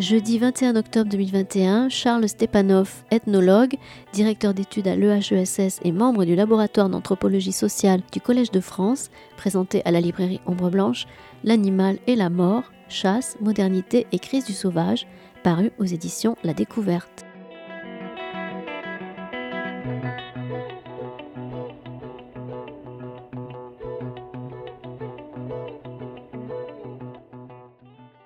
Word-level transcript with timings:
Jeudi 0.00 0.38
21 0.38 0.74
octobre 0.74 1.08
2021, 1.08 1.88
Charles 1.88 2.28
Stepanov, 2.28 3.04
ethnologue, 3.12 3.76
directeur 4.12 4.52
d'études 4.52 4.88
à 4.88 4.96
l'EHESS 4.96 5.78
et 5.84 5.92
membre 5.92 6.24
du 6.24 6.34
laboratoire 6.34 6.88
d'anthropologie 6.88 7.52
sociale 7.52 8.00
du 8.12 8.20
Collège 8.20 8.50
de 8.50 8.58
France, 8.58 9.10
présentait 9.36 9.82
à 9.84 9.92
la 9.92 10.00
librairie 10.00 10.40
Ombre 10.46 10.68
Blanche 10.68 11.06
L'animal 11.44 11.98
et 12.08 12.16
la 12.16 12.28
mort, 12.28 12.72
chasse, 12.88 13.36
modernité 13.40 14.08
et 14.10 14.18
crise 14.18 14.44
du 14.44 14.52
sauvage, 14.52 15.06
paru 15.44 15.70
aux 15.78 15.84
éditions 15.84 16.36
La 16.42 16.54
Découverte. 16.54 17.24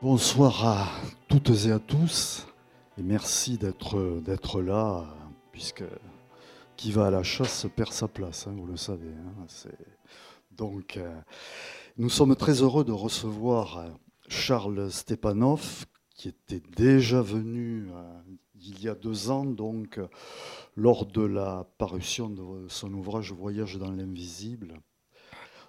Bonsoir 0.01 0.98
toutes 1.29 1.67
et 1.67 1.73
à 1.73 1.79
tous, 1.79 2.47
et 2.97 3.03
merci 3.03 3.59
d'être 3.59 4.63
là, 4.63 5.05
puisque 5.53 5.85
qui 6.77 6.91
va 6.91 7.09
à 7.09 7.11
la 7.11 7.23
chasse 7.23 7.67
perd 7.77 7.93
sa 7.93 8.09
place, 8.09 8.47
hein, 8.47 8.55
vous 8.57 8.67
le 8.67 8.77
savez. 8.77 9.09
Hein, 9.09 9.47
donc, 10.53 10.97
euh, 10.97 11.21
nous 11.99 12.09
sommes 12.09 12.35
très 12.35 12.63
heureux 12.63 12.85
de 12.85 12.93
recevoir 12.93 13.79
euh, 13.79 13.91
Charles 14.29 14.91
Stepanov, 14.91 15.85
qui 16.15 16.29
était 16.29 16.63
déjà 16.77 17.21
venu 17.21 17.89
euh, 17.91 18.21
il 18.61 18.83
y 18.83 18.89
a 18.89 18.95
deux 18.95 19.31
ans, 19.31 19.45
donc 19.45 20.01
lors 20.77 21.05
de 21.05 21.23
la 21.23 21.67
parution 21.77 22.31
de 22.31 22.69
son 22.69 22.93
ouvrage 22.95 23.33
Voyage 23.33 23.77
dans 23.77 23.93
l'invisible. 23.93 24.75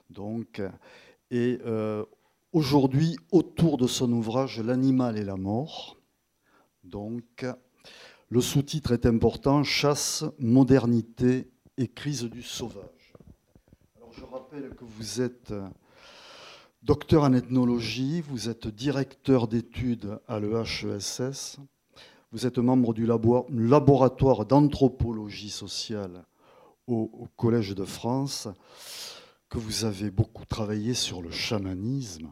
Donc, 0.10 0.62
et 1.30 1.60
aujourd'hui 2.52 3.18
autour 3.32 3.78
de 3.78 3.88
son 3.88 4.12
ouvrage 4.12 4.60
L'animal 4.60 5.18
et 5.18 5.24
la 5.24 5.36
mort. 5.36 5.98
Donc, 6.84 7.46
le 8.30 8.42
sous-titre 8.42 8.92
est 8.92 9.06
important 9.06 9.64
Chasse, 9.64 10.24
modernité 10.40 11.50
et 11.78 11.88
crise 11.88 12.24
du 12.24 12.42
sauvage. 12.42 13.14
Alors, 13.98 14.14
je 14.14 14.26
rappelle 14.26 14.76
que 14.76 14.86
vous 14.86 15.22
êtes 15.22 15.54
docteur 16.82 17.24
en 17.24 17.34
ethnologie, 17.34 18.22
vous 18.22 18.50
êtes 18.50 18.68
directeur 18.68 19.48
d'études 19.48 20.20
à 20.28 20.40
l'EHESS, 20.40 21.58
vous 22.32 22.46
êtes 22.46 22.58
membre 22.58 22.94
du 22.94 23.06
laboratoire 23.06 24.46
d'anthropologie 24.46 25.50
sociale 25.50 26.26
au 26.88 27.28
Collège 27.36 27.76
de 27.76 27.86
France 27.86 28.48
que 29.50 29.58
vous 29.58 29.86
avez 29.86 30.12
beaucoup 30.12 30.46
travaillé 30.46 30.94
sur 30.94 31.22
le 31.22 31.32
chamanisme 31.32 32.32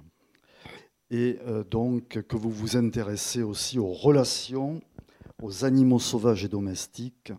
et 1.09 1.39
euh, 1.47 1.63
donc 1.63 2.21
que 2.27 2.35
vous 2.35 2.51
vous 2.51 2.77
intéressez 2.77 3.41
aussi 3.41 3.79
aux 3.79 3.91
relations 3.91 4.81
aux 5.41 5.65
animaux 5.65 5.99
sauvages 5.99 6.43
et 6.43 6.47
domestiques 6.47 7.31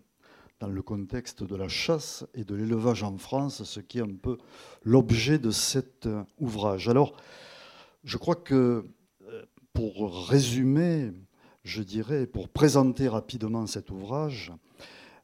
dans 0.59 0.67
le 0.67 0.81
contexte 0.81 1.43
de 1.43 1.55
la 1.55 1.67
chasse 1.67 2.25
et 2.33 2.43
de 2.43 2.55
l'élevage 2.55 3.03
en 3.03 3.17
France, 3.17 3.63
ce 3.63 3.79
qui 3.79 3.99
est 3.99 4.03
un 4.03 4.15
peu 4.15 4.37
l'objet 4.83 5.39
de 5.39 5.51
cet 5.51 6.05
euh, 6.05 6.23
ouvrage. 6.39 6.89
Alors, 6.89 7.15
je 8.03 8.17
crois 8.17 8.35
que 8.35 8.85
euh, 9.27 9.45
pour 9.73 10.27
résumer, 10.27 11.11
je 11.63 11.81
dirais, 11.81 12.25
pour 12.25 12.49
présenter 12.49 13.07
rapidement 13.07 13.67
cet 13.67 13.91
ouvrage, 13.91 14.51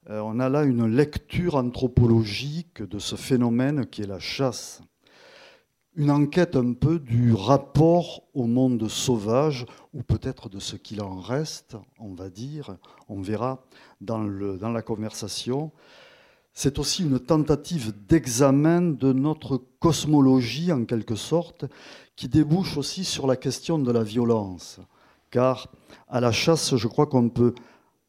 on 0.10 0.40
a 0.40 0.50
là 0.50 0.64
une 0.64 0.88
lecture 0.88 1.56
anthropologique 1.56 2.84
de 2.84 3.00
ce 3.00 3.16
phénomène 3.16 3.86
qui 3.86 4.04
est 4.04 4.08
la 4.08 4.20
chasse. 4.20 4.82
Une 5.96 6.12
enquête 6.12 6.56
un 6.56 6.74
peu 6.74 7.00
du 7.00 7.34
rapport 7.34 8.24
au 8.34 8.46
monde 8.46 8.88
sauvage, 8.90 9.66
ou 9.94 10.04
peut-être 10.04 10.50
de 10.50 10.60
ce 10.60 10.76
qu'il 10.76 11.02
en 11.02 11.16
reste, 11.16 11.78
on 12.00 12.14
va 12.14 12.30
dire, 12.30 12.76
on 13.08 13.22
verra 13.22 13.64
dans, 14.02 14.26
dans 14.58 14.72
la 14.72 14.82
conversation. 14.82 15.72
C'est 16.54 16.80
aussi 16.80 17.04
une 17.04 17.20
tentative 17.20 17.94
d'examen 18.08 18.82
de 18.82 19.14
notre 19.14 19.62
cosmologie, 19.80 20.72
en 20.72 20.86
quelque 20.86 21.16
sorte, 21.16 21.66
qui 22.16 22.28
débouche 22.28 22.78
aussi 22.78 23.06
sur 23.06 23.26
la 23.26 23.38
question 23.38 23.80
de 23.80 23.92
la 23.92 24.04
violence. 24.04 24.80
Car 25.32 25.70
à 26.08 26.20
la 26.20 26.32
chasse, 26.32 26.76
je 26.76 26.88
crois 26.88 27.08
qu'on 27.08 27.30
peut 27.30 27.56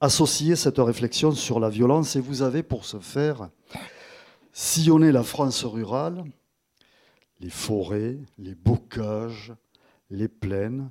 associer 0.00 0.56
cette 0.56 0.78
réflexion 0.78 1.32
sur 1.32 1.60
la 1.60 1.68
violence. 1.68 2.16
Et 2.16 2.20
vous 2.20 2.42
avez 2.42 2.62
pour 2.62 2.84
ce 2.84 2.98
faire 2.98 3.48
sillonné 4.52 5.12
la 5.12 5.22
France 5.22 5.64
rurale, 5.64 6.24
les 7.40 7.50
forêts, 7.50 8.18
les 8.38 8.54
bocages, 8.54 9.52
les 10.10 10.28
plaines. 10.28 10.90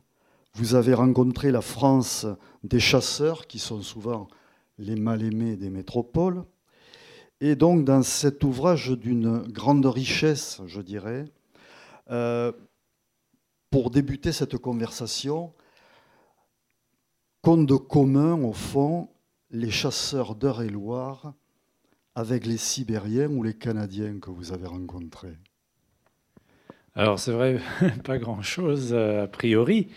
Vous 0.54 0.76
avez 0.76 0.94
rencontré 0.94 1.52
la 1.52 1.62
France 1.62 2.28
des 2.64 2.80
chasseurs, 2.80 3.48
qui 3.48 3.60
sont 3.60 3.82
souvent 3.82 4.28
les 4.78 4.96
mal-aimés 4.96 5.56
des 5.56 5.70
métropoles. 5.70 6.44
Et 7.42 7.56
donc, 7.56 7.84
dans 7.86 8.04
cet 8.04 8.44
ouvrage 8.44 8.92
d'une 8.92 9.40
grande 9.40 9.86
richesse, 9.86 10.62
je 10.68 10.82
dirais, 10.82 11.26
euh, 12.12 12.52
pour 13.70 13.90
débuter 13.90 14.32
cette 14.32 14.58
conversation, 14.58 15.54
de 17.46 17.76
commun, 17.76 18.42
au 18.42 18.54
fond, 18.54 19.08
les 19.52 19.70
chasseurs 19.70 20.34
d'Eure-et-Loire 20.34 21.36
avec 22.16 22.46
les 22.46 22.58
Sibériens 22.58 23.30
ou 23.30 23.44
les 23.44 23.54
Canadiens 23.54 24.20
que 24.20 24.32
vous 24.32 24.52
avez 24.52 24.66
rencontrés 24.66 25.38
alors 26.98 27.20
c'est 27.20 27.34
vrai, 27.34 27.60
pas 28.06 28.18
grand-chose 28.18 28.94
euh, 28.94 29.26
a 29.26 29.28
priori. 29.28 29.90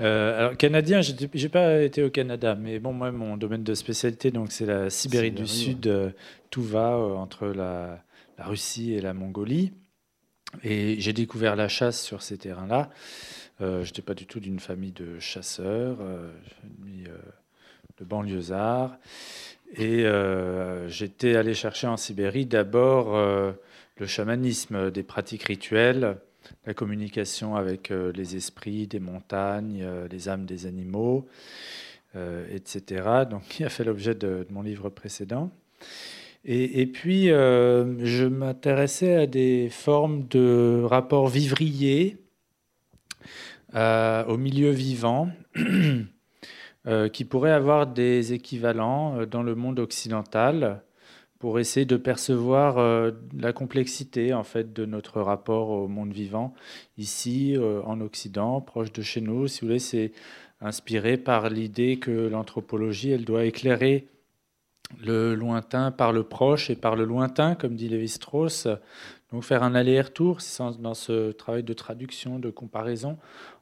Euh, 0.00 0.36
alors 0.36 0.56
canadien, 0.56 1.00
j'ai 1.00 1.48
pas 1.48 1.82
été 1.82 2.02
au 2.02 2.10
Canada, 2.10 2.56
mais 2.56 2.80
bon 2.80 2.92
moi 2.92 3.12
mon 3.12 3.36
domaine 3.36 3.62
de 3.62 3.74
spécialité 3.74 4.32
donc 4.32 4.50
c'est 4.50 4.66
la 4.66 4.90
Sibérie 4.90 5.30
du 5.30 5.46
Sud, 5.46 5.86
euh, 5.86 6.10
tout 6.50 6.64
va 6.64 6.98
entre 6.98 7.46
la, 7.46 8.02
la, 8.38 8.44
Russie 8.44 8.92
et 8.94 9.00
la 9.00 9.14
Mongolie, 9.14 9.72
et 10.64 10.96
j'ai 10.98 11.12
découvert 11.12 11.54
la 11.54 11.68
chasse 11.68 12.02
sur 12.02 12.22
ces 12.22 12.38
terrains-là. 12.38 12.90
Euh, 13.60 13.82
je 13.82 13.88
n'étais 13.88 14.02
pas 14.02 14.14
du 14.14 14.26
tout 14.26 14.40
d'une 14.40 14.60
famille 14.60 14.92
de 14.92 15.18
chasseurs, 15.18 15.98
euh, 16.00 16.30
euh, 17.08 17.16
de 17.98 18.04
banlieusards. 18.04 18.98
Et 19.74 20.04
j'étais 20.88 21.34
allé 21.34 21.52
chercher 21.52 21.88
en 21.88 21.96
Sibérie 21.96 22.46
d'abord 22.46 23.16
le 23.16 24.06
chamanisme, 24.06 24.92
des 24.92 25.02
pratiques 25.02 25.42
rituelles, 25.42 26.18
la 26.66 26.72
communication 26.72 27.56
avec 27.56 27.92
les 28.14 28.36
esprits 28.36 28.86
des 28.86 29.00
montagnes, 29.00 29.84
les 30.08 30.28
âmes 30.28 30.46
des 30.46 30.66
animaux, 30.66 31.26
etc. 32.14 33.24
Donc, 33.28 33.42
qui 33.48 33.64
a 33.64 33.68
fait 33.68 33.82
l'objet 33.82 34.14
de, 34.14 34.46
mon 34.50 34.62
livre 34.62 34.88
précédent. 34.88 35.50
Et 36.44 36.86
puis, 36.86 37.26
je 37.26 38.24
m'intéressais 38.24 39.16
à 39.16 39.26
des 39.26 39.68
formes 39.68 40.28
de 40.28 40.82
rapports 40.84 41.26
vivriers 41.26 42.18
euh, 43.74 44.24
au 44.26 44.36
milieu 44.36 44.70
vivant 44.70 45.28
euh, 46.86 47.08
qui 47.08 47.24
pourrait 47.24 47.50
avoir 47.50 47.88
des 47.88 48.32
équivalents 48.32 49.18
euh, 49.18 49.26
dans 49.26 49.42
le 49.42 49.56
monde 49.56 49.80
occidental 49.80 50.82
pour 51.40 51.58
essayer 51.58 51.84
de 51.84 51.96
percevoir 51.96 53.12
la 53.36 53.52
complexité 53.52 54.32
en 54.32 54.42
fait 54.42 54.72
de 54.72 54.86
notre 54.86 55.20
rapport 55.20 55.68
au 55.68 55.86
monde 55.86 56.10
vivant 56.10 56.54
ici 56.96 57.54
en 57.84 58.00
Occident, 58.00 58.62
proche 58.62 58.90
de 58.90 59.02
chez 59.02 59.20
nous. 59.20 59.46
Si 59.46 59.60
vous 59.60 59.66
voulez, 59.66 59.78
c'est 59.78 60.12
inspiré 60.62 61.18
par 61.18 61.50
l'idée 61.50 61.98
que 61.98 62.10
l'anthropologie, 62.10 63.10
elle 63.10 63.26
doit 63.26 63.44
éclairer 63.44 64.08
le 65.04 65.34
lointain 65.34 65.90
par 65.90 66.12
le 66.12 66.22
proche 66.22 66.70
et 66.70 66.74
par 66.74 66.96
le 66.96 67.04
lointain, 67.04 67.54
comme 67.54 67.76
dit 67.76 67.90
Lévi-Strauss. 67.90 68.68
Donc 69.32 69.42
faire 69.42 69.62
un 69.62 69.74
aller-retour 69.74 70.38
dans 70.78 70.94
ce 70.94 71.32
travail 71.32 71.64
de 71.64 71.72
traduction, 71.72 72.38
de 72.38 72.50
comparaison 72.50 73.18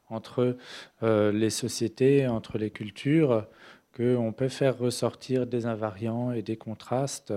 entre 0.09 0.57
euh, 1.03 1.31
les 1.31 1.49
sociétés, 1.49 2.27
entre 2.27 2.57
les 2.57 2.69
cultures, 2.69 3.47
qu'on 3.95 4.33
peut 4.33 4.49
faire 4.49 4.77
ressortir 4.77 5.47
des 5.47 5.65
invariants 5.65 6.31
et 6.31 6.41
des 6.41 6.57
contrastes. 6.57 7.33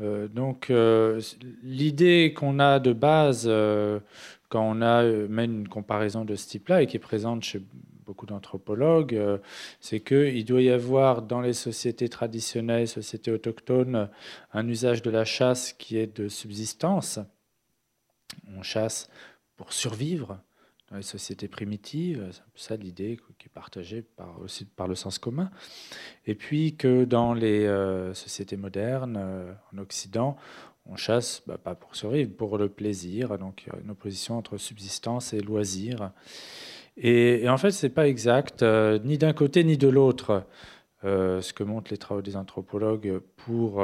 Euh, 0.00 0.28
donc 0.28 0.70
euh, 0.70 1.20
l'idée 1.62 2.34
qu'on 2.36 2.58
a 2.58 2.80
de 2.80 2.92
base 2.92 3.48
quand 4.48 4.70
on 4.70 4.82
a 4.82 5.04
une 5.04 5.68
comparaison 5.68 6.24
de 6.24 6.34
ce 6.34 6.48
type-là 6.48 6.82
et 6.82 6.86
qui 6.86 6.96
est 6.96 7.00
présente 7.00 7.42
chez 7.42 7.62
beaucoup 8.04 8.26
d'anthropologues, 8.26 9.18
c'est 9.80 10.00
qu'il 10.00 10.44
doit 10.44 10.60
y 10.60 10.68
avoir 10.68 11.22
dans 11.22 11.40
les 11.40 11.54
sociétés 11.54 12.10
traditionnelles, 12.10 12.86
sociétés 12.86 13.30
autochtones, 13.30 14.10
un 14.52 14.68
usage 14.68 15.00
de 15.00 15.10
la 15.10 15.24
chasse 15.24 15.72
qui 15.72 15.96
est 15.96 16.18
de 16.20 16.28
subsistance. 16.28 17.18
On 18.54 18.62
chasse 18.62 19.08
pour 19.56 19.72
survivre, 19.72 20.38
dans 20.90 20.96
les 20.96 21.02
sociétés 21.02 21.48
primitives, 21.48 22.28
c'est 22.54 22.68
ça 22.68 22.76
l'idée 22.76 23.18
qui 23.38 23.46
est 23.46 23.52
partagée 23.52 24.02
par, 24.02 24.40
aussi 24.40 24.64
par 24.64 24.86
le 24.86 24.94
sens 24.94 25.18
commun. 25.18 25.50
Et 26.26 26.34
puis 26.34 26.76
que 26.76 27.04
dans 27.04 27.32
les 27.32 27.66
euh, 27.66 28.12
sociétés 28.14 28.56
modernes, 28.56 29.16
euh, 29.18 29.52
en 29.72 29.78
Occident, 29.78 30.36
on 30.86 30.96
chasse 30.96 31.42
bah, 31.46 31.56
pas 31.56 31.74
pour 31.74 31.96
survivre, 31.96 32.30
pour 32.36 32.58
le 32.58 32.68
plaisir. 32.68 33.38
Donc 33.38 33.66
une 33.82 33.90
opposition 33.90 34.36
entre 34.36 34.58
subsistance 34.58 35.32
et 35.32 35.40
loisir. 35.40 36.12
Et, 36.96 37.48
en 37.48 37.56
fait, 37.56 37.72
c'est 37.72 37.88
pas 37.88 38.06
exact, 38.06 38.62
ni 38.62 39.18
d'un 39.18 39.32
côté 39.32 39.64
ni 39.64 39.76
de 39.76 39.88
l'autre. 39.88 40.44
ce 41.02 41.52
que 41.52 41.64
montrent 41.64 41.90
les 41.90 41.98
travaux 41.98 42.22
des 42.22 42.36
anthropologues 42.36 43.18
pour 43.36 43.82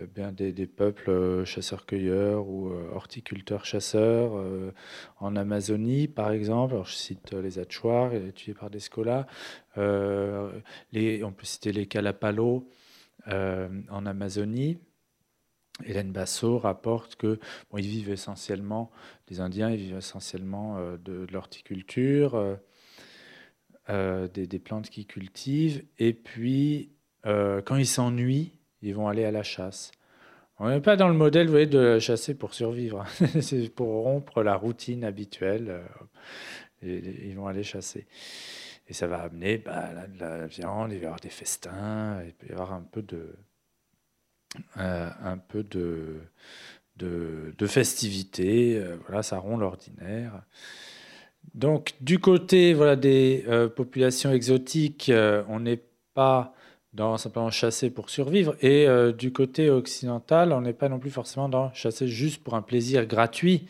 eh 0.00 0.06
bien, 0.06 0.32
des, 0.32 0.66
peuples 0.66 1.10
euh, 1.10 1.44
chasseurs-cueilleurs 1.44 2.48
ou 2.48 2.70
euh, 2.70 2.90
horticulteurs-chasseurs 2.92 4.38
euh, 4.38 4.72
en 5.18 5.36
Amazonie, 5.36 6.08
par 6.08 6.30
exemple. 6.30 6.76
je 6.86 6.94
cite 6.94 7.32
les 7.34 7.58
Achuar, 7.58 8.14
étudiés 8.14 8.54
par 8.54 8.70
Descola. 8.70 9.26
on 9.76 9.82
peut 10.92 11.44
citer 11.44 11.72
les 11.72 11.86
Calapalo 11.86 12.70
en 13.26 14.06
Amazonie. 14.06 14.78
Hélène 15.84 16.12
Basso 16.12 16.58
rapporte 16.58 17.16
que 17.16 17.38
ils 17.76 17.86
vivent 17.86 18.10
essentiellement, 18.10 18.90
les 19.28 19.40
Indiens, 19.40 19.74
vivent 19.74 19.96
essentiellement 19.96 20.78
de, 21.04 21.26
l'horticulture, 21.30 22.58
des, 23.88 24.58
plantes 24.58 24.88
qu'ils 24.88 25.06
cultivent. 25.06 25.84
Et 25.98 26.14
puis, 26.14 26.92
quand 27.24 27.76
ils 27.76 27.86
s'ennuient, 27.86 28.52
ils 28.82 28.94
vont 28.94 29.08
aller 29.08 29.24
à 29.24 29.30
la 29.30 29.42
chasse. 29.42 29.92
On 30.58 30.68
n'est 30.68 30.80
pas 30.80 30.96
dans 30.96 31.08
le 31.08 31.14
modèle 31.14 31.46
vous 31.46 31.52
voyez, 31.52 31.66
de 31.66 31.98
chasser 31.98 32.34
pour 32.34 32.54
survivre. 32.54 33.04
c'est 33.40 33.68
pour 33.68 34.04
rompre 34.04 34.42
la 34.42 34.54
routine 34.54 35.04
habituelle. 35.04 35.82
Euh, 36.84 37.00
ils 37.24 37.34
vont 37.34 37.46
aller 37.46 37.62
chasser. 37.62 38.06
Et 38.88 38.92
ça 38.92 39.06
va 39.06 39.22
amener 39.22 39.58
bah, 39.58 39.90
la, 40.18 40.46
viande, 40.46 40.92
il 40.92 40.98
va 40.98 41.02
y 41.02 41.06
avoir 41.06 41.20
des 41.20 41.30
festins, 41.30 42.22
il 42.24 42.32
peut 42.32 42.48
y 42.48 42.52
avoir 42.52 42.72
un 42.72 42.82
peu 42.82 43.02
de, 43.02 43.34
euh, 44.76 45.10
un 45.22 45.38
peu 45.38 45.62
de, 45.62 46.20
de, 46.96 47.54
de 47.56 47.66
festivité. 47.66 48.76
Euh, 48.76 48.96
voilà, 49.06 49.22
ça 49.22 49.38
rompt 49.38 49.58
l'ordinaire. 49.58 50.42
Donc, 51.54 51.94
du 52.00 52.18
côté 52.18 52.74
voilà, 52.74 52.94
des 52.94 53.44
populations 53.74 54.32
exotiques, 54.32 55.10
on 55.48 55.58
n'est 55.58 55.82
pas 56.14 56.54
dans 56.92 57.16
simplement 57.16 57.50
chasser 57.50 57.90
pour 57.90 58.10
survivre. 58.10 58.54
Et 58.60 58.86
euh, 58.86 59.12
du 59.12 59.32
côté 59.32 59.70
occidental, 59.70 60.52
on 60.52 60.60
n'est 60.60 60.72
pas 60.72 60.88
non 60.88 60.98
plus 60.98 61.10
forcément 61.10 61.48
dans 61.48 61.72
chasser 61.72 62.06
juste 62.06 62.42
pour 62.42 62.54
un 62.54 62.62
plaisir 62.62 63.06
gratuit, 63.06 63.66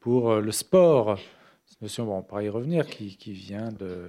pour 0.00 0.30
euh, 0.30 0.40
le 0.40 0.52
sport. 0.52 1.18
Cette 1.66 1.82
notion, 1.82 2.06
bon, 2.06 2.18
on 2.18 2.22
pourra 2.22 2.42
y 2.42 2.48
revenir, 2.48 2.86
qui, 2.86 3.32
vient 3.32 3.68
de, 3.72 4.08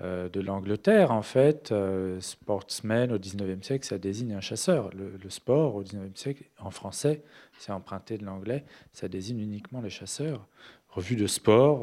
euh, 0.00 0.28
de 0.28 0.40
l'Angleterre, 0.40 1.10
en 1.10 1.22
fait. 1.22 1.74
sportsman 2.20 3.10
au 3.12 3.18
19e 3.18 3.62
siècle, 3.62 3.84
ça 3.84 3.98
désigne 3.98 4.34
un 4.34 4.40
chasseur. 4.40 4.90
Le, 4.94 5.16
le 5.20 5.30
sport 5.30 5.74
au 5.74 5.82
19e 5.82 6.16
siècle, 6.16 6.44
en 6.60 6.70
français, 6.70 7.22
c'est 7.58 7.72
emprunté 7.72 8.18
de 8.18 8.24
l'anglais, 8.24 8.64
ça 8.92 9.08
désigne 9.08 9.40
uniquement 9.40 9.80
les 9.80 9.90
chasseurs. 9.90 10.46
Revue 10.90 11.16
de 11.16 11.26
sport 11.26 11.82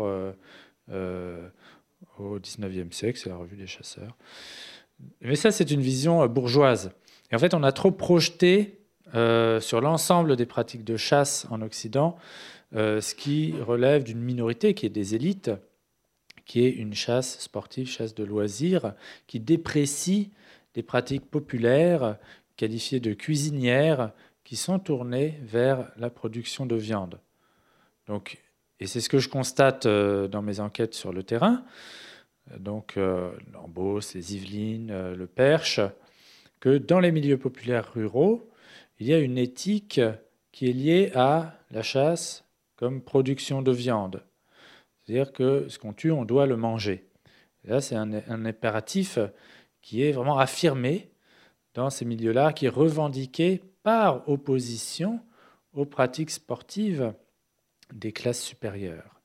au 0.89 2.39
19e 2.39 2.91
siècle, 2.93 3.19
c'est 3.19 3.29
la 3.29 3.35
revue 3.35 3.57
des 3.57 3.67
chasseurs. 3.67 4.15
Mais 5.21 5.35
ça, 5.35 5.51
c'est 5.51 5.71
une 5.71 5.81
vision 5.81 6.23
euh, 6.23 6.27
bourgeoise. 6.27 6.91
Et 7.31 7.35
en 7.35 7.39
fait, 7.39 7.53
on 7.53 7.63
a 7.63 7.71
trop 7.71 7.91
projeté 7.91 8.79
euh, 9.15 9.59
sur 9.59 9.81
l'ensemble 9.81 10.35
des 10.35 10.45
pratiques 10.45 10.83
de 10.83 10.97
chasse 10.97 11.47
en 11.49 11.61
Occident 11.61 12.17
euh, 12.73 13.01
ce 13.01 13.15
qui 13.15 13.53
relève 13.59 14.03
d'une 14.03 14.21
minorité 14.21 14.73
qui 14.73 14.85
est 14.85 14.89
des 14.89 15.13
élites, 15.13 15.51
qui 16.45 16.63
est 16.65 16.69
une 16.69 16.93
chasse 16.93 17.39
sportive, 17.39 17.89
chasse 17.89 18.15
de 18.15 18.23
loisirs, 18.23 18.93
qui 19.27 19.41
déprécie 19.41 20.31
des 20.73 20.83
pratiques 20.83 21.29
populaires 21.29 22.17
qualifiées 22.55 23.01
de 23.01 23.13
cuisinières 23.13 24.11
qui 24.45 24.55
sont 24.55 24.79
tournées 24.79 25.37
vers 25.43 25.91
la 25.97 26.09
production 26.09 26.65
de 26.65 26.75
viande. 26.75 27.19
Donc, 28.07 28.41
et 28.79 28.87
c'est 28.87 29.01
ce 29.01 29.09
que 29.09 29.19
je 29.19 29.27
constate 29.27 29.85
dans 29.85 30.41
mes 30.41 30.61
enquêtes 30.61 30.93
sur 30.93 31.11
le 31.11 31.23
terrain 31.23 31.63
donc 32.59 32.97
euh, 32.97 33.31
l'Ambos, 33.53 34.13
les 34.13 34.35
Yvelines, 34.35 34.91
euh, 34.91 35.15
le 35.15 35.27
Perche, 35.27 35.79
que 36.59 36.77
dans 36.77 36.99
les 36.99 37.11
milieux 37.11 37.37
populaires 37.37 37.93
ruraux, 37.93 38.49
il 38.99 39.07
y 39.07 39.13
a 39.13 39.19
une 39.19 39.37
éthique 39.37 40.01
qui 40.51 40.69
est 40.69 40.73
liée 40.73 41.11
à 41.15 41.55
la 41.71 41.81
chasse 41.81 42.45
comme 42.75 43.01
production 43.01 43.61
de 43.61 43.71
viande. 43.71 44.23
C'est-à-dire 44.99 45.31
que 45.31 45.67
ce 45.69 45.79
qu'on 45.79 45.93
tue, 45.93 46.11
on 46.11 46.25
doit 46.25 46.45
le 46.45 46.57
manger. 46.57 47.07
là, 47.63 47.81
c'est 47.81 47.95
un, 47.95 48.13
un, 48.13 48.45
impératif 48.45 49.17
qui 49.81 50.03
est 50.03 50.11
vraiment 50.11 50.37
affirmé 50.37 51.09
dans 51.73 51.89
ces 51.89 52.05
milieux-là, 52.05 52.53
qui 52.53 52.67
est 52.67 52.69
revendiqué 52.69 53.61
par 53.83 54.27
opposition 54.29 55.19
aux 55.73 55.85
pratiques 55.85 56.31
sportives 56.31 57.13
des 57.93 58.11
classes 58.11 58.41
supérieures. 58.41 59.20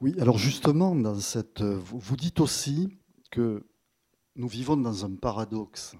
Oui, 0.00 0.14
alors 0.18 0.38
justement, 0.38 0.94
dans 0.94 1.20
cette, 1.20 1.60
vous 1.60 2.16
dites 2.16 2.40
aussi 2.40 2.88
que 3.30 3.66
nous 4.34 4.48
vivons 4.48 4.78
dans 4.78 5.04
un 5.04 5.14
paradoxe. 5.14 5.94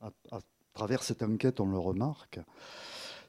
À, 0.00 0.40
travers 0.72 1.02
cette 1.02 1.22
enquête, 1.22 1.60
on 1.60 1.66
le 1.66 1.78
remarque, 1.78 2.40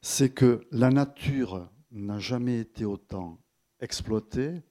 c'est 0.02 0.30
que 0.30 0.66
la 0.72 0.90
nature 0.90 1.70
n'a 1.92 2.18
jamais 2.18 2.60
été 2.60 2.86
autant 2.86 3.40
exploitée, 3.82 4.64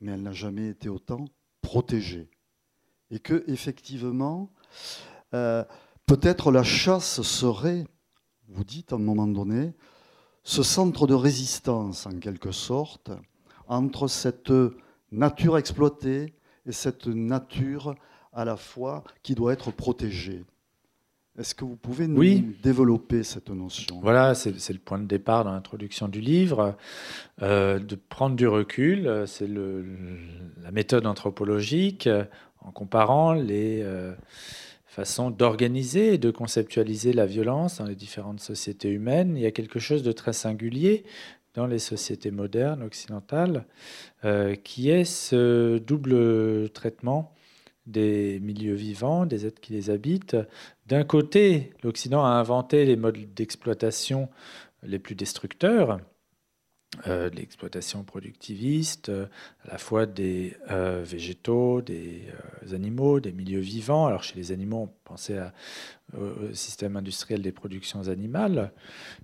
mais 0.00 0.12
elle 0.12 0.22
n'a 0.22 0.32
jamais 0.32 0.68
été 0.68 0.88
autant 0.88 1.24
protégée. 1.60 2.30
Et 3.10 3.18
que, 3.18 3.44
effectivement, 3.48 4.50
euh, 5.34 5.64
peut-être 6.06 6.52
la 6.52 6.62
chasse 6.62 7.22
serait, 7.22 7.86
vous 8.48 8.64
dites 8.64 8.92
à 8.92 8.96
un 8.96 9.00
moment 9.00 9.26
donné, 9.26 9.74
ce 10.44 10.62
centre 10.62 11.06
de 11.06 11.14
résistance, 11.14 12.06
en 12.06 12.18
quelque 12.18 12.52
sorte, 12.52 13.10
entre 13.70 14.08
cette 14.08 14.52
nature 15.12 15.56
exploitée 15.56 16.34
et 16.66 16.72
cette 16.72 17.06
nature 17.06 17.94
à 18.32 18.44
la 18.44 18.56
fois 18.56 19.04
qui 19.22 19.34
doit 19.34 19.52
être 19.52 19.70
protégée. 19.70 20.44
Est-ce 21.38 21.54
que 21.54 21.64
vous 21.64 21.76
pouvez 21.76 22.08
nous 22.08 22.52
développer 22.62 23.22
cette 23.22 23.48
notion? 23.48 24.00
Voilà, 24.02 24.34
c'est 24.34 24.72
le 24.72 24.78
point 24.78 24.98
de 24.98 25.06
départ 25.06 25.44
dans 25.44 25.52
l'introduction 25.52 26.08
du 26.08 26.20
livre, 26.20 26.76
euh, 27.40 27.78
de 27.78 27.94
prendre 27.94 28.36
du 28.36 28.48
recul. 28.48 29.24
C'est 29.26 29.48
la 29.48 30.72
méthode 30.72 31.06
anthropologique 31.06 32.08
en 32.58 32.72
comparant 32.72 33.32
les 33.32 33.80
euh, 33.82 34.12
façons 34.84 35.30
d'organiser 35.30 36.14
et 36.14 36.18
de 36.18 36.32
conceptualiser 36.32 37.12
la 37.12 37.24
violence 37.24 37.78
dans 37.78 37.86
les 37.86 37.94
différentes 37.94 38.40
sociétés 38.40 38.90
humaines. 38.90 39.36
Il 39.36 39.42
y 39.42 39.46
a 39.46 39.52
quelque 39.52 39.78
chose 39.78 40.02
de 40.02 40.12
très 40.12 40.32
singulier 40.32 41.04
dans 41.54 41.66
les 41.66 41.78
sociétés 41.78 42.30
modernes 42.30 42.82
occidentales, 42.82 43.64
euh, 44.24 44.54
qui 44.54 44.90
est 44.90 45.04
ce 45.04 45.78
double 45.78 46.70
traitement 46.70 47.34
des 47.86 48.38
milieux 48.40 48.74
vivants, 48.74 49.26
des 49.26 49.46
êtres 49.46 49.60
qui 49.60 49.72
les 49.72 49.90
habitent. 49.90 50.36
D'un 50.86 51.02
côté, 51.02 51.72
l'Occident 51.82 52.24
a 52.24 52.28
inventé 52.28 52.84
les 52.84 52.96
modes 52.96 53.34
d'exploitation 53.34 54.28
les 54.82 54.98
plus 54.98 55.14
destructeurs, 55.14 55.98
euh, 57.06 57.30
l'exploitation 57.30 58.04
productiviste, 58.04 59.08
euh, 59.08 59.26
à 59.64 59.72
la 59.72 59.78
fois 59.78 60.06
des 60.06 60.56
végétaux, 61.02 61.80
des 61.80 62.26
animaux, 62.72 63.18
des 63.18 63.32
milieux 63.32 63.60
vivants. 63.60 64.06
Alors 64.06 64.22
chez 64.22 64.36
les 64.36 64.52
animaux, 64.52 64.82
on 64.82 64.90
pensait 65.04 65.40
au 66.16 66.52
système 66.54 66.96
industriel 66.96 67.42
des 67.42 67.52
productions 67.52 68.08
animales, 68.08 68.72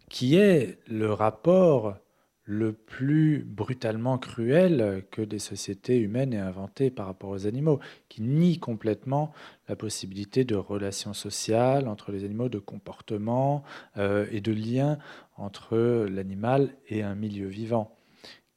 qui 0.08 0.36
est 0.36 0.78
le 0.88 1.12
rapport 1.12 1.96
le 2.46 2.72
plus 2.72 3.44
brutalement 3.44 4.18
cruel 4.18 5.04
que 5.10 5.20
des 5.20 5.40
sociétés 5.40 5.98
humaines 5.98 6.32
aient 6.32 6.38
inventé 6.38 6.90
par 6.90 7.06
rapport 7.06 7.30
aux 7.30 7.46
animaux, 7.46 7.80
qui 8.08 8.22
nie 8.22 8.60
complètement 8.60 9.32
la 9.68 9.74
possibilité 9.74 10.44
de 10.44 10.54
relations 10.54 11.12
sociales 11.12 11.88
entre 11.88 12.12
les 12.12 12.24
animaux, 12.24 12.48
de 12.48 12.60
comportement 12.60 13.64
euh, 13.96 14.26
et 14.30 14.40
de 14.40 14.52
lien 14.52 14.98
entre 15.36 16.06
l'animal 16.08 16.70
et 16.88 17.02
un 17.02 17.16
milieu 17.16 17.48
vivant, 17.48 17.96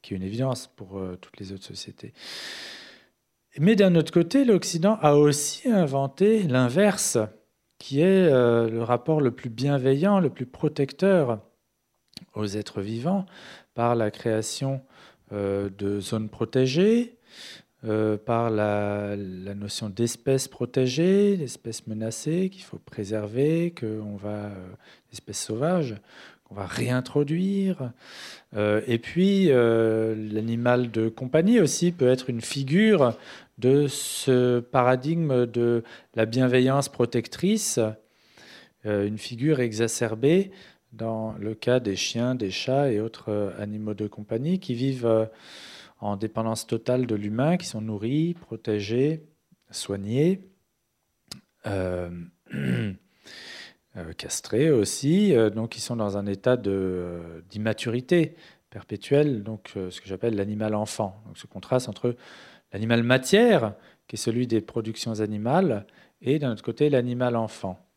qui 0.02 0.14
est 0.14 0.16
une 0.16 0.22
évidence 0.22 0.68
pour 0.68 0.98
euh, 0.98 1.18
toutes 1.20 1.38
les 1.40 1.52
autres 1.52 1.64
sociétés. 1.64 2.14
Mais 3.58 3.74
d'un 3.74 3.96
autre 3.96 4.12
côté, 4.12 4.44
l'Occident 4.44 4.98
a 5.02 5.16
aussi 5.16 5.68
inventé 5.68 6.44
l'inverse, 6.44 7.18
qui 7.78 8.00
est 8.00 8.04
euh, 8.04 8.70
le 8.70 8.84
rapport 8.84 9.20
le 9.20 9.32
plus 9.32 9.50
bienveillant, 9.50 10.20
le 10.20 10.30
plus 10.30 10.46
protecteur 10.46 11.40
aux 12.34 12.46
êtres 12.46 12.80
vivants, 12.80 13.26
par 13.80 13.94
la 13.94 14.10
création 14.10 14.82
euh, 15.32 15.70
de 15.78 16.00
zones 16.00 16.28
protégées, 16.28 17.14
euh, 17.88 18.18
par 18.18 18.50
la, 18.50 19.16
notion 19.16 19.88
d'espèces 19.88 20.48
protégées, 20.48 21.38
d'espèces 21.38 21.86
menacées 21.86 22.50
qu'il 22.50 22.62
faut 22.62 22.76
préserver, 22.76 23.72
qu'on 23.72 24.16
va, 24.16 24.48
euh, 24.48 24.66
espèces 25.14 25.42
sauvages, 25.42 25.96
qu'on 26.44 26.56
va 26.56 26.66
réintroduire. 26.66 27.90
et 28.54 28.98
puis, 28.98 29.46
l'animal 29.46 30.90
de 30.90 31.08
compagnie 31.08 31.58
aussi 31.58 31.90
peut 31.90 32.08
être 32.08 32.28
une 32.28 32.42
figure 32.42 33.16
de 33.56 33.86
ce 33.86 34.60
paradigme 34.60 35.46
de 35.46 35.84
la 36.14 36.26
bienveillance 36.26 36.90
protectrice, 36.90 37.80
une 38.84 39.16
figure 39.16 39.60
exacerbée 39.60 40.50
dans 40.92 41.34
le 41.38 41.54
cas 41.54 41.80
des 41.80 41.96
chiens, 41.96 42.34
des 42.34 42.50
chats 42.50 42.90
et 42.90 43.00
autres 43.00 43.30
euh, 43.30 43.50
animaux 43.62 43.94
de 43.94 44.06
compagnie 44.06 44.58
qui 44.58 44.74
vivent 44.74 45.06
euh, 45.06 45.26
en 46.00 46.16
dépendance 46.16 46.66
totale 46.66 47.06
de 47.06 47.14
l'humain, 47.14 47.56
qui 47.56 47.66
sont 47.66 47.80
nourris, 47.80 48.34
protégés, 48.34 49.28
soignés, 49.70 50.48
euh, 51.66 52.10
castrés 54.16 54.70
aussi, 54.70 55.34
donc 55.54 55.76
ils 55.76 55.80
sont 55.80 55.96
dans 55.96 56.16
un 56.16 56.24
état 56.24 56.56
d'immaturité 56.56 58.34
perpétuelle, 58.70 59.42
donc 59.42 59.72
ce 59.74 60.00
que 60.00 60.06
j'appelle 60.06 60.36
l'animal 60.36 60.74
enfant. 60.74 61.20
Donc 61.26 61.36
ce 61.36 61.46
contraste 61.46 61.88
entre 61.88 62.16
l'animal 62.72 63.02
matière, 63.02 63.74
qui 64.06 64.16
est 64.16 64.18
celui 64.18 64.46
des 64.46 64.62
productions 64.62 65.20
animales, 65.20 65.86
et 66.22 66.38
d'un 66.38 66.52
autre 66.52 66.62
côté 66.62 66.88
l'animal 66.88 67.36
enfant. 67.36 67.89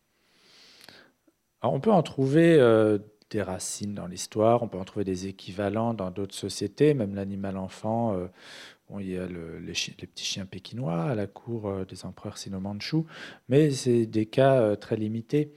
On 1.72 1.80
peut 1.80 1.92
en 1.92 2.04
trouver 2.04 2.58
euh, 2.60 3.00
des 3.30 3.42
racines 3.42 3.96
dans 3.96 4.08
l'histoire, 4.08 4.64
on 4.64 4.68
peut 4.68 4.78
en 4.78 4.84
trouver 4.84 5.06
des 5.06 5.28
équivalents 5.28 5.94
dans 5.94 6.12
d'autres 6.12 6.36
sociétés, 6.36 6.94
même 6.94 7.16
l'animal 7.16 7.58
enfant. 7.58 8.16
Euh, 8.16 8.28
il 9.00 9.10
y 9.10 9.18
a 9.18 9.26
les, 9.26 9.74
petits 10.06 10.24
chiens 10.24 10.46
pékinois 10.46 11.06
à 11.06 11.16
la 11.16 11.26
cour 11.26 11.68
euh, 11.68 11.86
des 11.86 12.06
empereurs 12.06 12.38
sino-mandchous, 12.38 13.08
mais 13.50 13.72
c'est 13.72 14.06
des 14.06 14.28
cas 14.28 14.76
très 14.76 14.98
limités 14.98 15.52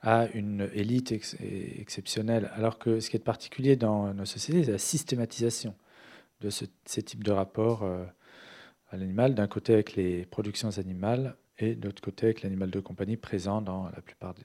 à 0.00 0.26
une 0.34 0.68
élite 0.74 1.12
exceptionnelle. 1.12 2.50
Alors 2.54 2.78
que 2.78 2.98
ce 2.98 3.10
qui 3.10 3.16
est 3.16 3.20
particulier 3.20 3.76
dans 3.76 4.12
nos 4.12 4.24
sociétés, 4.24 4.64
c'est 4.64 4.72
la 4.72 4.78
systématisation 4.78 5.74
de 6.40 6.50
ces 6.50 7.02
types 7.02 7.22
de 7.22 7.32
rapports 7.32 7.84
à 7.84 8.96
l'animal, 8.96 9.34
d'un 9.34 9.46
côté 9.46 9.74
avec 9.74 9.94
les 9.94 10.24
productions 10.24 10.70
animales 10.78 11.36
et 11.58 11.74
de 11.74 11.86
l'autre 11.86 12.02
côté 12.02 12.26
avec 12.26 12.42
l'animal 12.42 12.70
de 12.70 12.80
compagnie 12.80 13.16
présent 13.16 13.60
dans 13.60 13.84
la 13.84 14.00
plupart 14.00 14.34
des, 14.34 14.42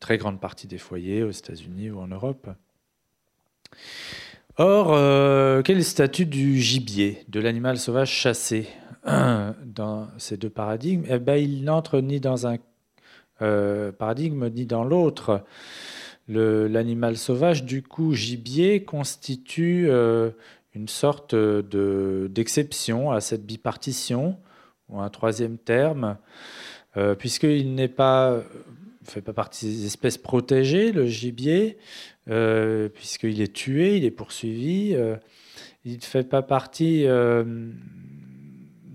très 0.00 0.18
grande 0.18 0.40
partie 0.40 0.66
des 0.66 0.78
foyers 0.78 1.22
aux 1.22 1.30
États-Unis 1.30 1.90
ou 1.90 2.00
en 2.00 2.08
Europe. 2.08 2.48
Or, 4.56 4.92
euh, 4.92 5.62
quel 5.62 5.76
est 5.76 5.78
le 5.78 5.84
statut 5.84 6.26
du 6.26 6.60
gibier, 6.60 7.24
de 7.28 7.40
l'animal 7.40 7.76
sauvage 7.76 8.10
chassé 8.10 8.68
dans 9.04 10.08
ces 10.16 10.36
deux 10.36 10.50
paradigmes? 10.50 11.04
Eh 11.08 11.18
ben, 11.18 11.36
Il 11.36 11.64
n'entre 11.64 12.00
ni 12.00 12.20
dans 12.20 12.46
un 12.46 12.58
euh, 13.42 13.90
paradigme 13.90 14.48
ni 14.50 14.64
dans 14.64 14.84
l'autre. 14.84 15.42
L'animal 16.28 17.16
sauvage, 17.16 17.64
du 17.64 17.82
coup, 17.82 18.14
gibier, 18.14 18.84
constitue 18.84 19.86
euh, 19.90 20.30
une 20.74 20.88
sorte 20.88 21.34
d'exception 21.34 23.10
à 23.10 23.20
cette 23.20 23.44
bipartition, 23.44 24.38
ou 24.88 25.00
un 25.00 25.10
troisième 25.10 25.58
terme, 25.58 26.16
puisqu'il 27.18 27.74
n'est 27.74 27.88
pas 27.88 28.40
fait 29.04 29.22
pas 29.22 29.32
partie 29.32 29.66
des 29.66 29.86
espèces 29.86 30.18
protégées, 30.18 30.92
le 30.92 31.06
gibier, 31.06 31.78
euh, 32.28 32.88
puisqu'il 32.88 33.40
est 33.40 33.52
tué, 33.52 33.96
il 33.96 34.04
est 34.04 34.10
poursuivi. 34.10 34.94
Euh, 34.94 35.16
il 35.84 35.96
ne 35.96 36.02
fait 36.02 36.28
pas 36.28 36.42
partie 36.42 37.06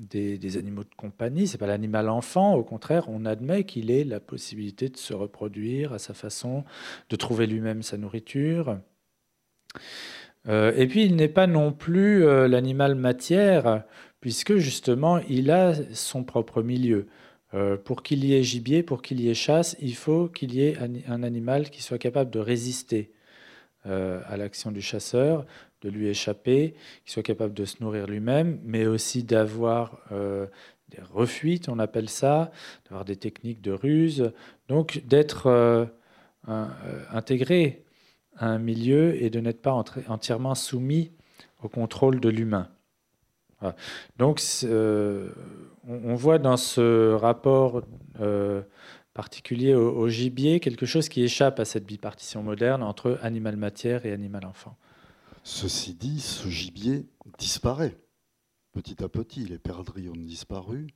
des, 0.09 0.57
animaux 0.57 0.83
de 0.83 0.95
compagnie, 0.95 1.47
c'est 1.47 1.57
pas 1.57 1.67
l'animal 1.67 2.09
enfant, 2.09 2.55
au 2.55 2.63
contraire, 2.63 3.05
on 3.09 3.25
admet 3.25 3.63
qu'il 3.63 3.91
ait 3.91 4.03
la 4.03 4.19
possibilité 4.19 4.89
de 4.89 4.97
se 4.97 5.13
reproduire 5.13 5.93
à 5.93 5.99
sa 5.99 6.13
façon, 6.13 6.63
de 7.09 7.15
trouver 7.15 7.47
lui-même 7.47 7.83
sa 7.83 7.97
nourriture. 7.97 8.79
Euh, 10.47 10.73
et 10.75 10.87
puis 10.87 11.03
il 11.03 11.15
n'est 11.15 11.27
pas 11.27 11.47
non 11.47 11.71
plus 11.71 12.25
euh, 12.25 12.47
l'animal 12.47 12.95
matière, 12.95 13.83
puisque 14.21 14.57
justement 14.57 15.19
il 15.29 15.51
a 15.51 15.73
son 15.93 16.23
propre 16.23 16.63
milieu. 16.63 17.07
Euh, 17.53 17.77
pour 17.77 18.03
qu'il 18.03 18.25
y 18.25 18.35
ait 18.35 18.43
gibier, 18.43 18.83
pour 18.83 19.01
qu'il 19.01 19.19
y 19.19 19.29
ait 19.29 19.33
chasse, 19.33 19.75
il 19.79 19.95
faut 19.95 20.27
qu'il 20.27 20.53
y 20.53 20.61
ait 20.61 20.77
un, 21.07 21.23
animal 21.23 21.69
qui 21.69 21.81
soit 21.81 21.97
capable 21.97 22.29
de 22.29 22.39
résister 22.39 23.11
à 23.85 24.37
l'action 24.37 24.71
du 24.71 24.81
chasseur, 24.81 25.45
de 25.81 25.89
lui 25.89 26.09
échapper, 26.09 26.75
qui 27.05 27.11
soit 27.11 27.23
capable 27.23 27.53
de 27.53 27.65
se 27.65 27.81
nourrir 27.81 28.05
lui-même, 28.07 28.59
mais 28.63 28.85
aussi 28.85 29.23
d'avoir 29.23 30.01
des 30.11 31.01
refuites, 31.11 31.69
on 31.69 31.79
appelle 31.79 32.09
ça, 32.09 32.51
d'avoir 32.85 33.05
des 33.05 33.15
techniques 33.15 33.61
de 33.61 33.71
ruse, 33.71 34.31
donc 34.67 35.01
d'être 35.07 35.89
intégré 36.45 37.83
un 38.37 38.59
milieu 38.59 39.21
et 39.21 39.29
de 39.29 39.39
n'être 39.39 39.61
pas 39.61 39.71
entièrement 40.07 40.55
soumis 40.55 41.11
au 41.61 41.69
contrôle 41.69 42.19
de 42.19 42.29
l'humain. 42.29 42.69
Donc, 44.17 44.41
euh, 44.63 45.29
on, 45.87 46.15
voit 46.15 46.39
dans 46.39 46.57
ce 46.57 47.13
rapport 47.13 47.81
euh, 48.19 48.61
particulier 49.13 49.73
au, 49.73 50.07
gibier 50.07 50.59
quelque 50.59 50.85
chose 50.85 51.09
qui 51.09 51.21
échappe 51.21 51.59
à 51.59 51.65
cette 51.65 51.85
bipartition 51.85 52.43
moderne 52.43 52.83
entre 52.83 53.19
animal-matière 53.21 54.05
et 54.05 54.11
animal-enfant. 54.11 54.77
Ceci 55.43 55.93
dit, 55.93 56.19
ce 56.19 56.49
gibier 56.49 57.07
disparaît 57.37 57.97
petit 58.71 59.03
à 59.03 59.09
petit. 59.09 59.45
Les 59.45 59.59
perdrix 59.59 60.09
ont 60.09 60.15
disparu. 60.15 60.87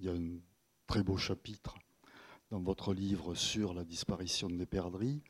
Il 0.00 0.06
y 0.06 0.08
a 0.08 0.12
un 0.12 0.38
très 0.86 1.02
beau 1.02 1.16
chapitre 1.16 1.76
dans 2.50 2.60
votre 2.60 2.92
livre 2.92 3.34
sur 3.34 3.72
la 3.72 3.84
disparition 3.84 4.48
des 4.48 4.66
perdrix 4.66 5.22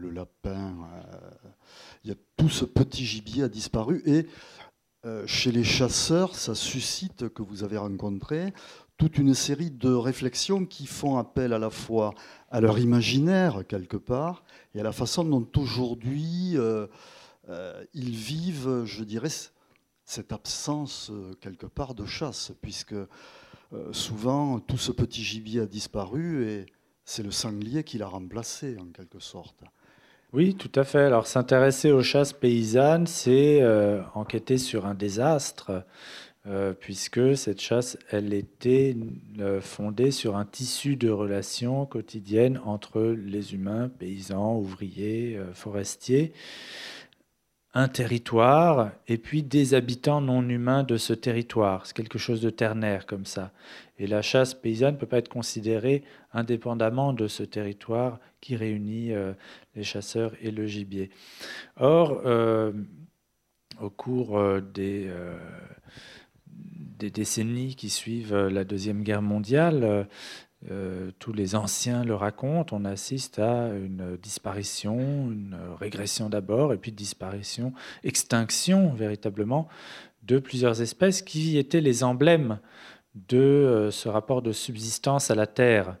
le 0.00 0.10
lapin, 0.10 0.74
euh, 0.94 1.30
il 2.04 2.10
y 2.10 2.12
a 2.12 2.16
tout 2.36 2.48
ce 2.48 2.64
petit 2.64 3.04
gibier 3.04 3.44
a 3.44 3.48
disparu. 3.48 4.02
Et 4.06 4.26
euh, 5.06 5.26
chez 5.26 5.50
les 5.50 5.64
chasseurs, 5.64 6.34
ça 6.34 6.54
suscite, 6.54 7.28
que 7.30 7.42
vous 7.42 7.64
avez 7.64 7.78
rencontré, 7.78 8.52
toute 8.98 9.16
une 9.16 9.32
série 9.32 9.70
de 9.70 9.90
réflexions 9.90 10.66
qui 10.66 10.86
font 10.86 11.16
appel 11.16 11.54
à 11.54 11.58
la 11.58 11.70
fois 11.70 12.14
à 12.50 12.60
leur 12.60 12.78
imaginaire, 12.78 13.66
quelque 13.66 13.96
part, 13.96 14.44
et 14.74 14.80
à 14.80 14.82
la 14.82 14.92
façon 14.92 15.24
dont 15.24 15.48
aujourd'hui 15.56 16.52
euh, 16.56 16.86
ils 17.94 18.14
vivent, 18.14 18.84
je 18.84 19.02
dirais, 19.04 19.30
cette 20.04 20.32
absence, 20.32 21.10
quelque 21.40 21.66
part, 21.66 21.94
de 21.94 22.04
chasse, 22.04 22.52
puisque 22.60 22.96
souvent 23.92 24.60
tout 24.60 24.76
ce 24.76 24.92
petit 24.92 25.22
gibier 25.22 25.60
a 25.60 25.66
disparu 25.66 26.44
et 26.44 26.66
c'est 27.04 27.22
le 27.22 27.30
sanglier 27.30 27.84
qui 27.84 27.98
l'a 27.98 28.06
remplacé, 28.06 28.76
en 28.78 28.86
quelque 28.86 29.18
sorte. 29.18 29.64
Oui, 30.32 30.54
tout 30.54 30.70
à 30.76 30.84
fait. 30.84 31.00
Alors 31.00 31.26
s'intéresser 31.26 31.90
aux 31.90 32.04
chasses 32.04 32.32
paysannes, 32.32 33.08
c'est 33.08 33.60
euh, 33.62 34.00
enquêter 34.14 34.58
sur 34.58 34.86
un 34.86 34.94
désastre, 34.94 35.84
euh, 36.46 36.72
puisque 36.72 37.36
cette 37.36 37.60
chasse, 37.60 37.98
elle 38.12 38.32
était 38.32 38.96
euh, 39.40 39.60
fondée 39.60 40.12
sur 40.12 40.36
un 40.36 40.44
tissu 40.44 40.94
de 40.94 41.10
relations 41.10 41.84
quotidiennes 41.84 42.60
entre 42.64 43.00
les 43.02 43.54
humains, 43.54 43.88
paysans, 43.88 44.56
ouvriers, 44.56 45.36
forestiers 45.52 46.32
un 47.72 47.88
territoire 47.88 48.90
et 49.06 49.16
puis 49.16 49.42
des 49.42 49.74
habitants 49.74 50.20
non 50.20 50.48
humains 50.48 50.82
de 50.82 50.96
ce 50.96 51.12
territoire. 51.12 51.86
C'est 51.86 51.94
quelque 51.94 52.18
chose 52.18 52.40
de 52.40 52.50
ternaire 52.50 53.06
comme 53.06 53.26
ça. 53.26 53.52
Et 53.98 54.06
la 54.06 54.22
chasse 54.22 54.54
paysanne 54.54 54.94
ne 54.94 55.00
peut 55.00 55.06
pas 55.06 55.18
être 55.18 55.28
considérée 55.28 56.02
indépendamment 56.32 57.12
de 57.12 57.28
ce 57.28 57.42
territoire 57.42 58.18
qui 58.40 58.56
réunit 58.56 59.12
euh, 59.12 59.32
les 59.76 59.84
chasseurs 59.84 60.32
et 60.40 60.50
le 60.50 60.66
gibier. 60.66 61.10
Or, 61.76 62.22
euh, 62.24 62.72
au 63.80 63.90
cours 63.90 64.38
euh, 64.38 64.60
des, 64.60 65.08
des, 66.48 67.10
décennies 67.10 67.76
qui 67.76 67.88
suivent 67.88 68.34
la 68.34 68.64
Deuxième 68.64 69.02
Guerre 69.02 69.22
mondiale, 69.22 70.08
euh, 70.70 71.10
tous 71.18 71.32
les 71.32 71.54
anciens 71.54 72.04
le 72.04 72.14
racontent, 72.14 72.76
on 72.76 72.84
assiste 72.84 73.38
à 73.38 73.68
une 73.68 74.18
disparition, 74.22 74.98
une 75.30 75.56
régression 75.78 76.28
d'abord, 76.28 76.74
et 76.74 76.76
puis 76.76 76.92
disparition, 76.92 77.72
extinction 78.04 78.92
véritablement 78.92 79.68
de 80.22 80.38
plusieurs 80.38 80.82
espèces 80.82 81.22
qui 81.22 81.56
étaient 81.56 81.80
les 81.80 82.04
emblèmes 82.04 82.58
de 83.14 83.38
euh, 83.38 83.90
ce 83.90 84.10
rapport 84.10 84.42
de 84.42 84.52
subsistance 84.52 85.30
à 85.30 85.34
la 85.34 85.46
terre, 85.46 85.96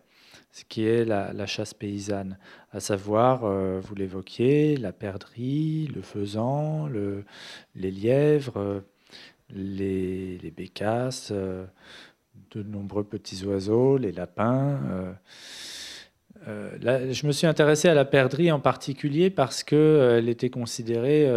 ce 0.52 0.64
qui 0.64 0.84
est 0.84 1.06
la, 1.06 1.46
chasse 1.46 1.72
paysanne, 1.72 2.36
à 2.72 2.80
savoir, 2.80 3.44
euh, 3.44 3.80
vous 3.80 3.94
l'évoquiez, 3.94 4.76
la 4.76 4.92
perdrix, 4.92 5.86
le 5.86 6.02
faisan, 6.02 6.86
les 7.74 7.90
lièvres, 7.90 8.82
les, 9.48 10.36
les 10.38 10.50
bécasses 10.50 11.32
de 12.52 12.62
nombreux 12.62 13.04
petits 13.04 13.44
oiseaux, 13.44 13.96
les 13.96 14.12
lapins. 14.12 14.80
Euh, 14.90 15.12
euh, 16.48 17.12
je 17.12 17.26
me 17.26 17.32
suis 17.32 17.46
intéressé 17.46 17.88
à 17.88 17.94
la 17.94 18.04
perdrix 18.04 18.50
en 18.50 18.60
particulier 18.60 19.30
parce 19.30 19.62
qu'elle 19.62 19.78
euh, 19.78 20.26
était 20.26 20.50
considérée, 20.50 21.28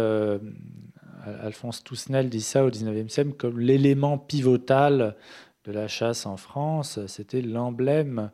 Alphonse 1.42 1.82
Tousnel 1.84 2.28
dit 2.28 2.40
ça 2.40 2.64
au 2.64 2.70
XIXe 2.70 3.12
siècle, 3.12 3.32
comme 3.32 3.60
l'élément 3.60 4.18
pivotal 4.18 5.16
de 5.64 5.72
la 5.72 5.88
chasse 5.88 6.26
en 6.26 6.36
France. 6.36 6.98
C'était 7.06 7.40
l'emblème, 7.40 8.30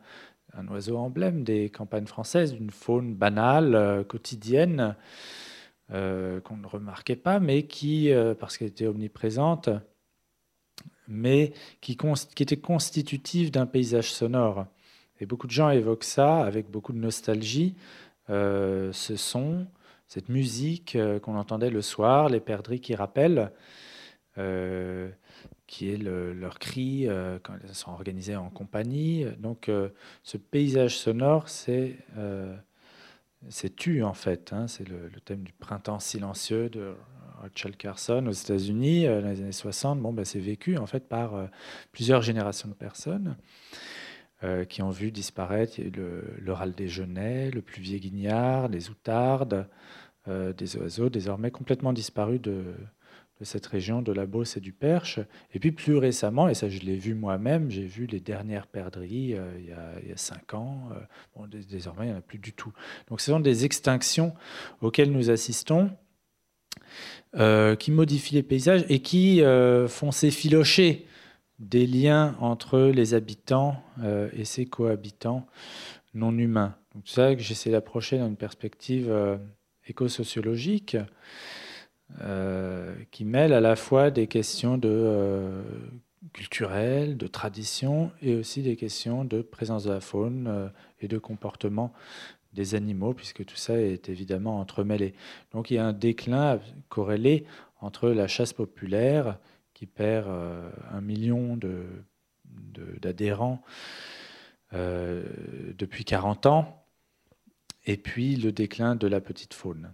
un 0.53 0.67
oiseau 0.67 0.97
emblème 0.97 1.43
des 1.43 1.69
campagnes 1.69 2.07
françaises, 2.07 2.53
d'une 2.53 2.71
faune 2.71 3.13
banale, 3.15 4.03
quotidienne, 4.09 4.95
qu'on 5.89 6.57
ne 6.57 6.67
remarquait 6.67 7.15
pas, 7.15 7.39
mais 7.39 7.63
qui, 7.63 8.11
parce 8.39 8.57
qu'elle 8.57 8.67
était 8.69 8.87
omniprésente, 8.87 9.69
mais 11.11 11.53
qui, 11.81 11.97
était 12.39 12.57
constitutive 12.57 13.51
d'un 13.51 13.65
paysage 13.65 14.11
sonore. 14.11 14.65
Et 15.19 15.25
beaucoup 15.25 15.47
de 15.47 15.51
gens 15.51 15.69
évoquent 15.69 16.03
ça 16.03 16.39
avec 16.39 16.69
beaucoup 16.69 16.93
de 16.93 16.97
nostalgie, 16.97 17.75
euh, 18.29 18.91
ce 18.93 19.15
son, 19.15 19.67
cette 20.07 20.29
musique 20.29 20.95
euh, 20.95 21.19
qu'on 21.19 21.37
entendait 21.37 21.69
le 21.69 21.81
soir, 21.81 22.29
les 22.29 22.39
perdrix 22.39 22.79
qui 22.79 22.95
rappellent. 22.95 23.51
qui 25.67 25.89
est 25.89 25.97
leur 25.97 26.57
cri 26.59 27.07
quand 27.43 27.53
elles 27.63 27.75
sont 27.75 27.91
organisées 27.91 28.35
en 28.35 28.49
compagnie. 28.49 29.25
Donc 29.39 29.69
ce 30.23 30.37
paysage 30.37 30.97
sonore, 30.97 31.47
c'est 31.49 31.97
c'est 33.49 33.75
tu 33.75 34.03
en 34.03 34.13
fait. 34.13 34.53
Hein. 34.53 34.67
c'est 34.67 34.87
le, 34.87 35.09
thème 35.25 35.43
du 35.43 35.53
printemps 35.53 35.99
silencieux 35.99 36.69
de 36.69 36.95
Rachel 37.41 37.75
Carson 37.75 38.25
aux 38.27 38.31
États-Unis 38.31 39.05
dans 39.05 39.29
les 39.29 39.41
années 39.41 39.51
60. 39.51 39.99
Bon, 39.99 40.13
ben, 40.13 40.25
c'est 40.25 40.39
vécu 40.39 40.77
en 40.77 40.85
fait 40.85 41.07
par 41.07 41.49
plusieurs 41.91 42.21
générations 42.21 42.69
de 42.69 42.73
personnes. 42.73 43.35
Euh, 44.43 44.65
qui 44.65 44.81
ont 44.81 44.89
vu 44.89 45.11
disparaître 45.11 45.79
le, 45.79 46.23
le 46.39 46.51
râle 46.51 46.71
des 46.71 46.87
genêts, 46.87 47.51
le 47.51 47.61
pluvier 47.61 47.99
guignard, 47.99 48.69
les 48.69 48.89
outardes, 48.89 49.67
euh, 50.27 50.51
des 50.51 50.77
oiseaux 50.77 51.09
désormais 51.09 51.51
complètement 51.51 51.93
disparus 51.93 52.41
de, 52.41 52.73
cette 53.43 53.67
région 53.67 54.01
de 54.01 54.11
la 54.11 54.25
Beauce 54.25 54.57
et 54.57 54.59
du 54.59 54.73
Perche. 54.73 55.19
Et 55.53 55.59
puis 55.59 55.71
plus 55.71 55.95
récemment, 55.95 56.49
et 56.49 56.55
ça 56.55 56.69
je 56.69 56.79
l'ai 56.79 56.95
vu 56.95 57.13
moi-même, 57.13 57.69
j'ai 57.69 57.85
vu 57.85 58.07
les 58.07 58.19
dernières 58.19 58.65
perdrix 58.65 59.35
euh, 59.35 59.51
il, 59.59 60.09
y 60.09 60.11
a, 60.11 60.17
cinq 60.17 60.55
ans. 60.55 60.89
bon, 61.35 61.47
désormais, 61.47 62.05
il 62.05 62.09
n'y 62.09 62.15
en 62.15 62.17
a 62.17 62.21
plus 62.21 62.39
du 62.39 62.53
tout. 62.53 62.73
Donc 63.09 63.21
ce 63.21 63.29
sont 63.29 63.39
des 63.39 63.65
extinctions 63.65 64.33
auxquelles 64.81 65.11
nous 65.11 65.29
assistons. 65.29 65.91
Qui 67.79 67.91
modifient 67.91 68.35
les 68.35 68.43
paysages 68.43 68.85
et 68.89 68.99
qui 68.99 69.41
font 69.87 70.11
s'effilocher 70.11 71.05
des 71.61 71.85
liens 71.85 72.35
entre 72.39 72.79
les 72.79 73.13
habitants 73.13 73.81
euh, 74.01 74.29
et 74.33 74.45
ses 74.45 74.65
cohabitants 74.65 75.45
non 76.13 76.37
humains. 76.37 76.75
C'est 77.05 77.15
ça 77.15 77.35
que 77.35 77.41
j'essaie 77.41 77.71
d'approcher 77.71 78.17
dans 78.17 78.27
une 78.27 78.35
perspective 78.35 79.09
euh, 79.09 79.37
éco-sociologique 79.87 80.97
euh, 82.21 82.93
qui 83.11 83.23
mêle 83.23 83.53
à 83.53 83.61
la 83.61 83.75
fois 83.75 84.09
des 84.11 84.27
questions 84.27 84.77
de, 84.77 85.61
culturelles, 86.33 87.15
de 87.15 87.27
tradition 87.27 88.11
et 88.21 88.35
aussi 88.35 88.63
des 88.63 88.75
questions 88.75 89.23
de 89.23 89.41
présence 89.41 89.85
de 89.85 89.91
la 89.91 90.01
faune 90.01 90.71
et 90.99 91.07
de 91.07 91.17
comportement 91.17 91.93
des 92.53 92.75
animaux, 92.75 93.13
puisque 93.13 93.45
tout 93.45 93.55
ça 93.55 93.79
est 93.79 94.09
évidemment 94.09 94.59
entremêlé. 94.59 95.13
Donc 95.51 95.71
il 95.71 95.75
y 95.75 95.77
a 95.77 95.85
un 95.85 95.93
déclin 95.93 96.59
corrélé 96.89 97.45
entre 97.79 98.09
la 98.09 98.27
chasse 98.27 98.53
populaire 98.53 99.39
qui 99.73 99.85
perd 99.85 100.27
euh, 100.27 100.69
un 100.91 101.01
million 101.01 101.57
d'adhérents 103.01 103.63
euh, 104.73 105.23
depuis 105.77 106.05
40 106.05 106.45
ans, 106.45 106.85
et 107.85 107.97
puis 107.97 108.35
le 108.35 108.51
déclin 108.51 108.95
de 108.95 109.07
la 109.07 109.21
petite 109.21 109.53
faune. 109.53 109.91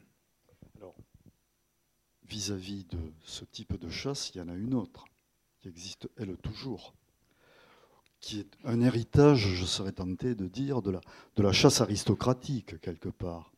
vis-à-vis 2.28 2.84
de 2.84 3.00
ce 3.24 3.46
type 3.46 3.80
de 3.80 3.90
chasse, 3.90 4.32
il 4.36 4.40
y 4.40 4.42
en 4.42 4.50
a 4.50 4.54
une 4.54 4.74
autre, 4.74 5.06
qui 5.60 5.70
existe 5.70 6.10
elle 6.18 6.36
toujours, 6.36 6.94
qui 8.19 8.39
est 8.39 8.50
un 8.65 8.81
héritage, 8.81 9.47
je 9.53 9.65
serais 9.65 9.91
tenté 9.91 10.36
de 10.36 10.47
dire, 10.47 10.81
de 10.81 11.00
la, 11.38 11.51
chasse 11.51 11.81
aristocratique, 11.81 12.79
quelque 12.81 13.09
part. 13.09 13.51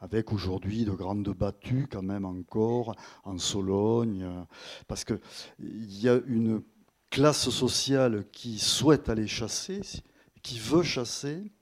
Avec 0.00 0.32
aujourd'hui 0.32 0.86
de 0.86 0.92
grandes 0.92 1.28
battues 1.28 1.86
quand 1.90 2.02
même 2.02 2.24
encore 2.24 2.96
en 3.24 3.36
Sologne, 3.36 4.26
parce 4.88 5.04
qu'il 5.04 5.18
y 5.58 6.08
a 6.08 6.18
une 6.26 6.62
classe 7.10 7.50
sociale 7.50 8.24
qui 8.32 8.58
souhaite 8.58 9.10
aller 9.10 9.26
chasser, 9.26 9.82
qui 10.42 10.58
veut 10.58 10.82
chasser, 10.82 11.52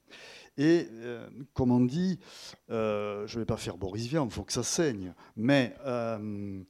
et 0.58 0.88
euh, 0.90 1.28
comme 1.54 1.70
on 1.70 1.80
dit, 1.80 2.18
euh, 2.70 3.26
je 3.26 3.36
ne 3.36 3.42
vais 3.42 3.46
pas 3.46 3.56
faire 3.56 3.76
Boris 3.76 4.06
Vian, 4.06 4.26
il 4.26 4.30
faut 4.32 4.42
que 4.42 4.52
ça 4.52 4.64
saigne, 4.64 5.14
mais 5.36 5.74
euh, 5.86 6.60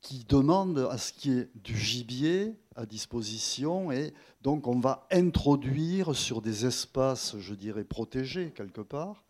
qui 0.00 0.24
demande 0.24 0.86
à 0.90 0.98
ce 0.98 1.12
qu'il 1.12 1.32
y 1.32 1.38
ait 1.38 1.50
du 1.56 1.76
gibier 1.76 2.54
à 2.76 2.86
disposition, 2.86 3.90
et 3.90 4.14
donc 4.44 4.68
on 4.68 4.78
va 4.78 5.06
introduire 5.10 6.14
sur 6.14 6.42
des 6.42 6.66
espaces, 6.66 7.34
je 7.38 7.54
dirais, 7.54 7.82
protégés 7.82 8.52
quelque 8.54 8.82
part, 8.82 9.24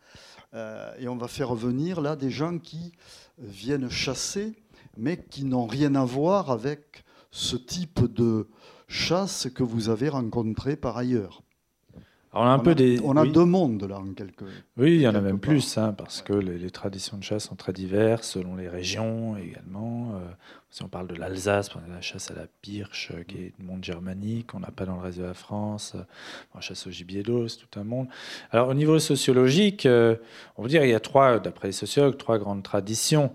euh, 0.54 0.92
et 0.98 1.06
on 1.06 1.16
va 1.16 1.28
faire 1.28 1.54
venir 1.54 2.00
là 2.00 2.16
des 2.16 2.30
gens 2.30 2.58
qui 2.58 2.92
viennent 3.38 3.88
chasser, 3.88 4.54
mais 4.96 5.16
qui 5.16 5.44
n'ont 5.44 5.66
rien 5.66 5.94
à 5.94 6.04
voir 6.04 6.50
avec 6.50 7.04
ce 7.30 7.54
type 7.56 8.12
de 8.12 8.48
chasse 8.88 9.48
que 9.54 9.62
vous 9.62 9.88
avez 9.88 10.08
rencontré 10.08 10.74
par 10.74 10.96
ailleurs 10.96 11.43
on 12.34 12.42
a 12.42 12.50
un 12.50 12.58
peu 12.58 12.74
des. 12.74 13.00
On 13.04 13.16
a 13.16 13.26
deux 13.26 13.44
mondes 13.44 13.84
là, 13.84 13.98
en 13.98 14.12
quelque. 14.12 14.44
Oui, 14.76 14.96
il 14.96 15.00
y 15.00 15.08
en 15.08 15.14
a 15.14 15.20
même 15.20 15.38
plus, 15.38 15.78
hein, 15.78 15.94
parce 15.96 16.20
que 16.22 16.32
les, 16.32 16.70
traditions 16.70 17.16
de 17.16 17.22
chasse 17.22 17.44
sont 17.44 17.54
très 17.54 17.72
diverses 17.72 18.30
selon 18.30 18.56
les 18.56 18.68
régions 18.68 19.36
également. 19.36 20.16
Euh, 20.16 20.18
si 20.70 20.82
on 20.82 20.88
parle 20.88 21.06
de 21.06 21.14
l'Alsace, 21.14 21.70
la 21.88 22.00
chasse 22.00 22.32
à 22.32 22.34
la 22.34 22.46
pirche, 22.60 23.12
euh, 23.14 23.22
qui 23.22 23.36
est 23.36 23.52
du 23.56 23.64
monde 23.64 23.84
germanique, 23.84 24.48
qu'on 24.48 24.58
n'a 24.58 24.72
pas 24.72 24.84
dans 24.84 24.96
le 24.96 25.02
reste 25.02 25.18
de 25.18 25.24
la 25.24 25.34
France. 25.34 25.94
la 26.54 26.60
chasse 26.60 26.88
au 26.88 26.90
gibier 26.90 27.22
d'eau, 27.22 27.46
c'est 27.46 27.58
tout 27.58 27.78
un 27.78 27.84
monde. 27.84 28.08
Alors, 28.50 28.68
au 28.68 28.74
niveau 28.74 28.98
sociologique, 28.98 29.86
euh, 29.86 30.16
on 30.56 30.64
peut 30.64 30.68
dire 30.68 30.80
qu'il 30.80 30.90
y 30.90 30.94
a 30.94 31.00
trois, 31.00 31.38
d'après 31.38 31.68
les 31.68 31.72
sociologues, 31.72 32.16
trois 32.16 32.38
grandes 32.38 32.64
traditions. 32.64 33.32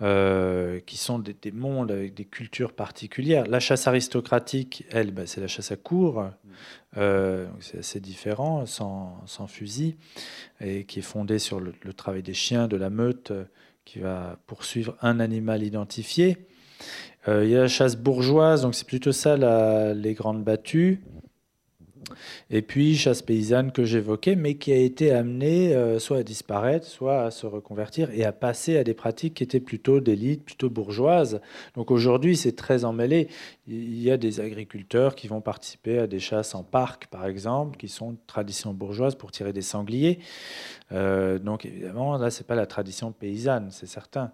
Euh, 0.00 0.78
qui 0.86 0.96
sont 0.96 1.18
des, 1.18 1.34
mondes 1.50 1.90
avec 1.90 2.14
des 2.14 2.24
cultures 2.24 2.72
particulières. 2.72 3.48
La 3.48 3.58
chasse 3.58 3.88
aristocratique, 3.88 4.84
elle, 4.92 5.10
bah, 5.10 5.26
c'est 5.26 5.40
la 5.40 5.48
chasse 5.48 5.72
à 5.72 5.76
cour, 5.76 6.24
euh, 6.96 7.48
c'est 7.58 7.78
assez 7.78 7.98
différent, 7.98 8.64
sans, 8.64 9.26
fusil, 9.48 9.96
et 10.60 10.84
qui 10.84 11.00
est 11.00 11.02
fondée 11.02 11.40
sur 11.40 11.58
le, 11.58 11.72
travail 11.94 12.22
des 12.22 12.32
chiens, 12.32 12.68
de 12.68 12.76
la 12.76 12.90
meute, 12.90 13.32
euh, 13.32 13.44
qui 13.84 13.98
va 13.98 14.38
poursuivre 14.46 14.96
un 15.02 15.18
animal 15.18 15.64
identifié. 15.64 16.46
il 17.26 17.48
y 17.48 17.56
a 17.56 17.62
la 17.62 17.68
chasse 17.68 17.96
bourgeoise, 17.96 18.62
donc 18.62 18.76
c'est 18.76 18.86
plutôt 18.86 19.10
ça 19.10 19.36
les 19.94 20.14
grandes 20.14 20.44
battues. 20.44 21.02
Et 22.50 22.62
puis 22.62 22.96
chasse 22.96 23.22
paysanne 23.22 23.72
que 23.72 23.84
j'évoquais, 23.84 24.36
mais 24.36 24.54
qui 24.54 24.72
a 24.72 24.76
été 24.76 25.12
amenée 25.12 25.74
euh, 25.74 25.98
soit 25.98 26.18
à 26.18 26.22
disparaître, 26.22 26.86
soit 26.86 27.22
à 27.22 27.30
se 27.30 27.46
reconvertir 27.46 28.10
et 28.10 28.24
à 28.24 28.32
passer 28.32 28.76
à 28.76 28.84
des 28.84 28.94
pratiques 28.94 29.34
qui 29.34 29.42
étaient 29.42 29.60
plutôt 29.60 30.00
d'élite, 30.00 30.44
plutôt 30.44 30.70
bourgeoises. 30.70 31.40
Donc 31.74 31.90
aujourd'hui, 31.90 32.36
c'est 32.36 32.56
très 32.56 32.84
emmêlé. 32.84 33.28
Il 33.66 34.00
y 34.00 34.10
a 34.10 34.16
des 34.16 34.40
agriculteurs 34.40 35.14
qui 35.14 35.28
vont 35.28 35.40
participer 35.40 35.98
à 35.98 36.06
des 36.06 36.20
chasses 36.20 36.54
en 36.54 36.62
parc, 36.62 37.06
par 37.08 37.26
exemple, 37.26 37.76
qui 37.76 37.88
sont 37.88 38.12
de 38.12 38.18
tradition 38.26 38.72
bourgeoise 38.72 39.14
pour 39.14 39.30
tirer 39.30 39.52
des 39.52 39.62
sangliers. 39.62 40.18
Euh, 40.92 41.38
donc 41.38 41.66
évidemment, 41.66 42.16
là, 42.16 42.30
c'est 42.30 42.46
pas 42.46 42.54
la 42.54 42.66
tradition 42.66 43.12
paysanne, 43.12 43.68
c'est 43.70 43.86
certain. 43.86 44.32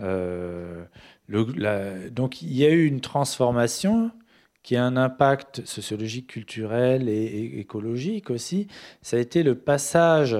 Euh, 0.00 0.84
donc 1.28 2.42
il 2.42 2.56
y 2.56 2.64
a 2.64 2.70
eu 2.70 2.86
une 2.86 3.00
transformation 3.00 4.10
qui 4.62 4.76
a 4.76 4.84
un 4.84 4.96
impact 4.96 5.64
sociologique, 5.64 6.26
culturel 6.28 7.08
et, 7.08 7.58
écologique 7.60 8.30
aussi, 8.30 8.66
ça 9.02 9.16
a 9.16 9.20
été 9.20 9.42
le 9.42 9.54
passage, 9.54 10.36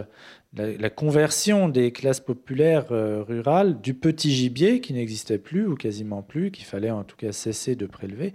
la, 0.55 0.91
conversion 0.91 1.69
des 1.69 1.93
classes 1.93 2.21
populaires 2.21 2.93
euh, 2.93 3.23
rurales 3.23 3.81
du 3.81 3.95
petit 3.95 4.31
gibier 4.33 4.81
qui 4.81 4.93
n'existait 4.93 5.39
plus 5.39 5.67
ou 5.67 5.75
quasiment 5.75 6.23
plus, 6.23 6.51
qu'il 6.51 6.67
fallait 6.67 6.91
en 6.91 7.05
tout 7.05 7.17
cas 7.17 7.33
cesser 7.33 7.77
de 7.77 7.87
prélever, 7.87 8.35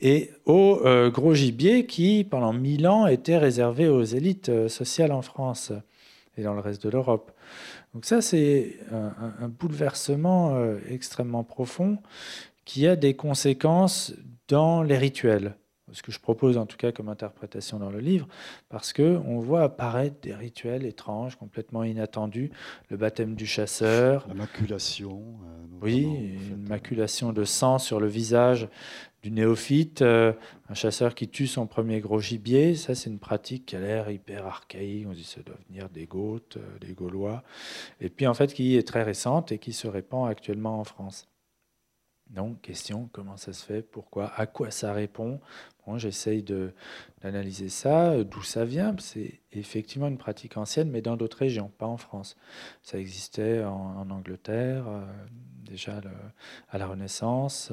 et 0.00 0.30
au 0.46 0.80
euh, 0.84 1.10
gros 1.10 1.34
gibier 1.34 1.86
qui, 1.86 2.26
pendant 2.28 2.52
mille 2.52 2.88
ans, 2.88 3.06
était 3.06 3.38
réservé 3.38 3.88
aux 3.88 4.02
élites 4.02 4.48
euh, 4.48 4.68
sociales 4.68 5.12
en 5.12 5.22
France 5.22 5.72
et 6.38 6.42
dans 6.42 6.54
le 6.54 6.60
reste 6.60 6.82
de 6.82 6.88
l'Europe. 6.88 7.30
Donc 7.92 8.06
ça, 8.06 8.22
c'est 8.22 8.78
un, 8.90 9.12
un, 9.44 9.48
bouleversement 9.48 10.56
extrêmement 10.88 11.44
profond 11.44 11.98
qui 12.64 12.86
a 12.86 12.96
des 12.96 13.12
conséquences 13.12 14.14
dans 14.48 14.82
les 14.82 14.98
rituels, 14.98 15.56
ce 15.92 16.02
que 16.02 16.12
je 16.12 16.20
propose 16.20 16.56
en 16.56 16.66
tout 16.66 16.76
cas 16.76 16.92
comme 16.92 17.08
interprétation 17.08 17.78
dans 17.78 17.90
le 17.90 17.98
livre, 17.98 18.28
parce 18.68 18.92
que 18.92 19.20
on 19.26 19.38
voit 19.38 19.62
apparaître 19.62 20.16
des 20.22 20.34
rituels 20.34 20.84
étranges, 20.84 21.36
complètement 21.36 21.84
inattendus, 21.84 22.50
le 22.88 22.96
baptême 22.96 23.34
du 23.34 23.46
chasseur, 23.46 24.26
la 24.28 24.34
maculation, 24.34 25.20
euh, 25.20 25.62
oui, 25.82 26.02
une 26.02 26.68
maculation 26.68 27.32
de 27.32 27.44
sang 27.44 27.78
sur 27.78 28.00
le 28.00 28.06
visage 28.06 28.68
du 29.22 29.30
néophyte, 29.30 30.02
euh, 30.02 30.32
un 30.68 30.74
chasseur 30.74 31.14
qui 31.14 31.28
tue 31.28 31.46
son 31.46 31.66
premier 31.66 32.00
gros 32.00 32.20
gibier, 32.20 32.74
ça 32.74 32.94
c'est 32.94 33.08
une 33.08 33.20
pratique 33.20 33.66
qui 33.66 33.76
a 33.76 33.80
l'air 33.80 34.10
hyper 34.10 34.46
archaïque, 34.46 35.06
on 35.08 35.12
dit 35.12 35.24
ça 35.24 35.42
doit 35.42 35.58
venir 35.68 35.88
des 35.88 36.06
Goths, 36.06 36.56
euh, 36.56 36.78
des 36.80 36.92
Gaulois, 36.92 37.42
et 38.00 38.08
puis 38.08 38.26
en 38.26 38.34
fait 38.34 38.52
qui 38.52 38.76
est 38.76 38.86
très 38.86 39.02
récente 39.02 39.52
et 39.52 39.58
qui 39.58 39.72
se 39.72 39.86
répand 39.86 40.28
actuellement 40.28 40.80
en 40.80 40.84
France. 40.84 41.28
Donc, 42.32 42.62
question, 42.62 43.08
comment 43.12 43.36
ça 43.36 43.52
se 43.52 43.64
fait? 43.64 43.82
Pourquoi? 43.82 44.32
À 44.36 44.46
quoi 44.46 44.70
ça 44.70 44.92
répond? 44.92 45.40
Bon, 45.86 45.98
J'essaye 45.98 46.42
d'analyser 47.22 47.68
ça, 47.68 48.24
d'où 48.24 48.42
ça 48.42 48.64
vient. 48.64 48.94
C'est 48.98 49.40
effectivement 49.52 50.08
une 50.08 50.18
pratique 50.18 50.56
ancienne, 50.56 50.90
mais 50.90 51.02
dans 51.02 51.16
d'autres 51.16 51.38
régions, 51.38 51.70
pas 51.78 51.86
en 51.86 51.98
France. 51.98 52.36
Ça 52.82 52.98
existait 52.98 53.62
en, 53.64 54.08
Angleterre, 54.10 54.84
euh, 54.88 55.04
déjà 55.64 56.00
à 56.70 56.78
la 56.78 56.86
Renaissance. 56.86 57.72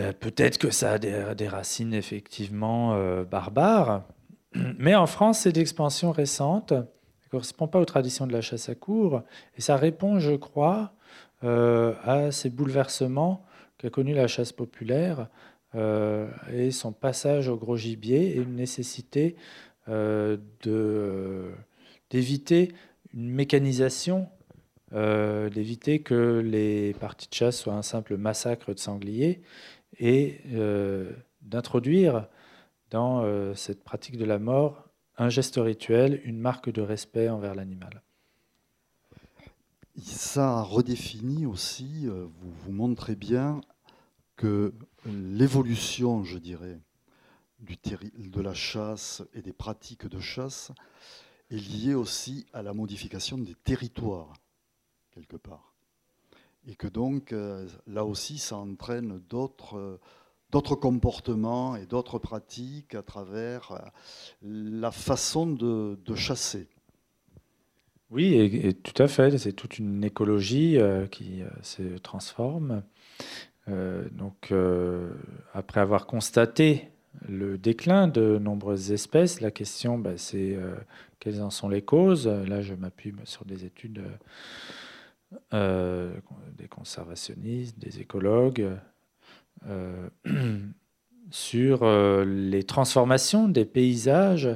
Euh, 0.00 0.12
peut-être 0.12 0.58
que 0.58 0.70
ça 0.70 0.92
a 0.92 0.98
des, 0.98 1.48
racines 1.48 1.92
effectivement 1.92 2.94
euh, 2.94 3.24
barbares, 3.24 4.04
mais 4.54 4.94
en 4.94 5.06
France, 5.06 5.40
c'est 5.40 5.52
d'expansion 5.52 6.12
récente. 6.12 6.70
Ça 6.70 6.76
ne 6.76 7.30
correspond 7.30 7.68
pas 7.68 7.78
aux 7.78 7.84
traditions 7.84 8.26
de 8.26 8.32
la 8.32 8.40
chasse 8.40 8.68
à 8.68 8.74
cour, 8.74 9.22
et 9.56 9.60
ça 9.60 9.76
répond, 9.76 10.18
je 10.18 10.32
crois, 10.32 10.78
euh, 10.78 11.01
à 11.42 12.30
ces 12.30 12.50
bouleversements 12.50 13.44
qu'a 13.78 13.90
connu 13.90 14.14
la 14.14 14.28
chasse 14.28 14.52
populaire 14.52 15.28
et 16.52 16.70
son 16.70 16.92
passage 16.92 17.48
au 17.48 17.56
gros 17.56 17.76
gibier 17.76 18.36
et 18.36 18.36
une 18.36 18.54
nécessité 18.54 19.34
d'éviter 22.10 22.72
une 23.12 23.30
mécanisation, 23.30 24.28
d'éviter 24.92 25.98
que 25.98 26.38
les 26.44 26.94
parties 26.94 27.28
de 27.28 27.34
chasse 27.34 27.58
soient 27.58 27.74
un 27.74 27.82
simple 27.82 28.16
massacre 28.16 28.72
de 28.72 28.78
sangliers 28.78 29.42
et 29.98 30.38
d'introduire 31.42 32.28
dans 32.92 33.22
euh, 33.24 33.54
cette 33.54 33.82
pratique 33.82 34.16
de 34.16 34.24
la 34.24 34.38
mort 34.38 34.88
un 35.18 35.28
geste 35.28 35.56
rituel, 35.56 36.20
une 36.24 36.38
marque 36.38 36.70
de 36.70 36.82
respect 36.82 37.28
envers 37.28 37.54
l'animal. 37.54 38.02
Ça 39.96 40.62
redéfinit 40.62 41.46
aussi, 41.46 42.06
euh, 42.08 42.26
vous, 42.64 42.72
montrez 42.72 43.14
bien 43.14 43.60
que 44.36 44.72
l'évolution, 45.04 46.24
je 46.24 46.38
dirais, 46.38 46.80
de 47.60 48.40
la 48.40 48.54
chasse 48.54 49.22
et 49.34 49.42
des 49.42 49.52
pratiques 49.52 50.06
de 50.06 50.18
chasse 50.18 50.72
est 51.50 51.56
liée 51.56 51.94
aussi 51.94 52.46
à 52.52 52.62
la 52.62 52.72
modification 52.72 53.38
des 53.38 53.54
territoires, 53.54 54.32
quelque 55.10 55.36
part. 55.36 55.74
Et 56.66 56.74
que 56.74 56.86
donc, 56.86 57.32
euh, 57.32 57.68
là 57.86 58.04
aussi, 58.04 58.38
ça 58.38 58.56
entraîne 58.56 59.18
d'autres 59.28 60.00
d'autres 60.52 60.76
comportements 60.76 61.76
et 61.76 61.86
d'autres 61.86 62.18
pratiques 62.18 62.94
à 62.94 63.02
travers 63.02 63.72
euh, 63.72 63.78
la 64.42 64.92
façon 64.92 65.46
de, 65.46 66.14
chasser. 66.14 66.68
Oui, 68.12 68.34
et, 68.34 68.74
tout 68.74 69.02
à 69.02 69.08
fait. 69.08 69.36
C'est 69.38 69.52
toute 69.52 69.78
une 69.78 70.04
écologie 70.04 70.78
euh, 70.78 71.06
qui 71.06 71.42
euh, 71.42 71.48
se 71.62 71.98
transforme. 71.98 72.82
donc, 73.66 74.52
après 75.54 75.80
avoir 75.80 76.06
constaté 76.06 76.90
le 77.28 77.58
déclin 77.58 78.08
de 78.08 78.38
nombreuses 78.38 78.92
espèces, 78.92 79.40
la 79.40 79.50
question, 79.50 79.98
bah, 79.98 80.16
c'est 80.16 80.58
quelles 81.20 81.40
en 81.40 81.50
sont 81.50 81.68
les 81.68 81.82
causes. 81.82 82.26
Là, 82.26 82.60
je 82.60 82.74
m'appuie 82.74 83.14
sur 83.24 83.44
des 83.44 83.64
études 83.64 84.02
des 85.52 86.68
conservationnistes, 86.68 87.78
des 87.78 88.00
écologues, 88.00 88.68
euh, 89.68 90.08
sur 91.30 91.82
euh, 91.82 92.24
les 92.24 92.64
transformations 92.64 93.48
des 93.48 93.64
paysages 93.64 94.50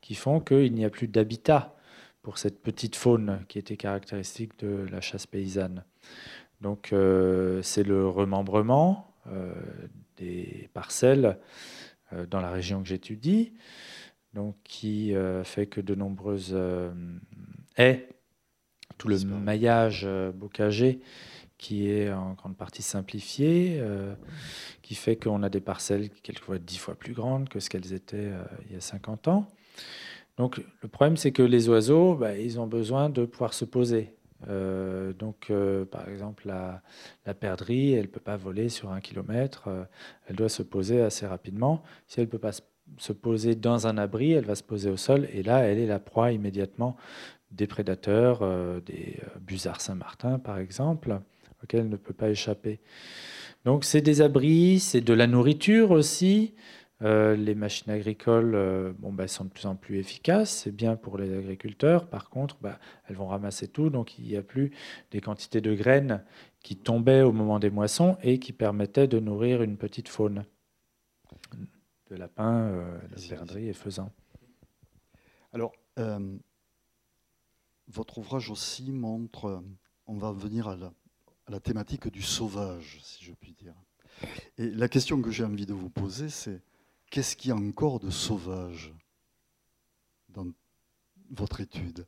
qui 0.00 0.14
font 0.14 0.40
qu'il 0.40 0.74
n'y 0.74 0.84
a 0.84 0.90
plus 0.90 1.08
d'habitat 1.08 1.76
pour 2.28 2.36
cette 2.36 2.60
petite 2.60 2.94
faune 2.94 3.42
qui 3.48 3.58
était 3.58 3.78
caractéristique 3.78 4.58
de 4.58 4.86
la 4.92 5.00
chasse 5.00 5.26
paysanne. 5.26 5.82
Donc 6.60 6.92
euh, 6.92 7.62
c'est 7.62 7.84
le 7.84 8.06
remembrement 8.06 9.06
des 10.18 10.68
parcelles 10.74 11.38
dans 12.30 12.42
la 12.42 12.50
région 12.50 12.82
que 12.82 12.88
j'étudie, 12.88 13.54
donc 14.34 14.56
qui 14.62 15.14
fait 15.44 15.66
que 15.66 15.80
de 15.80 15.94
nombreuses 15.94 16.54
haies, 17.78 18.08
tout 18.98 19.08
le 19.08 19.18
maillage 19.24 20.06
bocager 20.34 21.00
qui 21.58 21.90
est 21.90 22.10
en 22.10 22.34
grande 22.34 22.56
partie 22.56 22.82
simplifié, 22.82 23.78
euh, 23.80 24.14
qui 24.80 24.94
fait 24.94 25.16
qu'on 25.16 25.42
a 25.42 25.48
des 25.48 25.60
parcelles 25.60 26.08
quelquefois 26.22 26.58
dix 26.58 26.78
fois 26.78 26.94
plus 26.94 27.12
grandes 27.12 27.48
que 27.48 27.58
ce 27.60 27.68
qu'elles 27.68 27.92
étaient 27.92 28.16
euh, 28.16 28.42
il 28.66 28.74
y 28.74 28.76
a 28.76 28.80
50 28.80 29.28
ans. 29.28 29.50
Donc 30.38 30.62
le 30.82 30.88
problème, 30.88 31.16
c'est 31.16 31.32
que 31.32 31.42
les 31.42 31.68
oiseaux, 31.68 32.14
bah, 32.14 32.36
ils 32.36 32.58
ont 32.58 32.66
besoin 32.66 33.10
de 33.10 33.24
pouvoir 33.26 33.52
se 33.52 33.64
poser. 33.64 34.14
Euh, 34.48 35.12
donc, 35.12 35.52
par 35.90 36.08
exemple, 36.08 36.46
la, 36.46 36.82
perdrix, 37.34 37.92
elle 37.92 38.02
ne 38.02 38.06
peut 38.06 38.20
pas 38.20 38.36
voler 38.36 38.68
sur 38.68 38.90
un 38.90 39.00
kilomètre, 39.00 39.68
elle 40.26 40.36
doit 40.36 40.48
se 40.48 40.62
poser 40.62 41.02
assez 41.02 41.26
rapidement. 41.26 41.82
Si 42.06 42.20
elle 42.20 42.26
ne 42.26 42.30
peut 42.30 42.38
pas 42.38 42.52
se 42.52 43.12
poser 43.12 43.54
dans 43.54 43.86
un 43.86 43.98
abri, 43.98 44.32
elle 44.32 44.46
va 44.46 44.54
se 44.54 44.62
poser 44.62 44.90
au 44.90 44.96
sol, 44.96 45.28
et 45.32 45.42
là, 45.42 45.58
elle 45.58 45.78
est 45.78 45.86
la 45.86 45.98
proie 45.98 46.32
immédiatement 46.32 46.96
des 47.50 47.66
prédateurs, 47.66 48.40
des 48.82 49.20
busards 49.40 49.80
Saint-Martin, 49.80 50.38
par 50.38 50.58
exemple 50.58 51.20
auquel 51.62 51.80
elle 51.80 51.88
ne 51.88 51.96
peut 51.96 52.14
pas 52.14 52.30
échapper. 52.30 52.80
Donc 53.64 53.84
c'est 53.84 54.00
des 54.00 54.20
abris, 54.20 54.80
c'est 54.80 55.00
de 55.00 55.12
la 55.12 55.26
nourriture 55.26 55.90
aussi. 55.90 56.54
Euh, 57.02 57.36
les 57.36 57.54
machines 57.54 57.92
agricoles 57.92 58.56
euh, 58.56 58.92
bon, 58.98 59.12
bah, 59.12 59.28
sont 59.28 59.44
de 59.44 59.50
plus 59.50 59.66
en 59.66 59.76
plus 59.76 59.98
efficaces, 59.98 60.50
c'est 60.50 60.72
bien 60.72 60.96
pour 60.96 61.16
les 61.16 61.36
agriculteurs. 61.36 62.08
Par 62.08 62.28
contre, 62.28 62.56
bah, 62.60 62.80
elles 63.06 63.14
vont 63.14 63.28
ramasser 63.28 63.68
tout, 63.68 63.88
donc 63.88 64.18
il 64.18 64.24
n'y 64.24 64.36
a 64.36 64.42
plus 64.42 64.72
des 65.12 65.20
quantités 65.20 65.60
de 65.60 65.74
graines 65.74 66.24
qui 66.64 66.76
tombaient 66.76 67.22
au 67.22 67.30
moment 67.30 67.60
des 67.60 67.70
moissons 67.70 68.16
et 68.22 68.40
qui 68.40 68.52
permettaient 68.52 69.06
de 69.06 69.20
nourrir 69.20 69.62
une 69.62 69.76
petite 69.76 70.08
faune 70.08 70.44
de 72.10 72.16
lapins, 72.16 72.62
euh, 72.62 72.98
de 73.16 73.28
perdrix 73.28 73.68
et 73.68 73.72
faisans. 73.72 74.10
Alors, 75.52 75.72
votre 77.88 78.18
ouvrage 78.18 78.50
aussi 78.50 78.92
montre, 78.92 79.62
on 80.06 80.16
va 80.16 80.30
venir 80.30 80.68
à 80.68 80.76
la, 80.76 80.92
la 81.48 81.58
thématique 81.58 82.08
du 82.08 82.22
sauvage, 82.22 82.98
si 83.02 83.24
je 83.24 83.32
puis 83.32 83.52
dire. 83.52 83.74
Et 84.58 84.70
la 84.70 84.88
question 84.88 85.22
que 85.22 85.30
j'ai 85.30 85.44
envie 85.44 85.66
de 85.66 85.72
vous 85.72 85.90
poser, 85.90 86.28
c'est 86.28 86.60
qu'est-ce 87.10 87.36
qu'il 87.36 87.50
y 87.50 87.52
a 87.52 87.56
encore 87.56 88.00
de 88.00 88.10
sauvage 88.10 88.92
dans 90.28 90.46
votre 91.30 91.60
étude? 91.60 92.06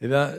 Eh 0.00 0.08
ben, 0.08 0.34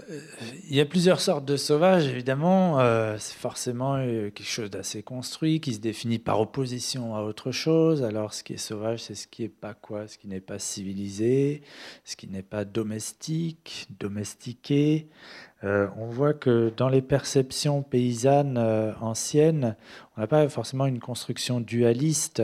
il 0.69 0.75
y 0.75 0.81
a 0.81 0.85
plusieurs 0.85 1.19
sortes 1.19 1.45
de 1.45 1.57
sauvages, 1.57 2.05
évidemment. 2.05 2.79
Euh, 2.81 3.15
c'est 3.17 3.37
forcément 3.37 3.95
euh, 3.95 4.29
quelque 4.29 4.45
chose 4.45 4.69
d'assez 4.69 5.01
construit, 5.01 5.59
qui 5.59 5.73
se 5.73 5.79
définit 5.79 6.19
par 6.19 6.39
opposition 6.39 7.15
à 7.15 7.23
autre 7.23 7.51
chose. 7.51 8.03
Alors, 8.03 8.33
ce 8.33 8.43
qui 8.43 8.53
est 8.53 8.57
sauvage, 8.57 8.99
c'est 8.99 9.15
ce 9.15 9.27
qui 9.27 9.41
n'est 9.43 9.49
pas 9.49 9.73
quoi 9.73 10.07
Ce 10.07 10.19
qui 10.19 10.27
n'est 10.27 10.41
pas 10.41 10.59
civilisé, 10.59 11.63
ce 12.03 12.15
qui 12.15 12.27
n'est 12.27 12.43
pas 12.43 12.63
domestique, 12.63 13.87
domestiqué. 13.97 15.07
Euh, 15.65 15.87
on 15.97 16.05
voit 16.05 16.33
que 16.33 16.71
dans 16.77 16.89
les 16.89 17.01
perceptions 17.01 17.81
paysannes 17.81 18.57
euh, 18.57 18.93
anciennes, 19.01 19.75
on 20.15 20.21
n'a 20.21 20.27
pas 20.27 20.47
forcément 20.47 20.85
une 20.85 20.99
construction 20.99 21.59
dualiste, 21.59 22.43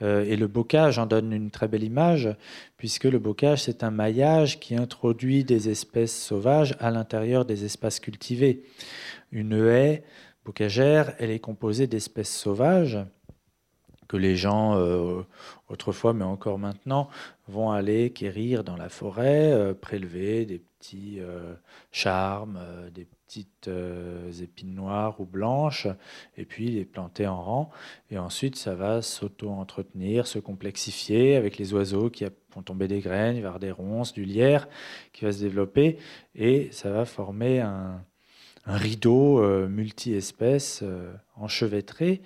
euh, 0.00 0.24
et 0.24 0.36
le 0.36 0.46
bocage 0.46 0.98
en 0.98 1.04
donne 1.04 1.32
une 1.32 1.50
très 1.50 1.68
belle 1.68 1.84
image, 1.84 2.34
puisque 2.78 3.04
le 3.04 3.18
bocage, 3.18 3.64
c'est 3.64 3.84
un 3.84 3.90
maillage 3.90 4.60
qui 4.60 4.76
introduit 4.76 5.44
des 5.44 5.68
espèces 5.68 6.16
sauvages 6.16 6.74
à 6.80 6.90
l'intérieur 6.90 7.44
des 7.44 7.64
espaces 7.64 8.00
cultivés. 8.00 8.62
Une 9.30 9.52
haie 9.52 10.02
bocagère, 10.46 11.14
elle 11.18 11.30
est 11.30 11.40
composée 11.40 11.86
d'espèces 11.86 12.34
sauvages 12.34 12.98
que 14.14 14.20
les 14.20 14.36
gens, 14.36 14.78
autrefois, 15.68 16.12
mais 16.14 16.24
encore 16.24 16.58
maintenant, 16.58 17.08
vont 17.48 17.70
aller 17.70 18.10
quérir 18.10 18.62
dans 18.64 18.76
la 18.76 18.88
forêt, 18.88 19.74
prélever 19.80 20.46
des 20.46 20.60
petits 20.84 21.18
euh, 21.20 21.54
charmes, 21.92 22.58
euh, 22.60 22.90
des 22.90 23.06
petites 23.06 23.68
euh, 23.68 24.30
épines 24.42 24.74
noires 24.74 25.18
ou 25.18 25.24
blanches, 25.24 25.86
et 26.36 26.44
puis 26.44 26.68
les 26.68 26.84
planter 26.84 27.26
en 27.26 27.42
rang. 27.42 27.70
Et 28.10 28.18
ensuite, 28.18 28.56
ça 28.56 28.74
va 28.74 29.00
s'auto-entretenir, 29.00 30.26
se 30.26 30.38
complexifier 30.38 31.36
avec 31.36 31.56
les 31.56 31.72
oiseaux 31.72 32.10
qui 32.10 32.26
font 32.50 32.62
tomber 32.62 32.86
des 32.86 33.00
graines, 33.00 33.36
il 33.36 33.40
va 33.40 33.46
y 33.46 33.48
avoir 33.48 33.60
des 33.60 33.70
ronces, 33.70 34.12
du 34.12 34.24
lierre 34.24 34.68
qui 35.14 35.24
va 35.24 35.32
se 35.32 35.40
développer, 35.40 35.96
et 36.34 36.68
ça 36.70 36.90
va 36.90 37.06
former 37.06 37.60
un, 37.60 38.04
rideau 38.66 39.46
multi-espèces 39.68 40.82
enchevêtré 41.36 42.22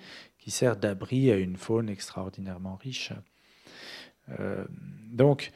sert 0.51 0.75
d'abri 0.75 1.31
à 1.31 1.37
une 1.37 1.57
faune 1.57 1.89
extraordinairement 1.89 2.75
riche. 2.75 3.13
donc, 5.11 5.51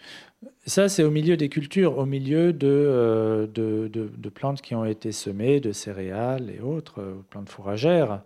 ça, 0.66 0.90
c'est 0.90 1.04
au 1.04 1.12
milieu 1.12 1.38
des 1.38 1.50
cultures, 1.50 1.98
au 1.98 2.06
milieu 2.06 2.56
euh, 2.64 3.48
de, 3.48 3.88
de, 3.88 4.30
plantes 4.30 4.62
qui 4.62 4.76
ont 4.76 4.86
été 4.86 5.12
semées, 5.12 5.60
de 5.60 5.72
céréales 5.72 6.50
et 6.50 6.60
autres, 6.62 7.02
euh, 7.02 7.26
plantes 7.30 7.50
fourragères. 7.50 8.24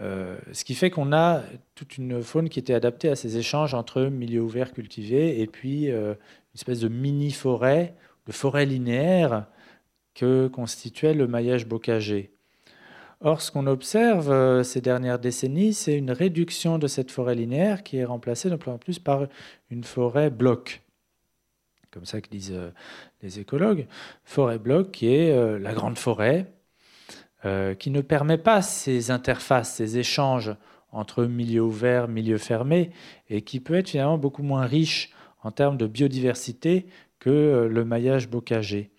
Euh, 0.00 0.38
ce 0.52 0.64
qui 0.64 0.74
fait 0.74 0.90
qu'on 0.90 1.12
a 1.12 1.42
toute 1.74 1.98
une 1.98 2.22
faune 2.22 2.48
qui 2.48 2.58
était 2.58 2.74
adaptée 2.74 3.08
à 3.08 3.16
ces 3.16 3.36
échanges 3.36 3.74
entre 3.74 4.02
milieux 4.02 4.40
ouverts 4.40 4.72
cultivés 4.72 5.40
et 5.40 5.46
puis 5.46 5.88
une 5.88 6.16
espèce 6.54 6.80
de 6.80 6.88
mini-forêt, 6.88 7.94
de 8.26 8.32
forêt 8.32 8.64
linéaire 8.64 9.46
que 10.14 10.48
constituait 10.48 11.12
le 11.12 11.26
maillage 11.26 11.66
bocager. 11.66 12.32
Or, 13.22 13.42
ce 13.42 13.50
qu'on 13.50 13.66
observe 13.66 14.62
ces 14.62 14.80
dernières 14.80 15.18
décennies, 15.18 15.74
c'est 15.74 15.96
une 15.96 16.10
réduction 16.10 16.78
de 16.78 16.86
cette 16.86 17.10
forêt 17.10 17.34
linéaire 17.34 17.82
qui 17.82 17.98
est 17.98 18.04
remplacée 18.04 18.48
de 18.48 18.56
plus 18.56 18.70
en 18.70 18.78
plus 18.78 18.98
par 18.98 19.26
une 19.70 19.84
forêt 19.84 20.30
bloc 20.30 20.82
comme 21.90 22.04
ça 22.04 22.20
que 22.20 22.28
disent 22.28 22.52
euh, 22.52 22.70
les 23.22 23.40
écologues, 23.40 23.86
forêt 24.24 24.58
bloc 24.58 24.92
qui 24.92 25.12
est 25.12 25.32
euh, 25.32 25.58
la 25.58 25.74
grande 25.74 25.98
forêt, 25.98 26.52
euh, 27.44 27.74
qui 27.74 27.90
ne 27.90 28.00
permet 28.00 28.38
pas 28.38 28.62
ces 28.62 29.10
interfaces, 29.10 29.74
ces 29.74 29.98
échanges 29.98 30.54
entre 30.92 31.24
milieu 31.24 31.62
ouvert, 31.62 32.08
milieu 32.08 32.38
fermé, 32.38 32.90
et 33.28 33.42
qui 33.42 33.60
peut 33.60 33.74
être 33.74 33.90
finalement 33.90 34.18
beaucoup 34.18 34.42
moins 34.42 34.66
riche 34.66 35.10
en 35.42 35.50
termes 35.50 35.76
de 35.76 35.86
biodiversité 35.86 36.86
que 37.18 37.68
le 37.70 37.84
maillage 37.84 38.28
bocager. 38.28 38.90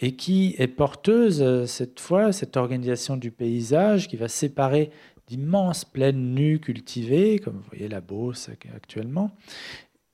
Et 0.00 0.16
qui 0.16 0.54
est 0.58 0.66
porteuse 0.66 1.64
cette 1.66 1.98
fois, 1.98 2.32
cette 2.32 2.56
organisation 2.56 3.16
du 3.16 3.30
paysage 3.30 4.08
qui 4.08 4.16
va 4.16 4.28
séparer 4.28 4.90
d'immenses 5.26 5.84
plaines 5.84 6.34
nues 6.34 6.60
cultivées, 6.60 7.38
comme 7.38 7.54
vous 7.54 7.68
voyez 7.70 7.88
la 7.88 8.00
Beauce 8.00 8.50
actuellement, 8.74 9.30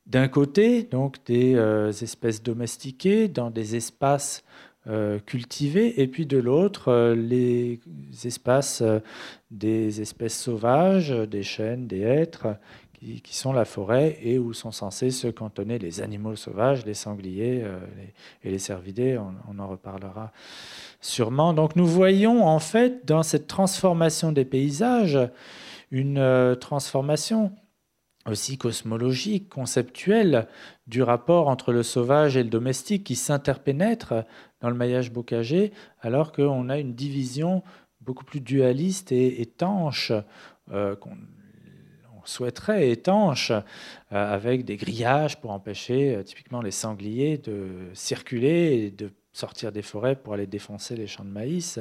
d'un 0.06 0.28
côté, 0.28 0.84
donc 0.84 1.16
des 1.26 1.56
espèces 2.02 2.42
domestiquées 2.42 3.28
dans 3.28 3.50
des 3.50 3.74
espaces 3.76 4.44
euh, 4.88 5.20
cultivés, 5.20 6.02
et 6.02 6.08
puis 6.08 6.26
de 6.26 6.38
l'autre, 6.38 6.88
euh, 6.88 7.14
les 7.14 7.78
espaces 8.24 8.82
euh, 8.82 8.98
des 9.52 10.00
espèces 10.00 10.36
sauvages, 10.36 11.10
des 11.10 11.44
chênes, 11.44 11.86
des 11.86 12.00
hêtres, 12.00 12.48
qui, 13.22 13.36
sont 13.36 13.52
la 13.52 13.64
forêt 13.64 14.18
et 14.22 14.38
où 14.38 14.52
sont 14.52 14.72
censés 14.72 15.10
se 15.10 15.28
cantonner 15.28 15.78
les 15.78 16.00
animaux 16.00 16.36
sauvages, 16.36 16.86
les 16.86 16.94
sangliers 16.94 17.64
et 18.44 18.50
les 18.50 18.58
cervidés. 18.58 19.18
On, 19.48 19.58
en 19.58 19.68
reparlera 19.68 20.32
sûrement. 21.00 21.52
Donc 21.52 21.76
nous 21.76 21.86
voyons 21.86 22.46
en 22.46 22.58
fait 22.58 23.04
dans 23.04 23.22
cette 23.22 23.46
transformation 23.46 24.32
des 24.32 24.44
paysages 24.44 25.18
une 25.90 26.56
transformation 26.60 27.52
aussi 28.26 28.56
cosmologique, 28.56 29.48
conceptuelle, 29.48 30.46
du 30.86 31.02
rapport 31.02 31.48
entre 31.48 31.72
le 31.72 31.82
sauvage 31.82 32.36
et 32.36 32.42
le 32.42 32.50
domestique 32.50 33.04
qui 33.04 33.16
s'interpénètre 33.16 34.14
dans 34.60 34.70
le 34.70 34.76
maillage 34.76 35.12
bocager, 35.12 35.72
alors 36.00 36.32
qu'on 36.32 36.68
a 36.68 36.78
une 36.78 36.94
division 36.94 37.62
beaucoup 38.00 38.24
plus 38.24 38.40
dualiste 38.40 39.12
et 39.12 39.40
étanche, 39.40 40.12
euh, 40.70 40.94
souhaiterait 42.24 42.90
étanche, 42.90 43.50
euh, 43.50 43.60
avec 44.10 44.64
des 44.64 44.76
grillages 44.76 45.40
pour 45.40 45.50
empêcher 45.50 46.14
euh, 46.14 46.22
typiquement 46.22 46.62
les 46.62 46.70
sangliers 46.70 47.38
de 47.38 47.68
circuler 47.94 48.74
et 48.74 48.90
de 48.90 49.10
sortir 49.32 49.72
des 49.72 49.82
forêts 49.82 50.16
pour 50.16 50.34
aller 50.34 50.46
défoncer 50.46 50.94
les 50.94 51.06
champs 51.06 51.24
de 51.24 51.30
maïs. 51.30 51.78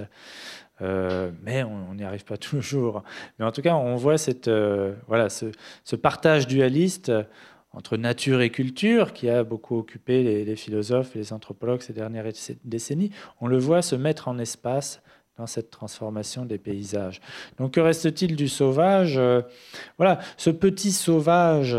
mais 0.80 1.64
on 1.64 1.94
n'y 1.94 2.04
arrive 2.04 2.24
pas 2.24 2.38
toujours. 2.52 3.04
Mais 3.38 3.46
en 3.46 3.52
tout 3.52 3.62
cas, 3.62 3.76
on 3.76 3.96
voit 3.98 4.18
cette, 4.18 4.50
voilà, 5.08 5.30
ce, 5.30 5.52
ce, 5.84 5.96
partage 5.96 6.48
dualiste 6.48 7.12
entre 7.74 7.98
nature 7.98 8.42
et 8.42 8.50
culture, 8.50 9.14
qui 9.14 9.30
a 9.30 9.44
beaucoup 9.44 9.78
occupé 9.78 10.44
les, 10.44 10.56
philosophes 10.56 11.16
et 11.16 11.20
les 11.20 11.34
anthropologues 11.34 11.82
ces 11.82 11.94
dernières 11.94 12.26
décennies, 12.64 13.12
on 13.40 13.48
le 13.48 13.58
voit 13.58 13.82
se 13.82 13.96
mettre 13.96 14.28
en 14.28 14.38
espace 14.40 15.02
dans 15.42 15.48
cette 15.48 15.72
transformation 15.72 16.46
des 16.46 16.60
paysages. 16.60 17.20
Donc 17.58 17.74
que 17.74 17.80
reste-t-il 17.80 18.36
du 18.36 18.48
sauvage? 18.48 19.18
Euh, 19.18 19.42
Voilà, 19.98 20.20
ce 20.38 20.52
petit 20.52 20.92
sauvage 20.92 21.78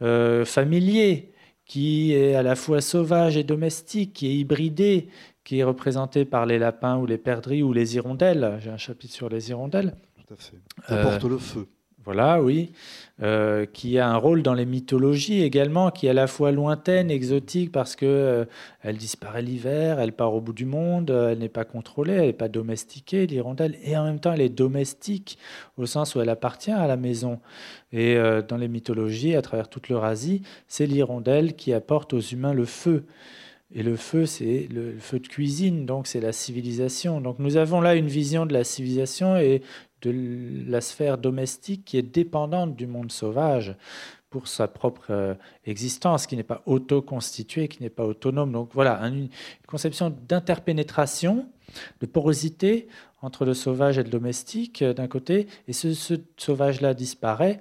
euh, 0.00 0.44
familier 0.44 1.32
qui 1.64 2.14
est 2.14 2.34
à 2.34 2.42
la 2.42 2.54
fois 2.54 2.80
sauvage 2.80 3.36
et 3.36 3.44
domestique, 3.44 4.12
qui 4.12 4.28
est 4.28 4.34
hybridé, 4.34 5.08
qui 5.44 5.58
est 5.58 5.64
représenté 5.64 6.24
par 6.24 6.46
les 6.46 6.58
lapins 6.58 6.96
ou 6.98 7.06
les 7.06 7.18
perdrix 7.18 7.62
ou 7.62 7.72
les 7.72 7.96
hirondelles. 7.96 8.58
J'ai 8.60 8.70
un 8.70 8.76
chapitre 8.76 9.12
sur 9.12 9.28
les 9.28 9.50
hirondelles. 9.50 9.96
Tout 10.26 10.34
à 10.34 10.36
fait. 10.36 10.56
Ça 10.88 10.96
porte 11.02 11.24
le 11.24 11.38
feu. 11.38 11.66
Voilà, 12.04 12.42
oui. 12.42 12.72
Euh, 13.22 13.66
qui 13.66 13.98
a 13.98 14.08
un 14.08 14.16
rôle 14.16 14.42
dans 14.42 14.54
les 14.54 14.64
mythologies 14.64 15.42
également, 15.42 15.90
qui 15.90 16.06
est 16.06 16.10
à 16.10 16.14
la 16.14 16.26
fois 16.26 16.52
lointaine, 16.52 17.10
exotique, 17.10 17.70
parce 17.70 17.94
que 17.94 18.06
euh, 18.06 18.44
elle 18.80 18.96
disparaît 18.96 19.42
l'hiver, 19.42 20.00
elle 20.00 20.14
part 20.14 20.34
au 20.34 20.40
bout 20.40 20.54
du 20.54 20.64
monde, 20.64 21.10
elle 21.10 21.38
n'est 21.38 21.50
pas 21.50 21.66
contrôlée, 21.66 22.14
elle 22.14 22.26
n'est 22.26 22.32
pas 22.32 22.48
domestiquée, 22.48 23.26
l'hirondelle, 23.26 23.76
et 23.82 23.94
en 23.98 24.04
même 24.04 24.20
temps 24.20 24.32
elle 24.32 24.40
est 24.40 24.48
domestique, 24.48 25.36
au 25.76 25.84
sens 25.84 26.14
où 26.14 26.22
elle 26.22 26.30
appartient 26.30 26.70
à 26.70 26.86
la 26.86 26.96
maison. 26.96 27.40
Et 27.92 28.16
euh, 28.16 28.40
dans 28.40 28.56
les 28.56 28.68
mythologies, 28.68 29.36
à 29.36 29.42
travers 29.42 29.68
toute 29.68 29.90
l'Eurasie, 29.90 30.40
c'est 30.66 30.86
l'hirondelle 30.86 31.54
qui 31.56 31.74
apporte 31.74 32.14
aux 32.14 32.20
humains 32.20 32.54
le 32.54 32.64
feu. 32.64 33.04
Et 33.72 33.84
le 33.84 33.96
feu, 33.96 34.26
c'est 34.26 34.66
le 34.72 34.96
feu 34.98 35.20
de 35.20 35.28
cuisine, 35.28 35.86
donc 35.86 36.08
c'est 36.08 36.20
la 36.20 36.32
civilisation. 36.32 37.20
Donc 37.20 37.38
nous 37.38 37.56
avons 37.56 37.80
là 37.80 37.94
une 37.94 38.08
vision 38.08 38.44
de 38.44 38.52
la 38.52 38.64
civilisation 38.64 39.36
et 39.36 39.62
de 40.02 40.64
la 40.66 40.80
sphère 40.80 41.18
domestique 41.18 41.84
qui 41.84 41.98
est 41.98 42.02
dépendante 42.02 42.76
du 42.76 42.86
monde 42.86 43.12
sauvage 43.12 43.76
pour 44.30 44.46
sa 44.46 44.68
propre 44.68 45.06
euh, 45.10 45.34
existence, 45.66 46.26
qui 46.26 46.36
n'est 46.36 46.44
pas 46.44 46.62
auto-constituée, 46.64 47.66
qui 47.66 47.82
n'est 47.82 47.90
pas 47.90 48.04
autonome. 48.04 48.52
Donc 48.52 48.70
voilà, 48.72 49.00
une 49.00 49.28
conception 49.66 50.16
d'interpénétration, 50.28 51.48
de 52.00 52.06
porosité 52.06 52.88
entre 53.22 53.44
le 53.44 53.54
sauvage 53.54 53.98
et 53.98 54.04
le 54.04 54.08
domestique 54.08 54.82
euh, 54.82 54.94
d'un 54.94 55.08
côté, 55.08 55.48
et 55.66 55.72
ce, 55.72 55.92
sauvage-là 56.36 56.94
disparaît, 56.94 57.60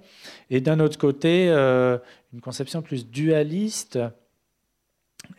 et 0.51 0.61
d'un 0.61 0.79
autre 0.79 0.99
côté, 0.99 1.49
euh, 1.49 1.97
une 2.33 2.41
conception 2.41 2.83
plus 2.83 3.09
dualiste 3.09 3.99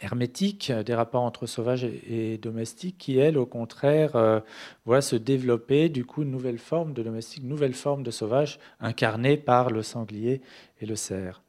hermétique 0.00 0.72
des 0.72 0.94
rapports 0.94 1.22
entre 1.22 1.46
sauvages 1.46 1.84
et, 1.84 2.38
domestiques 2.38 2.96
qui, 2.98 3.18
elle, 3.18 3.38
au 3.38 3.46
contraire, 3.46 4.16
euh, 4.16 4.40
voit 4.84 5.00
se 5.00 5.16
développer 5.16 5.88
du 5.88 6.04
coup 6.04 6.22
une 6.22 6.30
nouvelle 6.30 6.58
forme 6.58 6.92
de 6.92 7.02
domestique, 7.02 7.42
une 7.42 7.48
nouvelle 7.48 7.74
forme 7.74 8.02
de 8.02 8.10
sauvage 8.10 8.58
incarnée 8.80 9.36
par 9.36 9.70
le 9.70 9.82
sanglier 9.82 10.40
et 10.80 10.86
le 10.86 10.96
cerf. 10.96 11.42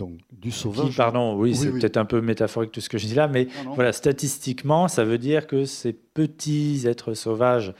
Donc, 0.00 0.12
du 0.32 0.50
sauvage. 0.50 0.96
pardon, 0.96 1.34
oui, 1.36 1.54
c'est 1.54 1.70
peut-être 1.70 1.98
un 1.98 2.06
peu 2.06 2.22
métaphorique 2.22 2.72
tout 2.72 2.80
ce 2.80 2.88
que 2.88 2.96
je 2.96 3.06
dis 3.06 3.14
là, 3.14 3.28
mais 3.28 3.48
voilà, 3.74 3.92
statistiquement, 3.92 4.88
ça 4.88 5.04
veut 5.04 5.18
dire 5.18 5.46
que 5.46 5.66
ces 5.66 5.92
petits 5.92 6.84
êtres 6.86 7.12
sauvages 7.12 7.68
euh, 7.68 7.74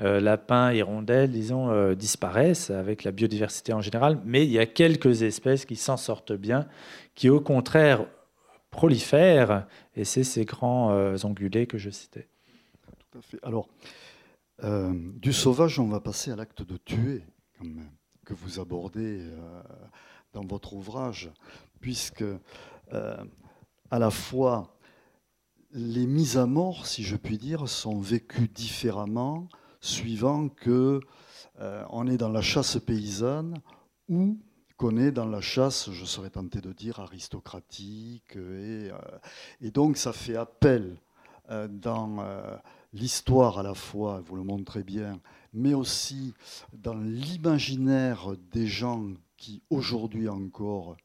lapins, 0.00 0.72
hirondelles, 0.72 1.30
disons, 1.30 1.70
euh, 1.70 1.94
disparaissent 1.94 2.70
avec 2.70 3.04
la 3.04 3.12
biodiversité 3.12 3.72
en 3.72 3.80
général, 3.80 4.20
mais 4.24 4.44
il 4.44 4.50
y 4.50 4.58
a 4.58 4.66
quelques 4.66 5.22
espèces 5.22 5.64
qui 5.64 5.76
s'en 5.76 5.96
sortent 5.96 6.32
bien, 6.32 6.66
qui 7.14 7.28
au 7.28 7.40
contraire 7.40 8.06
prolifèrent, 8.70 9.66
et 9.96 10.04
c'est 10.04 10.24
ces 10.24 10.44
grands 10.44 10.92
euh, 10.92 11.16
ongulés 11.24 11.66
que 11.66 11.78
je 11.78 11.90
citais. 11.90 12.28
Tout 13.10 13.18
à 13.18 13.22
fait. 13.22 13.38
Alors, 13.42 13.68
du 14.62 15.32
sauvage, 15.32 15.80
on 15.80 15.88
va 15.88 16.00
passer 16.00 16.30
à 16.30 16.36
l'acte 16.36 16.62
de 16.62 16.76
tuer, 16.76 17.22
que 18.26 18.34
vous 18.34 18.60
abordez 18.60 19.22
dans 20.34 20.44
votre 20.44 20.74
ouvrage, 20.74 21.30
puisque 21.80 22.24
à 22.92 23.98
la 23.98 24.10
fois 24.10 24.76
les 25.72 26.06
mises 26.06 26.36
à 26.36 26.44
mort, 26.44 26.84
si 26.84 27.02
je 27.02 27.16
puis 27.16 27.38
dire, 27.38 27.70
sont 27.70 28.00
vécues 28.00 28.48
différemment 28.48 29.48
suivant 29.80 30.48
que 30.48 31.00
euh, 31.60 31.84
on 31.90 32.06
est 32.06 32.16
dans 32.16 32.28
la 32.28 32.42
chasse 32.42 32.78
paysanne 32.78 33.54
ou 34.08 34.38
qu'on 34.76 34.96
est 34.96 35.12
dans 35.12 35.26
la 35.26 35.40
chasse, 35.40 35.90
je 35.90 36.04
serais 36.04 36.30
tenté 36.30 36.60
de 36.60 36.72
dire, 36.72 37.00
aristocratique. 37.00 38.36
Et, 38.36 38.90
euh, 38.90 39.70
donc 39.70 39.96
ça 39.96 40.12
fait 40.12 40.36
appel 40.36 40.96
euh, 41.50 41.68
dans 41.68 42.24
l'histoire 42.92 43.58
à 43.58 43.62
la 43.62 43.74
fois, 43.74 44.22
vous 44.24 44.36
le 44.36 44.42
montrez 44.42 44.82
bien, 44.82 45.20
mais 45.52 45.74
aussi 45.74 46.34
dans 46.72 46.94
l'imaginaire 46.94 48.32
des 48.52 48.66
gens 48.66 49.08
qui 49.36 49.62
aujourd'hui 49.70 50.28
encore 50.28 50.96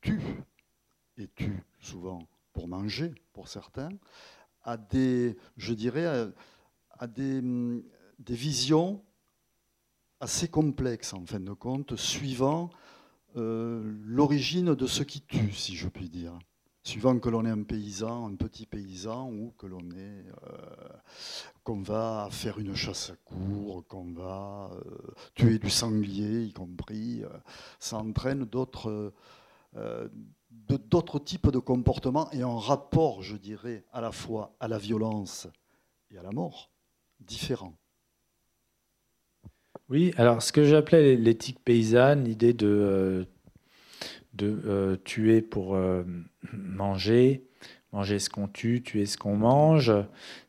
tuent, 0.00 0.42
et 1.18 1.28
tuent 1.28 1.64
souvent 1.80 2.26
pour 2.52 2.68
manger, 2.68 3.14
pour 3.32 3.48
certains, 3.48 3.90
à 4.62 4.76
des, 4.76 5.36
je 5.56 5.74
dirais, 5.74 6.28
à 6.98 7.06
des, 7.06 7.38
hum, 7.38 7.82
des 8.18 8.34
visions 8.34 9.02
assez 10.20 10.48
complexes, 10.48 11.12
en 11.12 11.24
fin 11.26 11.40
de 11.40 11.52
compte, 11.52 11.96
suivant 11.96 12.70
euh, 13.36 13.82
l'origine 14.04 14.74
de 14.74 14.86
ce 14.86 15.02
qui 15.02 15.20
tue, 15.20 15.52
si 15.52 15.76
je 15.76 15.88
puis 15.88 16.08
dire. 16.08 16.38
Suivant 16.82 17.18
que 17.18 17.28
l'on 17.28 17.44
est 17.44 17.50
un 17.50 17.64
paysan, 17.64 18.26
un 18.28 18.36
petit 18.36 18.64
paysan, 18.64 19.28
ou 19.30 19.52
que 19.58 19.66
l'on 19.66 19.90
est, 19.90 20.24
euh, 20.48 20.56
qu'on 21.64 21.82
va 21.82 22.28
faire 22.30 22.58
une 22.58 22.74
chasse 22.74 23.10
à 23.10 23.16
cour, 23.16 23.84
qu'on 23.88 24.12
va 24.12 24.70
euh, 24.72 25.14
tuer 25.34 25.58
du 25.58 25.68
sanglier, 25.68 26.44
y 26.44 26.52
compris, 26.52 27.22
ça 27.80 27.98
entraîne 27.98 28.44
d'autres, 28.44 29.12
d'autres 30.68 31.18
types 31.18 31.50
de 31.50 31.58
comportements 31.58 32.30
et 32.30 32.42
un 32.42 32.58
rapport, 32.58 33.20
je 33.22 33.36
dirais, 33.36 33.84
à 33.92 34.00
la 34.00 34.12
fois 34.12 34.54
à 34.60 34.68
la 34.68 34.78
violence 34.78 35.48
et 36.12 36.18
à 36.18 36.22
la 36.22 36.30
mort 36.30 36.70
différent. 37.18 37.74
Oui, 39.88 40.12
alors 40.16 40.42
ce 40.42 40.50
que 40.50 40.64
j'appelais 40.64 41.14
l'éthique 41.14 41.60
paysanne, 41.64 42.24
l'idée 42.24 42.52
de, 42.52 42.66
euh, 42.66 43.24
euh, 44.42 44.96
tuer 45.04 45.42
pour 45.42 45.76
euh, 45.76 46.02
manger, 46.52 47.44
manger 47.92 48.18
ce 48.18 48.28
qu'on 48.28 48.48
tue, 48.48 48.82
tuer 48.82 49.06
ce 49.06 49.16
qu'on 49.16 49.36
mange, 49.36 49.92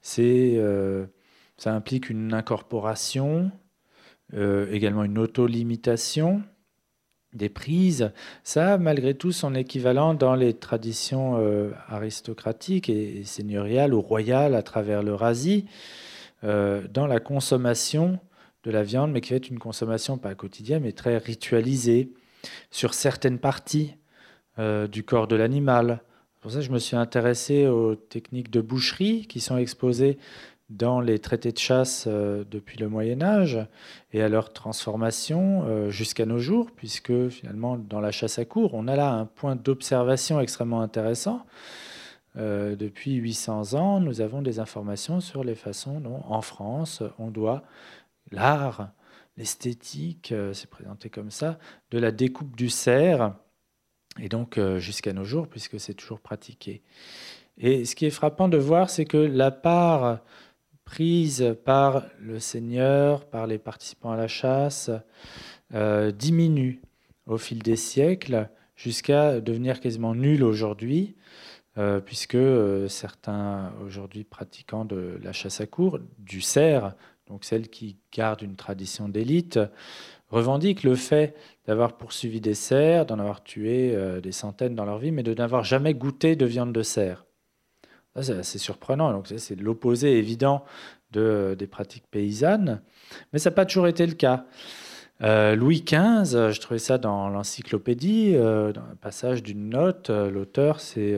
c'est, 0.02 0.60
ça 1.58 1.73
implique 1.73 2.10
une 2.10 2.34
incorporation, 2.34 3.52
également 4.34 5.04
une 5.04 5.19
auto-limitation 5.19 6.41
des 7.34 7.50
prises. 7.50 8.12
Ça 8.43 8.73
a 8.73 8.78
malgré 8.80 9.13
tout 9.13 9.32
son 9.32 9.54
équivalent 9.54 10.15
dans 10.15 10.34
les 10.34 10.56
traditions 10.56 11.38
aristocratiques 11.88 12.89
et, 12.89 13.23
seigneuriales 13.23 13.93
ou 13.93 14.02
royales 14.02 14.56
à 14.56 14.63
travers 14.63 15.04
l'Eurasie, 15.04 15.65
dans 16.41 17.08
la 17.08 17.19
consommation 17.19 18.19
de 18.67 18.71
la 18.71 18.84
viande, 18.84 19.12
mais 19.12 19.21
qui 19.21 19.32
va 19.32 19.38
être 19.38 19.49
une 19.49 19.60
consommation 19.60 20.17
pas 20.17 20.36
quotidienne, 20.36 20.84
mais 20.84 20.91
très 20.91 21.17
ritualisée 21.17 22.12
sur 22.69 22.93
certaines 22.93 23.39
parties 23.39 23.95
euh, 24.60 24.88
du 24.88 25.03
corps 25.03 25.27
de 25.27 25.36
l'animal, 25.36 26.01
Pour 26.41 26.51
ça, 26.51 26.62
je 26.62 26.71
me 26.71 26.80
suis 26.80 26.95
intéressé 26.95 27.67
aux 27.67 27.95
techniques 27.95 28.51
de 28.51 28.62
boucherie 28.62 29.25
qui 29.27 29.39
sont 29.39 29.58
exposées 29.58 30.17
dans 30.69 30.99
les 30.99 31.19
traités 31.19 31.53
de 31.53 31.58
chasse 31.58 32.06
euh, 32.08 32.43
depuis 32.49 32.77
le 32.77 32.89
Moyen 32.89 33.21
Âge 33.21 33.58
et 34.12 34.21
à 34.21 34.27
leur 34.27 34.51
transformation 34.51 35.63
euh, 35.65 35.89
jusqu'à 35.89 36.25
nos 36.25 36.39
jours, 36.39 36.71
puisque 36.75 37.30
finalement, 37.30 37.77
dans 37.77 38.01
la 38.01 38.12
chasse 38.12 38.38
à 38.38 38.45
cour, 38.45 38.73
on 38.73 38.88
a 38.89 38.97
là 38.97 39.13
un 39.13 39.25
point 39.25 39.56
d'observation 39.56 40.41
extrêmement 40.41 40.82
intéressant. 40.82 41.45
Depuis 42.36 43.15
800 43.15 43.73
ans, 43.73 43.99
nous 43.99 44.21
avons 44.21 44.43
des 44.43 44.60
informations 44.60 45.21
sur 45.21 45.43
les 45.43 45.56
façons 45.56 45.99
dont, 45.99 46.21
en 46.27 46.43
France, 46.43 47.01
on 47.17 47.32
doit 47.32 47.63
l'art, 48.32 48.92
l'esthétique, 49.38 50.34
c'est 50.54 50.70
présenté 50.70 51.10
comme 51.10 51.32
ça, 51.32 51.60
de 51.92 52.00
la 52.00 52.12
découpe 52.12 52.56
du 52.56 52.70
cerf, 52.70 53.36
et 54.20 54.30
donc 54.30 54.60
jusqu'à 54.78 55.13
nos 55.13 55.24
jours, 55.24 55.48
puisque 55.48 55.80
c'est 55.80 55.94
toujours 55.94 56.20
pratiqué. 56.20 56.82
Et 57.58 57.86
ce 57.86 57.96
qui 57.96 58.06
est 58.06 58.12
frappant 58.12 58.50
de 58.50 58.58
voir, 58.58 58.90
c'est 58.90 59.06
que 59.06 59.18
la 59.18 59.52
part 59.52 60.20
prise 60.88 61.56
par 61.66 62.06
le 62.20 62.40
Seigneur, 62.40 63.26
par 63.26 63.46
les 63.46 63.58
participants 63.58 64.12
à 64.12 64.16
la 64.16 64.30
chasse, 64.30 64.90
euh, 65.74 66.12
diminue 66.12 66.82
au 67.26 67.38
fil 67.38 67.62
des 67.62 67.76
siècles 67.76 68.50
jusqu'à 68.76 69.42
devenir 69.42 69.82
quasiment 69.82 70.16
nulle 70.16 70.44
aujourd'hui, 70.44 71.16
euh, 71.78 72.00
puisque 72.00 72.36
euh, 72.36 72.88
certains 72.88 73.74
aujourd'hui 73.86 74.24
pratiquants 74.24 74.86
de 74.86 75.20
la 75.22 75.34
chasse 75.34 75.60
à 75.60 75.68
cour, 75.68 76.00
du 76.20 76.40
cerf, 76.40 76.96
donc 77.30 77.44
celle 77.44 77.70
qui 77.70 77.98
garde 78.12 78.42
une 78.42 78.56
tradition 78.56 79.10
d'élite, 79.10 79.60
revendiquent 80.30 80.84
le 80.84 80.96
fait 80.96 81.36
d'avoir 81.68 81.98
poursuivi 81.98 82.42
des 82.42 82.54
cerfs, 82.54 83.06
d'en 83.06 83.20
avoir 83.20 83.44
tué 83.44 83.96
des 84.22 84.32
centaines 84.32 84.76
dans 84.76 84.86
leur 84.86 84.98
vie, 84.98 85.12
mais 85.12 85.24
de 85.24 85.34
n'avoir 85.34 85.63
jamais 85.63 85.94
goûté 85.94 86.36
de 86.36 86.46
viande 86.46 86.74
de 86.74 86.82
cerf 86.82 87.28
c'est 88.22 88.38
assez 88.38 88.58
surprenant. 88.58 89.12
Donc, 89.12 89.28
c'est 89.36 89.60
l'opposé 89.60 90.18
évident 90.18 90.63
de, 91.12 91.56
des 91.58 91.68
pratiques 91.68 92.08
paysannes. 92.10 92.82
Mais 93.32 93.40
ça 93.40 93.50
n'a 93.50 93.56
pas 93.56 93.66
toujours 93.66 93.88
été 93.88 94.06
le 94.06 94.13
cas. 94.13 94.46
Euh, 95.24 95.56
Louis 95.56 95.82
XV, 95.82 96.52
je 96.52 96.60
trouvais 96.60 96.80
ça 96.80 96.98
dans 96.98 97.30
l'encyclopédie, 97.30 98.34
euh, 98.36 98.72
dans 98.72 98.82
un 98.82 98.96
passage 98.96 99.42
d'une 99.42 99.70
note. 99.70 100.10
Euh, 100.10 100.30
l'auteur, 100.30 100.80
c'est 100.80 101.18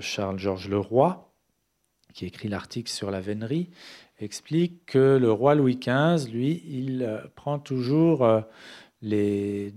Charles-Georges 0.00 0.68
Leroy, 0.68 1.27
qui 2.18 2.26
écrit 2.26 2.48
l'article 2.48 2.90
sur 2.90 3.12
la 3.12 3.20
vénerie, 3.20 3.70
explique 4.18 4.86
que 4.86 5.16
le 5.16 5.30
roi 5.30 5.54
Louis 5.54 5.76
XV, 5.76 6.28
lui, 6.32 6.64
il 6.66 7.22
prend 7.36 7.60
toujours 7.60 8.26
les, 9.02 9.72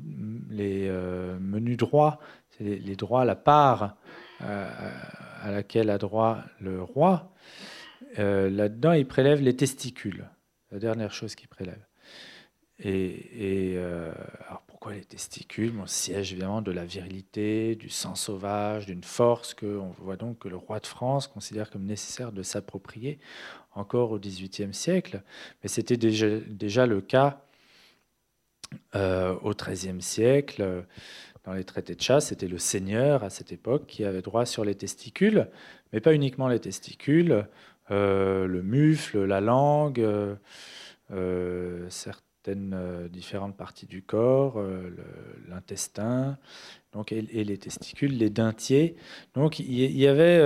les 0.49 0.89
menus 1.39 1.77
droits, 1.77 2.19
les, 2.59 2.95
droits 2.95 3.25
la 3.25 3.35
part 3.35 3.95
à 4.39 5.51
laquelle 5.51 5.91
a 5.91 5.99
droit 5.99 6.39
le 6.59 6.81
roi, 6.81 7.31
euh, 8.17 8.49
là-dedans, 8.49 8.93
il 8.93 9.07
prélève 9.07 9.39
les 9.39 9.55
testicules, 9.55 10.27
la 10.71 10.79
dernière 10.79 11.13
chose 11.13 11.35
qu'il 11.35 11.47
prélève. 11.47 11.85
Et, 12.79 13.73
euh, 13.75 14.11
alors 14.47 14.63
pourquoi 14.81 14.97
les 14.97 15.05
testicules 15.05 15.73
Mon 15.73 15.85
siège 15.85 16.31
évidemment 16.31 16.63
de 16.63 16.71
la 16.71 16.85
virilité, 16.85 17.75
du 17.75 17.89
sang 17.89 18.15
sauvage, 18.15 18.87
d'une 18.87 19.03
force 19.03 19.53
que 19.53 19.77
on 19.77 19.91
voit 19.99 20.15
donc 20.15 20.39
que 20.39 20.47
le 20.47 20.55
roi 20.55 20.79
de 20.79 20.87
France 20.87 21.27
considère 21.27 21.69
comme 21.69 21.85
nécessaire 21.85 22.31
de 22.31 22.41
s'approprier 22.41 23.19
encore 23.75 24.09
au 24.09 24.17
XVIIIe 24.17 24.73
siècle. 24.73 25.21
Mais 25.61 25.69
c'était 25.69 25.97
déjà, 25.97 26.25
déjà, 26.47 26.87
le 26.87 26.99
cas 26.99 27.45
euh, 28.95 29.35
au 29.43 29.53
XIIIe 29.53 30.01
siècle 30.01 30.83
dans 31.43 31.53
les 31.53 31.63
traités 31.63 31.93
de 31.93 32.01
chasse, 32.01 32.29
c'était 32.29 32.47
le 32.47 32.57
seigneur 32.57 33.23
à 33.23 33.29
cette 33.29 33.51
époque 33.51 33.85
qui 33.85 34.03
avait 34.03 34.23
droit 34.23 34.47
sur 34.47 34.65
les 34.65 34.73
testicules, 34.73 35.47
mais 35.93 35.99
pas 35.99 36.15
uniquement 36.15 36.47
les 36.47 36.59
testicules, 36.59 37.45
euh, 37.91 38.47
le 38.47 38.63
mufle, 38.63 39.25
la 39.25 39.41
langue, 39.41 39.99
euh, 39.99 40.33
euh, 41.11 41.87
certaines 42.43 43.07
différentes 43.09 43.55
parties 43.55 43.85
du 43.85 44.01
corps, 44.01 44.59
l'intestin, 45.47 46.39
donc 46.91 47.11
et, 47.11 47.21
les 47.21 47.57
testicules, 47.57 48.17
les 48.17 48.31
dentiers. 48.31 48.95
Donc 49.35 49.59
il 49.59 49.69
y, 49.69 50.07
avait 50.07 50.39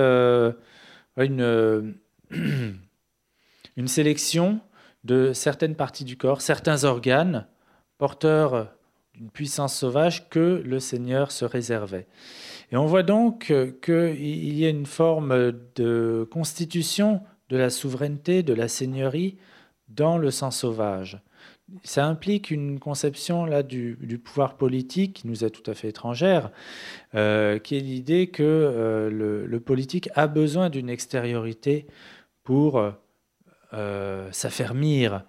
une, 1.16 1.96
une 3.78 3.88
sélection 3.88 4.60
de 5.06 5.32
certaines 5.32 5.76
parties 5.76 6.04
du 6.04 6.18
corps, 6.18 6.42
certains 6.42 6.84
organes 6.84 7.48
porteurs 7.98 8.74
d'une 9.14 9.30
puissance 9.30 9.74
sauvage 9.74 10.28
que 10.30 10.62
le 10.66 10.82
Seigneur 10.82 11.32
se 11.32 11.46
réservait. 11.46 12.08
Et 12.74 12.78
on 12.78 12.88
voit 12.88 13.04
donc 13.04 13.54
qu'il 13.82 14.54
y 14.54 14.66
a 14.66 14.70
une 14.70 14.86
forme 14.86 15.54
de 15.76 16.28
constitution 16.30 17.22
de 17.48 17.56
la 17.56 17.70
souveraineté, 17.70 18.44
de 18.44 18.54
la 18.54 18.68
seigneurie 18.68 19.38
dans 19.88 20.18
le 20.18 20.32
sens 20.32 20.58
sauvage. 20.58 21.22
Ça 21.84 22.06
implique 22.06 22.52
une 22.52 22.80
conception 22.80 23.46
là 23.46 23.64
du, 23.64 23.98
pouvoir 24.24 24.56
politique 24.56 25.14
qui 25.14 25.28
nous 25.28 25.44
est 25.44 25.50
tout 25.50 25.70
à 25.70 25.74
fait 25.74 25.90
étrangère, 25.90 26.52
euh, 27.16 27.58
qui 27.58 27.76
est 27.76 27.80
l'idée 27.80 28.28
que 28.28 28.44
euh, 28.44 29.10
le, 29.10 29.60
politique 29.60 30.10
a 30.14 30.28
besoin 30.28 30.70
d'une 30.70 30.90
extériorité 30.90 31.88
pour 32.44 32.94
euh, 33.74 34.32
s'affermir, 34.32 35.24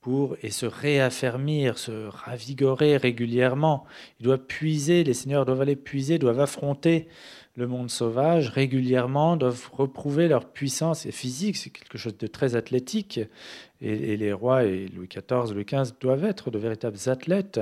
pour 0.00 0.36
et 0.42 0.50
se 0.50 0.66
réaffermir, 0.66 1.76
se 1.76 2.08
ravigorer 2.08 2.96
régulièrement. 2.96 3.84
Il 4.18 4.24
doit 4.24 4.38
puiser, 4.38 5.04
les 5.04 5.14
seigneurs 5.14 5.44
doivent 5.44 5.60
aller 5.60 5.76
puiser, 5.76 6.18
doivent 6.18 6.40
affronter 6.40 7.06
le 7.54 7.66
monde 7.66 7.90
sauvage 7.90 8.48
régulièrement, 8.48 9.36
doivent 9.36 9.68
reprouver 9.72 10.28
leur 10.28 10.50
puissance 10.50 11.08
physique, 11.10 11.56
c'est 11.56 11.70
quelque 11.70 11.98
chose 11.98 12.16
de 12.16 12.26
très 12.26 12.56
athlétique. 12.56 13.20
Et, 13.80 14.16
les 14.16 14.32
rois, 14.32 14.64
et 14.64 14.86
Louis 14.88 15.08
XIV, 15.08 15.52
Louis 15.52 15.64
XV, 15.64 15.92
doivent 16.00 16.24
être 16.24 16.50
de 16.50 16.58
véritables 16.58 16.98
athlètes 17.06 17.60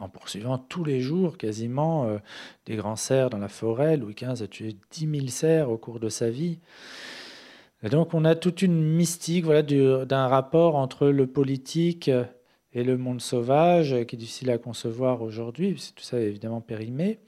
en 0.00 0.08
poursuivant 0.08 0.58
tous 0.58 0.84
les 0.84 1.00
jours 1.00 1.36
quasiment 1.36 2.08
euh, 2.08 2.18
des 2.66 2.76
grands 2.76 2.96
cerfs 2.96 3.30
dans 3.30 3.38
la 3.38 3.48
forêt. 3.48 3.96
Louis 3.96 4.14
XV 4.14 4.42
a 4.42 4.46
tué 4.46 4.76
10 4.90 5.10
000 5.18 5.26
cerfs 5.28 5.70
au 5.70 5.76
cours 5.76 6.00
de 6.00 6.08
sa 6.08 6.30
vie. 6.30 6.58
Et 7.82 7.88
donc 7.88 8.14
on 8.14 8.24
a 8.24 8.34
toute 8.34 8.62
une 8.62 8.82
mystique 8.82 9.44
voilà, 9.44 9.62
d'un 9.62 10.26
rapport 10.26 10.76
entre 10.76 11.08
le 11.08 11.26
politique 11.26 12.10
et 12.72 12.84
le 12.84 12.96
monde 12.96 13.20
sauvage 13.20 13.90
qui 14.06 14.16
est 14.16 14.18
difficile 14.18 14.50
à 14.50 14.58
concevoir 14.58 15.22
aujourd'hui, 15.22 15.74
tout 15.94 16.04
ça 16.04 16.18
est 16.18 16.26
évidemment 16.26 16.60
périmé, 16.60 17.18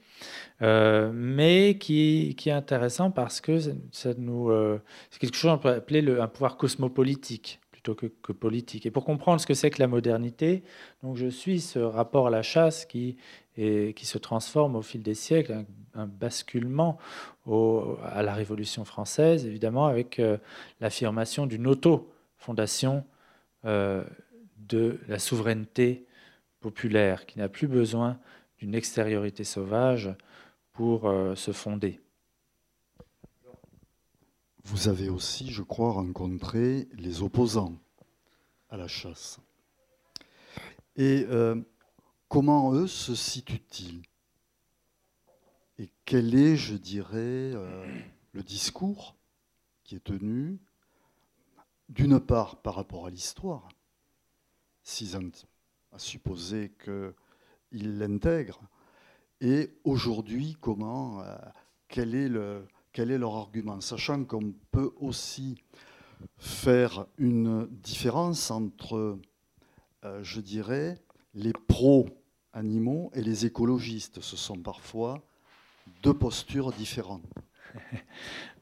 euh, 0.61 1.11
mais 1.13 1.77
qui, 1.77 2.35
est 2.45 2.51
intéressant 2.51 3.11
parce 3.11 3.41
que 3.41 3.59
ça 3.91 4.13
nous, 4.17 4.49
euh, 4.49 4.81
c'est 5.09 5.19
quelque 5.19 5.35
chose 5.35 5.51
qu'on 5.51 5.57
peut 5.57 5.69
appeler 5.69 6.01
le, 6.01 6.21
un 6.21 6.27
pouvoir 6.27 6.57
cosmopolitique 6.57 7.59
plutôt 7.71 7.95
que, 7.95 8.07
que, 8.07 8.31
politique. 8.31 8.85
Et 8.85 8.91
pour 8.91 9.05
comprendre 9.05 9.41
ce 9.41 9.45
que 9.45 9.53
c'est 9.53 9.69
que 9.69 9.79
la 9.79 9.87
modernité, 9.87 10.63
donc 11.03 11.17
je 11.17 11.27
suis 11.27 11.59
ce 11.59 11.79
rapport 11.79 12.27
à 12.27 12.29
la 12.29 12.41
chasse 12.41 12.85
qui, 12.85 13.17
qui 13.55 14.05
se 14.05 14.17
transforme 14.17 14.75
au 14.75 14.81
fil 14.81 15.01
des 15.01 15.13
siècles, 15.13 15.65
un 15.93 16.07
basculement 16.07 16.97
à 17.47 18.23
la 18.23 18.33
Révolution 18.33 18.83
française, 18.85 19.45
évidemment, 19.45 19.85
avec 19.85 20.19
euh, 20.19 20.37
l'affirmation 20.81 21.45
d'une 21.45 21.67
auto-fondation 21.67 23.03
de 23.63 24.99
la 25.07 25.17
souveraineté 25.17 26.05
populaire, 26.59 27.25
qui 27.25 27.39
n'a 27.39 27.49
plus 27.49 27.67
besoin 27.67 28.19
d'une 28.57 28.75
extériorité 28.75 29.43
sauvage 29.43 30.15
pour 30.73 31.07
euh, 31.07 31.35
se 31.35 31.51
fonder. 31.51 32.01
Vous 34.63 34.87
avez 34.87 35.09
aussi, 35.09 35.51
je 35.51 35.61
crois, 35.61 35.91
rencontré 35.91 36.87
les 36.93 37.21
opposants 37.21 37.75
à 38.69 38.77
la 38.77 38.87
chasse. 38.87 39.39
Et 40.95 41.25
comment 42.29 42.73
eux 42.73 42.87
se 42.87 43.13
situent-ils? 43.13 44.01
Et 45.77 45.89
quel 46.05 46.33
est, 46.35 46.55
je 46.55 46.75
dirais, 46.75 47.51
euh, 47.53 47.85
le 48.31 48.43
discours 48.43 49.15
qui 49.83 49.95
est 49.95 50.03
tenu, 50.03 50.57
d'une 51.89 52.19
part 52.19 52.61
par 52.61 52.75
rapport 52.75 53.05
à 53.05 53.09
l'histoire, 53.09 53.67
s'ils 54.83 55.15
à 55.91 55.99
supposer 55.99 56.71
qu'ils 57.75 57.97
l'intègrent, 57.97 58.61
et 59.41 59.73
aujourd'hui, 59.83 60.55
comment, 60.61 61.21
euh, 61.21 61.35
quel, 61.89 62.15
est 62.15 62.29
le, 62.29 62.65
quel 62.93 63.11
est 63.11 63.17
leur 63.17 63.35
argument, 63.35 63.81
sachant 63.81 64.23
qu'on 64.23 64.53
peut 64.71 64.93
aussi 64.99 65.57
faire 66.37 67.05
une 67.17 67.67
différence 67.69 68.49
entre, 68.49 69.19
euh, 70.05 70.23
je 70.23 70.39
dirais, 70.39 70.97
les 71.33 71.51
pro-animaux 71.51 73.11
et 73.13 73.21
les 73.21 73.45
écologistes. 73.45 74.21
Ce 74.21 74.37
sont 74.37 74.57
parfois 74.57 75.21
deux 76.01 76.13
postures 76.13 76.71
différentes. 76.71 77.25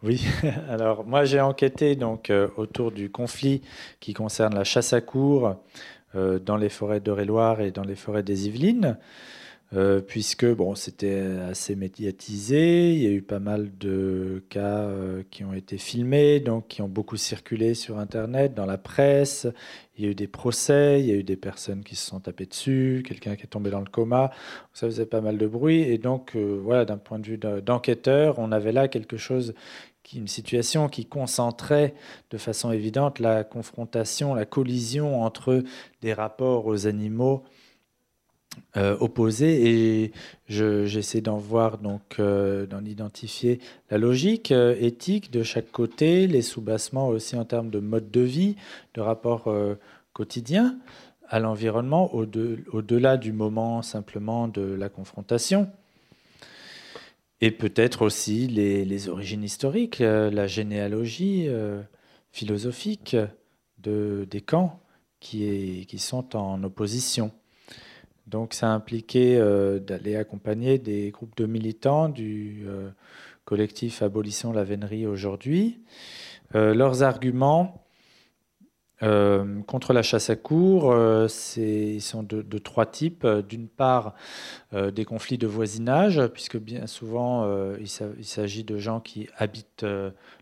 Oui, 0.02 0.22
alors 0.68 1.06
moi 1.06 1.24
j'ai 1.24 1.40
enquêté 1.40 1.96
donc 1.96 2.30
euh, 2.30 2.50
autour 2.58 2.92
du 2.92 3.10
conflit 3.10 3.62
qui 4.02 4.14
concerne 4.14 4.54
la 4.54 4.66
chasse 4.66 4.92
à 4.92 5.00
cour 5.00 5.48
euh, 5.48 5.54
dans 6.16 6.58
les 6.58 6.70
forêts 6.70 7.00
d'Eure-et-Loire 7.00 7.62
et 7.62 7.72
dans 7.72 7.84
les 7.84 7.96
forêts 7.96 8.24
des 8.24 8.48
Yvelines. 8.48 8.98
euh, 9.76 10.02
puisque 10.02 10.46
bon, 10.46 10.76
c'était 10.76 11.20
assez 11.50 11.76
médiatisé. 11.76 12.94
Il 12.94 13.02
y 13.02 13.08
a 13.08 13.10
eu 13.12 13.22
pas 13.24 13.40
mal 13.40 13.76
de 13.80 14.44
cas 14.50 14.82
euh, 14.82 15.24
qui 15.32 15.44
ont 15.44 15.54
été 15.54 15.78
filmés, 15.78 16.40
donc 16.40 16.68
qui 16.68 16.82
ont 16.84 16.88
beaucoup 16.88 17.18
circulé 17.18 17.74
sur 17.74 17.98
Internet, 17.98 18.54
dans 18.54 18.68
la 18.68 18.78
presse. 18.78 19.48
Il 19.98 20.06
y 20.06 20.08
a 20.08 20.12
eu 20.12 20.16
des 20.16 20.28
procès, 20.28 21.00
il 21.00 21.08
y 21.08 21.12
a 21.12 21.16
eu 21.16 21.24
des 21.24 21.36
personnes 21.38 21.84
qui 21.84 21.96
se 21.96 22.06
sont 22.08 22.20
tapées 22.20 22.46
dessus, 22.46 23.04
quelqu'un 23.08 23.36
qui 23.36 23.44
est 23.44 23.48
tombé 23.48 23.72
dans 23.72 23.80
le 23.80 23.90
coma. 23.90 24.32
Ça 24.74 24.88
faisait 24.88 25.06
pas 25.08 25.22
mal 25.22 25.38
de 25.38 25.48
bruit. 25.48 25.82
Et 25.82 25.98
donc, 25.98 26.36
euh, 26.36 26.60
voilà, 26.64 26.86
d'un 26.86 26.98
point 26.98 27.18
de 27.20 27.26
vue 27.28 27.38
d'enquêteur, 27.38 28.38
on 28.40 28.52
avait 28.52 28.72
là 28.74 28.88
quelque 28.88 29.18
chose 29.18 29.54
une 30.12 30.28
situation 30.28 30.90
qui 30.90 31.06
concentrait 31.06 31.94
de 32.30 32.38
façon 32.38 32.72
évidente 32.72 33.20
la 33.20 33.44
confrontation, 33.44 34.36
la 34.36 34.46
collision 34.46 35.24
entre 35.24 35.64
des 36.02 36.14
rapports 36.14 36.66
aux 36.66 36.88
animaux 36.88 37.44
euh, 38.78 38.98
opposés. 39.00 39.70
Et 39.70 40.12
j'essaie 40.48 41.22
d'en 41.22 41.38
voir 41.38 41.78
donc 41.78 42.18
euh, 42.20 42.66
d'en 42.66 42.84
identifier 42.86 43.60
la 43.90 43.98
logique 43.98 44.52
euh, 44.52 44.76
éthique 44.80 45.32
de 45.32 45.42
chaque 45.44 45.72
côté, 45.72 46.28
les 46.28 46.42
soubassements 46.42 47.08
aussi 47.08 47.36
en 47.36 47.46
termes 47.46 47.70
de 47.70 47.80
mode 47.80 48.12
de 48.12 48.22
vie, 48.22 48.56
de 48.94 49.02
rapport 49.02 49.52
quotidien 50.14 50.78
à 51.30 51.40
l'environnement 51.40 52.14
au-delà 52.14 53.18
du 53.18 53.32
moment 53.32 53.82
simplement 53.82 54.48
de 54.48 54.62
la 54.62 54.90
confrontation 54.90 55.70
et 57.44 57.52
peut-être 57.52 58.04
aussi 58.04 58.48
les, 58.48 59.10
origines 59.10 59.44
historiques, 59.44 60.00
euh, 60.00 60.32
la 60.32 60.48
généalogie 60.48 61.48
euh, 61.50 61.82
philosophique 62.32 63.18
de, 63.80 64.26
des 64.32 64.40
camps 64.40 64.80
qui, 65.20 65.86
qui, 65.90 66.00
sont 66.00 66.38
en 66.38 66.64
opposition. 66.64 67.34
Donc 68.28 68.54
ça 68.54 68.72
a 68.72 68.74
impliqué 68.74 69.36
euh, 69.36 69.80
d'aller 69.80 70.16
accompagner 70.16 70.80
des 70.80 71.12
groupes 71.12 71.36
de 71.36 71.46
militants 71.46 72.08
du 72.08 72.66
collectif 73.44 74.02
Abolition 74.02 74.54
la 74.54 74.64
Vénerie 74.64 75.06
aujourd'hui. 75.06 75.82
leurs 76.54 77.04
arguments 77.04 77.83
euh, 79.04 79.62
contre 79.64 79.92
la 79.92 80.02
chasse 80.02 80.30
à 80.30 80.36
cours, 80.36 80.92
euh, 80.92 81.28
ils 81.58 82.02
sont 82.02 82.24
de, 82.24 82.58
trois 82.58 82.86
types. 82.86 83.28
D'une 83.28 83.68
part, 83.68 84.16
euh, 84.74 84.92
des 84.92 85.06
conflits 85.06 85.38
de 85.38 85.48
voisinage, 85.48 86.26
puisque 86.28 86.58
bien 86.58 86.88
souvent, 86.88 87.48
il 87.78 88.26
s'agit 88.26 88.64
de 88.64 88.78
gens 88.78 89.00
qui 89.00 89.28
habitent 89.38 89.86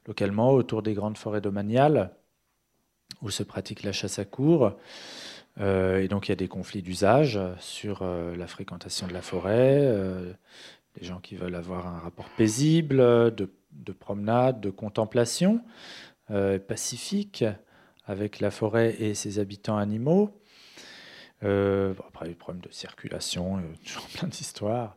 localement 0.07 0.51
autour 0.51 0.84
des 0.84 0.93
grandes 0.93 1.18
forêts 1.18 1.41
domaniales 1.41 2.12
où 3.22 3.30
se 3.30 3.43
pratique 3.43 3.84
la 3.84 3.91
chasse 3.91 4.20
à 4.20 4.26
cours. 4.26 4.74
et 5.59 6.07
donc, 6.07 6.28
il 6.28 6.32
y 6.32 6.34
a 6.34 6.38
des 6.38 6.47
conflits 6.47 6.82
d'usage 6.82 7.39
sur 7.59 8.03
la 8.03 8.47
fréquentation 8.47 9.07
de 9.07 9.14
la 9.14 9.22
forêt, 9.22 9.93
des 10.99 11.05
gens 11.05 11.20
qui 11.20 11.36
veulent 11.36 11.55
avoir 11.55 11.88
un 11.88 11.99
rapport 11.99 12.30
paisible, 12.38 12.97
de 12.97 13.91
promenade, 13.99 14.59
de 14.59 14.70
contemplation 14.70 15.62
pacifique 16.68 17.43
avec 18.12 18.41
la 18.41 18.51
forêt 18.51 18.95
et 18.99 19.14
ses 19.16 19.39
habitants 19.39 19.78
animaux. 19.78 20.30
Euh, 21.43 21.93
après, 22.07 22.28
a 22.28 22.36
problèmes 22.36 22.62
de 22.62 22.72
circulation, 22.72 23.57
euh, 23.57 23.62
toujours 23.86 24.07
plein 24.18 24.28
d'histoires. 24.28 24.95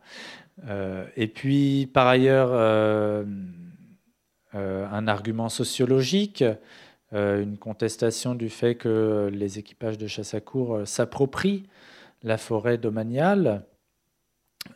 Euh, 0.67 1.05
et 1.15 1.27
puis, 1.27 1.89
par 1.91 2.07
ailleurs, 2.07 2.53
un 4.53 5.07
argument 5.07 5.49
sociologique, 5.49 6.43
une 7.11 7.57
contestation 7.57 8.35
du 8.35 8.49
fait 8.49 8.75
que 8.75 9.29
les 9.33 9.59
équipages 9.59 9.97
de 9.97 10.07
chasse 10.07 10.33
à 10.33 10.41
cour 10.41 10.81
s'approprient 10.85 11.63
la 12.23 12.37
forêt 12.37 12.77
domaniale 12.77 13.65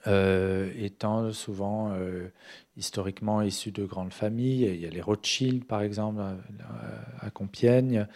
euh, 0.07 0.71
étant 0.77 1.33
souvent 1.33 1.91
euh, 1.91 2.31
historiquement 2.77 3.41
issus 3.41 3.71
de 3.71 3.83
grandes 3.83 4.13
familles. 4.13 4.63
Il 4.63 4.79
y 4.79 4.85
a 4.85 4.89
les 4.89 5.01
Rothschild, 5.01 5.65
par 5.65 5.81
exemple, 5.81 6.21
à, 7.19 7.29
Compiègne, 7.31 8.07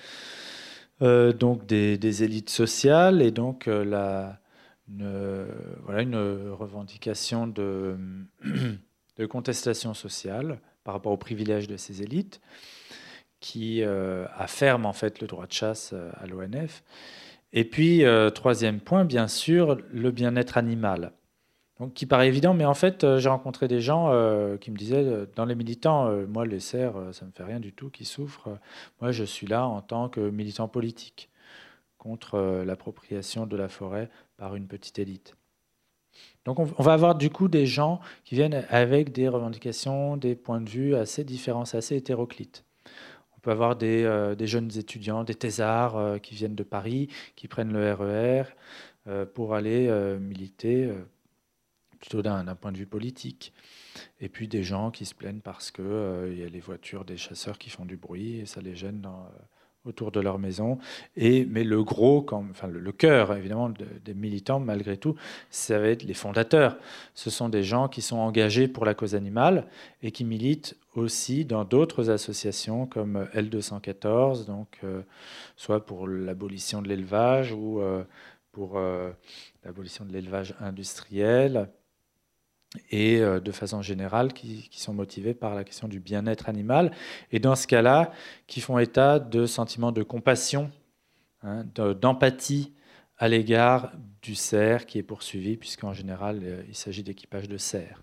euh, 1.02 1.34
donc 1.34 1.66
des, 1.66 2.24
élites 2.24 2.50
sociales, 2.50 3.22
et 3.22 3.32
donc 3.32 3.66
la, 3.66 4.40
une, 4.88 5.46
voilà, 5.84 6.04
une 6.04 6.52
revendication 6.52 7.48
de, 7.48 7.98
contestation 9.30 9.94
sociale 9.94 10.60
par 10.86 10.94
rapport 10.94 11.12
aux 11.12 11.18
privilèges 11.18 11.68
de 11.68 11.76
ces 11.76 12.02
élites, 12.02 12.40
qui 13.42 13.84
affirment 13.84 14.86
en 14.86 14.94
fait 14.94 15.20
le 15.20 15.28
droit 15.28 15.48
de 15.48 15.52
chasse 15.52 15.94
à 16.14 16.26
l'ONF. 16.28 16.84
Et 17.52 17.66
puis, 17.66 18.04
troisième 18.34 18.80
point, 18.80 19.04
bien 19.04 19.28
sûr, 19.28 19.78
le 19.92 20.12
bien-être 20.12 20.58
animal 20.58 21.12
qui 21.90 22.06
paraît 22.06 22.28
évident, 22.28 22.54
mais 22.54 22.66
en 22.66 22.74
fait, 22.74 23.04
euh, 23.04 23.20
j'ai 23.20 23.30
rencontré 23.30 23.68
des 23.68 23.82
gens 23.82 24.10
euh, 24.12 24.58
qui 24.58 24.72
me 24.72 24.78
disaient, 24.78 25.04
euh, 25.04 25.26
dans 25.36 25.46
les 25.46 25.56
militants, 25.56 26.12
moi, 26.28 26.46
les 26.46 26.60
cerfs, 26.60 26.96
ça 27.12 27.26
me 27.26 27.32
fait 27.32 27.44
rien 27.44 27.60
du 27.60 27.74
tout, 27.74 27.90
qui 27.90 28.06
souffrent. 28.06 28.50
Moi, 29.02 29.12
je 29.12 29.24
suis 29.24 29.48
là 29.48 29.68
en 29.68 29.82
tant 29.82 30.10
que 30.10 30.20
militant 30.20 30.68
politique 30.68 31.30
contre 31.98 32.64
l'appropriation 32.66 33.46
de 33.46 33.56
la 33.56 33.70
forêt 33.70 34.10
par 34.38 34.56
une 34.56 34.68
petite 34.68 35.00
élite. 35.00 35.36
Donc, 36.46 36.60
on, 36.60 36.66
va 36.66 36.94
avoir 36.94 37.16
du 37.16 37.30
coup 37.30 37.48
des 37.48 37.66
gens 37.66 38.02
qui 38.26 38.36
viennent 38.36 38.66
avec 38.70 39.14
des 39.14 39.30
revendications, 39.30 40.18
des 40.18 40.36
points 40.36 40.60
de 40.60 40.70
vue 40.70 40.96
assez 40.96 41.24
différents, 41.24 41.64
assez 41.64 41.96
hétéroclites. 41.96 42.66
On 43.38 43.40
peut 43.40 43.52
avoir 43.52 43.78
des, 43.78 44.34
des 44.38 44.48
jeunes 44.48 44.70
étudiants, 44.78 45.24
des 45.24 45.36
thésards 45.36 46.20
qui 46.22 46.36
viennent 46.36 46.56
de 46.56 46.64
Paris, 46.64 47.08
qui 47.38 47.48
prennent 47.48 47.72
le 47.72 47.94
RER 47.94 48.44
pour 49.34 49.56
aller 49.56 49.90
militer 50.20 50.92
plutôt 52.04 52.22
d'un 52.22 52.44
point 52.56 52.74
de 52.74 52.78
vue 52.78 52.86
politique. 52.86 53.54
Et 54.20 54.28
puis 54.28 54.50
des 54.50 54.62
gens 54.62 54.92
qui 54.92 55.06
se 55.06 55.16
plaignent 55.16 55.40
parce 55.40 55.72
qu'il 55.72 55.86
euh, 55.86 56.36
y 56.36 56.44
a 56.44 56.50
les 56.50 56.60
voitures 56.60 57.06
des 57.06 57.16
chasseurs 57.16 57.58
qui 57.58 57.70
font 57.70 57.86
du 57.86 57.96
bruit 57.96 58.40
et 58.40 58.46
ça 58.46 58.60
les 58.60 58.76
gêne 58.76 59.08
euh, 59.08 59.40
autour 59.86 60.12
de 60.12 60.20
leur 60.20 60.38
maison. 60.38 60.80
Et, 61.16 61.46
mais 61.46 61.64
le 61.64 61.82
gros, 61.82 62.26
enfin 62.30 62.68
le, 62.68 62.92
cœur 62.92 63.34
évidemment 63.34 63.70
des 63.70 64.14
militants, 64.14 64.60
malgré 64.60 64.98
tout, 64.98 65.16
ça 65.50 65.80
va 65.80 65.88
être 65.88 66.04
les 66.04 66.14
fondateurs. 66.14 66.78
Ce 67.14 67.30
sont 67.30 67.48
des 67.48 67.64
gens 67.64 67.88
qui 67.88 68.02
sont 68.02 68.18
engagés 68.18 68.68
pour 68.68 68.84
la 68.84 68.96
cause 68.96 69.16
animale 69.16 69.66
et 70.02 70.12
qui 70.12 70.26
militent 70.26 70.76
aussi 70.96 71.46
dans 71.46 71.64
d'autres 71.64 72.10
associations 72.10 72.86
comme 72.86 73.30
L214, 73.34 74.46
donc 74.46 74.80
euh, 74.84 75.04
soit 75.56 75.86
pour 75.86 76.06
l'abolition 76.06 76.82
de 76.82 76.90
l'élevage 76.90 77.54
ou 77.54 77.82
pour 78.52 78.78
l'abolition 79.64 80.06
de 80.06 80.12
l'élevage 80.12 80.54
industriel 80.60 81.70
et 82.90 83.20
euh, 83.20 83.40
de 83.40 83.52
façon 83.52 83.82
générale 83.82 84.34
qui, 84.34 84.70
sont 84.72 84.94
motivés 84.94 85.34
par 85.34 85.56
la 85.56 85.64
question 85.64 85.88
du 85.88 86.00
bien-être 86.00 86.50
animal, 86.50 86.92
et 87.32 87.40
dans 87.40 87.56
ce 87.56 87.68
cas-là, 87.68 88.12
qui 88.48 88.62
font 88.62 88.80
état 88.80 89.20
de 89.20 89.46
sentiments 89.46 89.92
de 89.92 90.04
compassion, 90.04 90.72
hein, 91.42 91.66
d'empathie 91.74 92.74
à 93.18 93.28
l'égard 93.28 93.94
du 94.22 94.36
cerf 94.36 94.86
qui 94.86 94.98
est 94.98 95.04
poursuivi, 95.04 95.58
puisqu'en 95.58 95.94
général, 95.94 96.40
euh, 96.44 96.64
il 96.68 96.76
s'agit 96.76 97.04
d'équipage 97.04 97.48
de 97.48 97.58
cerfs. 97.58 98.02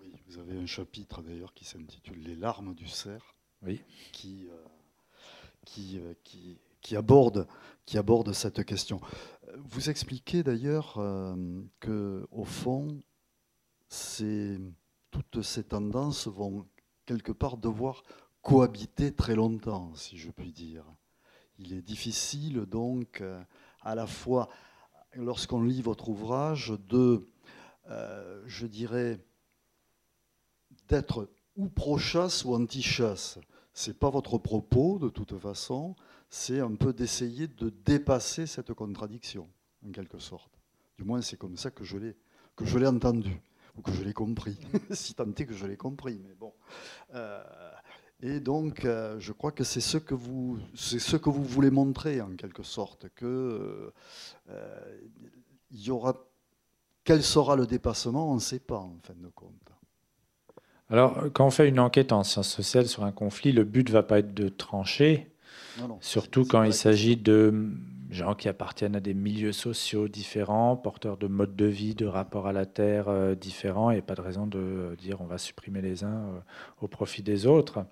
Oui, 0.00 0.12
vous 0.26 0.38
avez 0.38 0.58
un 0.58 0.66
chapitre 0.66 1.22
d'ailleurs 1.22 1.54
qui 1.54 1.64
s'intitule 1.64 2.22
Les 2.22 2.36
larmes 2.36 2.74
du 2.74 2.86
cerf, 2.86 3.34
oui. 3.62 3.80
qui, 4.12 4.48
euh, 4.50 4.56
qui, 5.64 6.00
qui, 6.22 6.58
qui, 6.82 6.96
aborde, 6.96 7.46
qui 7.86 7.96
aborde 7.96 8.32
cette 8.32 8.64
question. 8.64 9.00
Vous 9.56 9.88
expliquez 9.88 10.42
d'ailleurs 10.42 10.94
que 11.80 12.26
au 12.32 12.44
fond, 12.44 13.00
toutes 15.10 15.42
ces 15.42 15.64
tendances 15.64 16.26
vont 16.26 16.66
quelque 17.06 17.32
part 17.32 17.56
devoir 17.56 18.02
cohabiter 18.42 19.12
très 19.12 19.34
longtemps, 19.34 19.94
si 19.94 20.18
je 20.18 20.30
puis 20.30 20.52
dire. 20.52 20.84
Il 21.58 21.72
est 21.72 21.82
difficile 21.82 22.66
donc 22.66 23.20
euh, 23.20 23.42
à 23.80 23.94
la 23.94 24.06
fois, 24.06 24.48
lorsqu'on 25.14 25.62
lit 25.62 25.82
votre 25.82 26.08
ouvrage, 26.08 26.74
de, 26.88 27.26
euh, 27.88 28.42
je 28.46 28.66
dirais, 28.66 29.20
d'être 30.88 31.30
ou 31.56 31.68
pro-chasse 31.68 32.44
ou 32.44 32.54
anti-chasse. 32.54 33.38
Ce 33.72 33.90
n'est 33.90 33.94
pas 33.94 34.10
votre 34.10 34.38
propos 34.38 34.98
de 34.98 35.08
toute 35.08 35.38
façon, 35.38 35.94
c'est 36.28 36.60
un 36.60 36.74
peu 36.74 36.92
d'essayer 36.92 37.46
de 37.46 37.70
dépasser 37.84 38.46
cette 38.46 38.72
contradiction, 38.72 39.48
en 39.86 39.92
quelque 39.92 40.18
sorte. 40.18 40.50
Du 40.98 41.04
moins, 41.04 41.22
c'est 41.22 41.36
comme 41.36 41.56
ça 41.56 41.70
que 41.70 41.84
je 41.84 41.98
l'ai 41.98 42.86
entendu 42.86 43.40
ou 43.76 43.82
que 43.82 43.92
je 43.92 44.02
l'ai 44.02 44.12
compris, 44.12 44.58
si 44.90 45.14
tant 45.14 45.30
est 45.30 45.46
que 45.46 45.54
je 45.54 45.66
l'ai 45.66 45.76
compris, 45.76 46.20
mais 46.24 46.34
bon. 46.34 46.52
Euh, 47.14 47.42
et 48.22 48.40
donc, 48.40 48.84
euh, 48.84 49.18
je 49.18 49.32
crois 49.32 49.52
que 49.52 49.64
c'est 49.64 49.80
ce 49.80 49.98
que 49.98 50.14
vous, 50.14 50.58
c'est 50.74 50.98
ce 50.98 51.16
que 51.16 51.30
vous 51.30 51.44
voulez 51.44 51.70
montrer 51.70 52.20
en 52.20 52.30
quelque 52.36 52.62
sorte, 52.62 53.08
que 53.14 53.92
euh, 54.48 55.00
il 55.70 55.82
y 55.82 55.90
aura, 55.90 56.14
quel 57.02 57.22
sera 57.22 57.56
le 57.56 57.66
dépassement, 57.66 58.30
on 58.30 58.36
ne 58.36 58.40
sait 58.40 58.60
pas 58.60 58.78
en 58.78 58.96
fin 59.02 59.14
de 59.14 59.28
compte. 59.28 59.50
Alors, 60.90 61.24
quand 61.32 61.46
on 61.46 61.50
fait 61.50 61.68
une 61.68 61.80
enquête 61.80 62.12
en 62.12 62.22
sciences 62.24 62.50
sociales 62.50 62.86
sur 62.86 63.04
un 63.04 63.12
conflit, 63.12 63.52
le 63.52 63.64
but 63.64 63.88
ne 63.88 63.92
va 63.92 64.02
pas 64.02 64.20
être 64.20 64.34
de 64.34 64.48
trancher, 64.48 65.32
surtout 66.00 66.44
quand 66.44 66.62
il 66.62 66.74
s'agit 66.74 67.16
de 67.16 67.72
gens 68.14 68.34
qui 68.34 68.48
appartiennent 68.48 68.96
à 68.96 69.00
des 69.00 69.14
milieux 69.14 69.52
sociaux 69.52 70.08
différents, 70.08 70.76
porteurs 70.76 71.16
de 71.16 71.26
modes 71.26 71.56
de 71.56 71.66
vie, 71.66 71.94
de 71.94 72.06
rapports 72.06 72.46
à 72.46 72.52
la 72.52 72.66
terre 72.66 73.08
euh, 73.08 73.34
différents, 73.34 73.90
et 73.90 74.00
pas 74.00 74.14
de 74.14 74.20
raison 74.20 74.46
de 74.46 74.96
dire 74.98 75.20
on 75.20 75.26
va 75.26 75.38
supprimer 75.38 75.82
les 75.82 76.04
uns 76.04 76.24
au 76.80 76.88
profit 76.88 77.22
des 77.22 77.46
autres. 77.46 77.84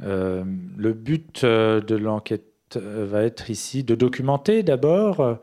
le 0.00 0.92
but 0.92 1.44
de 1.44 1.96
l'enquête 1.96 2.44
va 2.76 3.22
être 3.22 3.50
ici 3.50 3.84
de 3.84 3.94
documenter 3.94 4.62
d'abord, 4.62 5.38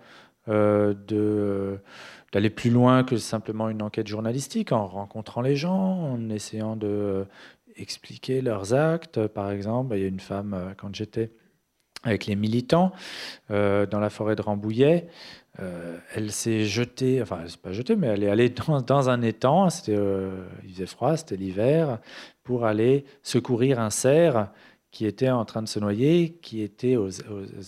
de 0.47 1.79
d'aller 2.35 2.49
plus 2.49 2.69
loin 2.69 3.05
que 3.05 3.15
simplement 3.15 3.69
une 3.69 3.81
enquête 3.81 4.07
journalistique, 4.07 4.73
en 4.73 4.87
rencontrant 4.87 5.39
les 5.39 5.55
gens, 5.55 6.11
en 6.11 6.29
essayant 6.29 6.75
de 6.75 6.87
euh, 6.87 7.23
expliquer 7.77 8.41
leurs 8.41 8.73
actes. 8.73 9.25
Par 9.27 9.51
exemple, 9.51 9.95
il 9.95 10.01
y 10.01 10.03
a 10.03 10.07
une 10.07 10.19
femme, 10.19 10.53
euh, 10.53 10.73
quand 10.75 10.93
j'étais 10.93 11.31
avec 12.05 12.25
les 12.25 12.35
militants 12.35 12.93
euh, 13.51 13.85
dans 13.85 13.99
la 13.99 14.09
forêt 14.09 14.35
de 14.35 14.41
Rambouillet, 14.41 15.07
elle 16.13 16.33
s'est 16.33 16.65
jetée, 16.65 17.21
enfin 17.21 17.39
elle 17.41 17.49
s'est 17.49 17.57
pas 17.57 17.71
jetée, 17.71 17.95
mais 17.95 18.07
elle 18.07 18.23
est 18.25 18.29
allée 18.29 18.49
dans, 18.49 19.09
un 19.09 19.21
étang, 19.21 19.69
c'était, 19.69 19.97
il 20.65 20.73
faisait 20.73 20.85
froid, 20.85 21.15
c'était 21.15 21.37
l'hiver, 21.37 21.99
pour 22.43 22.65
aller 22.65 23.05
secourir 23.23 23.79
un 23.79 23.89
cerf 23.89 24.49
qui 24.95 25.05
était 25.05 25.29
en 25.29 25.43
train 25.43 25.61
de 25.61 25.67
se 25.67 25.77
noyer, 25.77 26.37
qui 26.41 26.61
était 26.61 26.95
aux, 26.95 27.09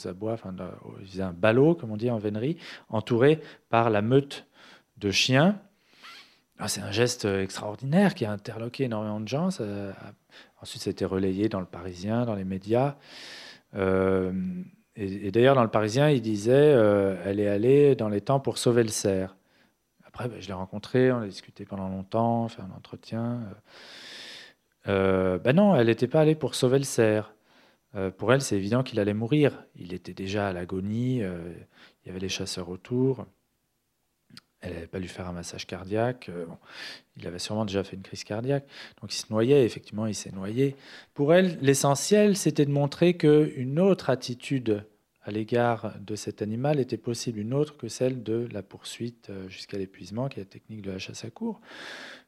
abois, 0.08 0.32
enfin, 0.32 0.56
il 1.02 1.08
faisait 1.08 1.24
un 1.24 1.34
ballot, 1.34 1.76
comme 1.76 1.92
on 1.92 1.98
dit 1.98 2.10
en 2.10 2.18
vénerie, 2.18 2.56
entouré 2.88 3.42
par 3.70 3.90
la 3.90 4.02
meute 4.02 4.46
de 4.96 5.12
chiens. 5.12 5.60
Ah, 6.58 6.70
c'est 6.70 6.80
un 6.80 6.92
geste 6.92 7.26
extraordinaire 7.26 8.16
qui 8.16 8.24
a 8.24 8.32
interloqué 8.32 8.86
énormément 8.86 9.20
de 9.20 9.28
gens. 9.28 9.50
ensuite, 10.62 10.82
ça 10.82 10.90
a 10.90 10.92
été 10.92 11.04
relayé 11.04 11.50
dans 11.50 11.60
le 11.60 11.66
Parisien, 11.66 12.26
dans 12.26 12.34
les 12.34 12.46
médias. 12.46 12.96
Euh, 13.76 14.32
et, 14.96 15.32
d'ailleurs, 15.32 15.56
dans 15.56 15.64
le 15.64 15.70
Parisien, 15.70 16.10
il 16.10 16.22
disait 16.22 16.54
euh, 16.54 17.22
elle 17.26 17.40
est 17.40 17.48
allée 17.48 17.96
dans 17.96 18.10
les 18.10 18.22
temps 18.22 18.40
pour 18.40 18.58
sauver 18.58 18.84
le 18.84 18.90
cerf. 18.90 19.36
Après, 20.06 20.28
ben, 20.28 20.42
je 20.42 20.48
l'ai 20.48 20.54
rencontré, 20.54 21.12
on 21.12 21.20
a 21.20 21.28
discuté 21.28 21.66
pendant 21.66 21.90
longtemps, 21.90 22.48
fait 22.48 22.62
un 22.62 22.76
entretien. 22.76 23.42
Euh, 24.88 25.38
ben 25.38 25.56
non, 25.56 25.76
elle 25.76 25.88
n'était 25.88 26.08
pas 26.08 26.22
allée 26.22 26.36
pour 26.36 26.56
sauver 26.56 26.80
le 26.80 26.86
cerf. 26.86 27.34
pour 28.18 28.34
elle, 28.34 28.42
c'est 28.42 28.56
évident 28.56 28.84
qu'il 28.84 29.00
allait 29.00 29.14
mourir. 29.14 29.66
Il 29.76 29.94
était 29.94 30.14
déjà 30.14 30.48
à 30.48 30.54
l'agonie, 30.54 31.18
il 31.18 32.08
y 32.08 32.10
avait 32.10 32.20
les 32.20 32.30
chasseurs 32.30 32.70
autour. 32.70 33.26
Elle 34.62 34.74
n'avait 34.74 34.88
pas 34.88 35.00
lui 35.00 35.08
faire 35.08 35.28
un 35.28 35.34
massage 35.34 35.68
cardiaque. 35.68 36.30
Euh, 36.30 36.46
il 37.16 37.28
avait 37.28 37.40
sûrement 37.40 37.66
déjà 37.66 37.84
fait 37.84 37.96
une 37.96 38.02
crise 38.02 38.24
cardiaque. 38.24 38.66
Donc 39.02 39.14
il 39.14 39.18
se 39.18 39.26
noyait, 39.30 39.64
effectivement, 39.66 40.08
il 40.08 40.16
s'est 40.16 40.32
noyé. 40.32 40.76
Pour 41.14 41.34
elle, 41.34 41.58
l'essentiel, 41.62 42.36
c'était 42.36 42.66
de 42.66 42.72
montrer 42.72 43.16
qu'une 43.16 43.80
autre 43.80 44.10
attitude 44.10 44.84
à 45.28 45.32
l'égard 45.32 45.94
de 46.00 46.16
cet 46.16 46.42
animal 46.42 46.80
était 46.80 46.98
possible, 46.98 47.40
une 47.40 47.54
autre 47.54 47.76
que 47.76 47.90
celle 47.90 48.24
de 48.24 48.48
la 48.52 48.64
poursuite 48.64 49.30
euh, 49.30 49.50
jusqu'à 49.50 49.78
l'épuisement, 49.78 50.30
qui 50.30 50.40
est 50.40 50.44
la 50.44 50.50
technique 50.50 50.82
de 50.82 50.92
la 50.92 51.00
chasse 51.00 51.26
à 51.26 51.30
court. 51.30 51.60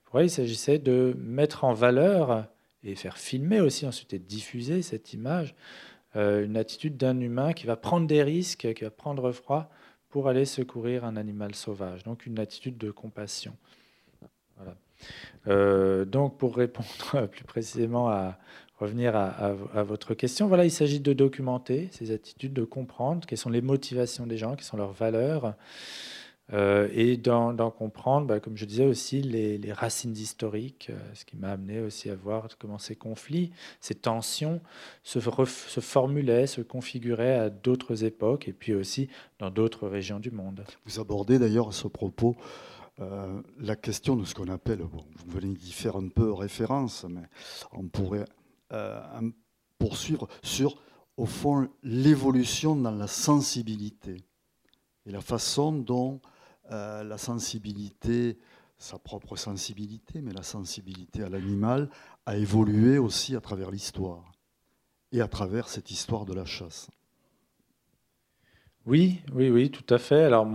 Pour 0.04 0.20
elle, 0.20 0.26
il 0.26 0.32
s'agissait 0.32 0.80
de 0.80 1.16
mettre 1.18 1.64
en 1.64 1.74
valeur 1.74 2.46
et 2.84 2.96
faire 2.96 3.18
filmer 3.18 3.62
aussi, 3.62 3.86
ensuite 3.86 4.14
et 4.14 4.20
diffuser 4.20 4.82
cette 4.82 5.14
image, 5.14 5.56
euh, 6.16 6.44
une 6.44 6.58
attitude 6.58 6.98
d'un 6.98 7.20
humain 7.20 7.54
qui 7.54 7.68
va 7.68 7.78
prendre 7.78 8.06
des 8.06 8.22
risques, 8.22 8.74
qui 8.74 8.84
va 8.84 8.92
prendre 8.92 9.32
froid 9.32 9.72
pour 10.10 10.28
aller 10.28 10.46
secourir 10.46 11.06
un 11.06 11.16
animal 11.16 11.56
sauvage. 11.56 12.04
Donc 12.04 12.26
une 12.26 12.40
attitude 12.40 12.78
de 12.78 12.92
compassion. 12.92 13.56
Euh, 15.48 16.04
donc 16.04 16.38
pour 16.38 16.58
répondre 16.58 17.28
plus 17.32 17.46
précisément 17.46 18.10
à 18.10 18.38
revenir 18.80 19.16
à, 19.16 19.84
votre 19.84 20.14
question, 20.14 20.48
voilà, 20.48 20.64
il 20.64 20.72
s'agit 20.72 21.02
de 21.02 21.12
documenter 21.12 21.90
ces 21.92 22.12
attitudes, 22.12 22.54
de 22.54 22.64
comprendre 22.64 23.28
quelles 23.28 23.38
sont 23.38 23.50
les 23.50 23.62
motivations 23.62 24.26
des 24.26 24.38
gens, 24.38 24.56
quelles 24.56 24.64
sont 24.64 24.78
leurs 24.78 24.94
valeurs, 24.94 25.54
euh, 26.52 26.88
et 26.94 27.16
d'en 27.18 27.70
comprendre, 27.70 28.26
bah, 28.26 28.40
comme 28.40 28.58
je 28.58 28.66
disais 28.66 28.86
aussi, 28.86 29.22
les, 29.22 29.72
racines 29.72 30.18
historiques, 30.18 30.88
euh, 30.90 30.98
ce 31.14 31.24
qui 31.24 31.38
m'a 31.38 31.52
amené 31.52 31.80
aussi 31.80 32.10
à 32.10 32.16
voir 32.16 32.48
comment 32.58 32.80
ces 32.80 32.96
conflits, 32.96 33.52
ces 33.80 33.94
tensions 33.94 34.60
se, 35.04 35.20
se 35.20 35.80
formulaient, 35.80 36.48
se 36.48 36.62
configuraient 36.62 37.36
à 37.36 37.50
d'autres 37.50 38.04
époques 38.04 38.48
et 38.48 38.54
puis 38.54 38.74
aussi 38.74 39.10
dans 39.38 39.52
d'autres 39.52 39.88
régions 39.88 40.20
du 40.20 40.32
monde. 40.32 40.64
Vous 40.86 41.00
abordez 41.00 41.38
d'ailleurs 41.38 41.70
à 41.70 41.72
ce 41.72 41.88
propos 41.88 42.36
euh, 43.00 43.42
la 43.60 43.76
question 43.76 44.16
de 44.16 44.26
ce 44.26 44.34
qu'on 44.34 44.50
appelle, 44.50 44.82
vous 44.82 45.04
venez 45.28 45.54
d'y 45.54 45.72
faire 45.72 45.98
un 45.98 46.08
peu 46.08 46.34
référence, 46.34 47.06
mais 47.08 47.24
on 47.74 47.88
pourrait 47.88 48.26
poursuivre 49.80 50.28
sur, 50.44 50.76
au 51.18 51.26
fond, 51.26 51.70
l'évolution 51.82 52.76
dans 52.76 52.92
la 52.92 53.08
sensibilité 53.08 54.18
et 55.06 55.12
la 55.12 55.22
façon 55.22 55.72
dont 55.72 56.20
euh, 56.72 57.04
la 57.04 57.18
sensibilité, 57.18 58.38
sa 58.78 59.00
propre 59.00 59.36
sensibilité, 59.36 60.22
mais 60.22 60.34
la 60.34 60.44
sensibilité 60.44 61.24
à 61.24 61.30
l'animal 61.30 61.90
a 62.26 62.38
évolué 62.38 62.98
aussi 62.98 63.36
à 63.36 63.42
travers 63.42 63.72
l'histoire 63.72 64.32
et 65.12 65.22
à 65.22 65.28
travers 65.28 65.68
cette 65.68 65.92
histoire 65.92 66.26
de 66.26 66.34
la 66.34 66.46
chasse. 66.46 66.90
Oui, 68.86 69.22
oui, 69.34 69.50
oui, 69.50 69.70
tout 69.70 69.94
à 69.94 69.98
fait. 69.98 70.24
Alors, 70.24 70.48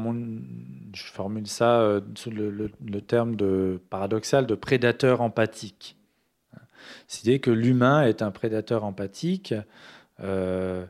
je 0.92 1.04
formule 1.04 1.46
ça 1.46 1.80
euh, 1.80 2.00
sous 2.14 2.30
le, 2.30 2.70
terme 3.00 3.36
de 3.36 3.80
paradoxal 3.90 4.46
de 4.46 4.54
prédateur 4.54 5.20
empathique. 5.20 5.96
C'est-à-dire 7.06 7.40
que 7.40 7.50
l'humain 7.50 8.02
est 8.02 8.22
un 8.22 8.30
prédateur 8.30 8.84
empathique. 8.84 9.54
Euh, 10.20 10.86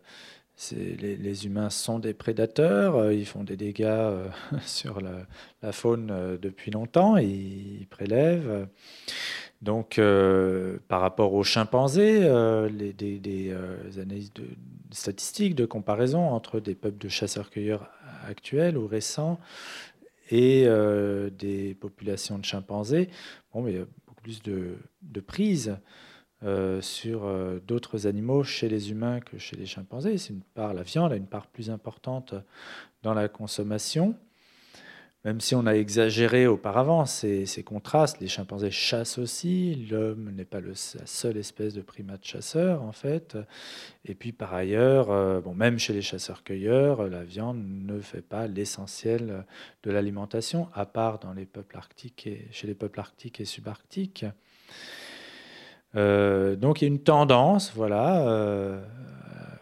les, 1.00 1.46
humains 1.46 1.70
sont 1.70 1.98
des 1.98 2.14
prédateurs, 2.14 2.96
euh, 2.96 3.14
ils 3.14 3.26
font 3.26 3.44
des 3.44 3.56
dégâts 3.56 3.84
euh, 3.84 4.28
sur 4.64 5.00
la, 5.00 5.72
faune 5.72 6.10
euh, 6.10 6.38
depuis 6.38 6.70
longtemps, 6.70 7.16
ils, 7.16 7.86
prélèvent. 7.90 8.68
Donc, 9.62 9.98
par 10.88 11.00
rapport 11.00 11.32
aux 11.32 11.42
chimpanzés, 11.42 12.20
les, 12.70 12.92
des, 12.92 13.54
analyses 13.96 14.30
statistiques 14.90 15.54
de 15.54 15.64
comparaison 15.64 16.28
entre 16.28 16.60
des 16.60 16.74
peuples 16.74 16.98
de 16.98 17.08
chasseurs-cueilleurs 17.08 17.88
actuels 18.28 18.76
ou 18.76 18.86
récents 18.86 19.40
et 20.30 20.68
des 21.38 21.74
populations 21.80 22.38
de 22.38 22.44
chimpanzés, 22.44 23.08
bon, 23.54 23.66
il 23.66 23.76
y 23.76 23.78
a 23.78 23.86
beaucoup 24.06 24.20
plus 24.22 24.42
de, 24.42 24.76
de 25.00 25.20
prise 25.20 25.78
euh, 26.44 26.82
sur 26.82 27.24
euh, 27.24 27.58
d'autres 27.66 28.06
animaux 28.06 28.44
chez 28.44 28.68
les 28.68 28.90
humains 28.90 29.20
que 29.20 29.38
chez 29.38 29.56
les 29.56 29.64
chimpanzés. 29.64 30.18
C'est 30.18 30.34
une 30.34 30.42
part, 30.42 30.74
la 30.74 30.82
viande 30.82 31.10
a 31.10 31.16
une 31.16 31.26
part 31.26 31.46
plus 31.46 31.70
importante 31.70 32.34
dans 33.02 33.14
la 33.14 33.28
consommation. 33.28 34.14
Même 35.24 35.40
si 35.40 35.54
on 35.54 35.64
a 35.64 35.72
exagéré 35.72 36.46
auparavant 36.46 37.06
ces, 37.06 37.46
contrastes, 37.64 38.20
les 38.20 38.28
chimpanzés 38.28 38.70
chassent 38.70 39.16
aussi, 39.16 39.86
l'homme 39.90 40.32
n'est 40.32 40.44
pas 40.44 40.60
la 40.60 40.74
seule 40.74 41.38
espèce 41.38 41.72
de 41.72 41.80
primate 41.80 42.22
chasseur 42.22 42.82
en 42.82 42.92
fait. 42.92 43.38
Et 44.04 44.14
puis 44.14 44.32
par 44.32 44.52
ailleurs, 44.52 45.10
euh, 45.10 45.40
bon, 45.40 45.54
même 45.54 45.78
chez 45.78 45.94
les 45.94 46.02
chasseurs-cueilleurs, 46.02 47.08
la 47.08 47.24
viande 47.24 47.64
ne 47.64 48.00
fait 48.00 48.20
pas 48.20 48.46
l'essentiel 48.48 49.46
de 49.82 49.90
l'alimentation, 49.90 50.68
à 50.74 50.84
part 50.84 51.20
dans 51.20 51.32
les 51.32 51.46
peuples 51.46 51.78
arctiques 51.78 52.26
et, 52.26 52.46
chez 52.50 52.66
les 52.66 52.74
peuples 52.74 53.00
arctiques 53.00 53.40
et 53.40 53.46
subarctiques. 53.46 54.26
Euh, 55.96 56.56
donc 56.56 56.80
il 56.80 56.84
y 56.84 56.88
a 56.90 56.92
une 56.92 57.02
tendance 57.02 57.72
voilà, 57.74 58.26
euh, 58.28 58.80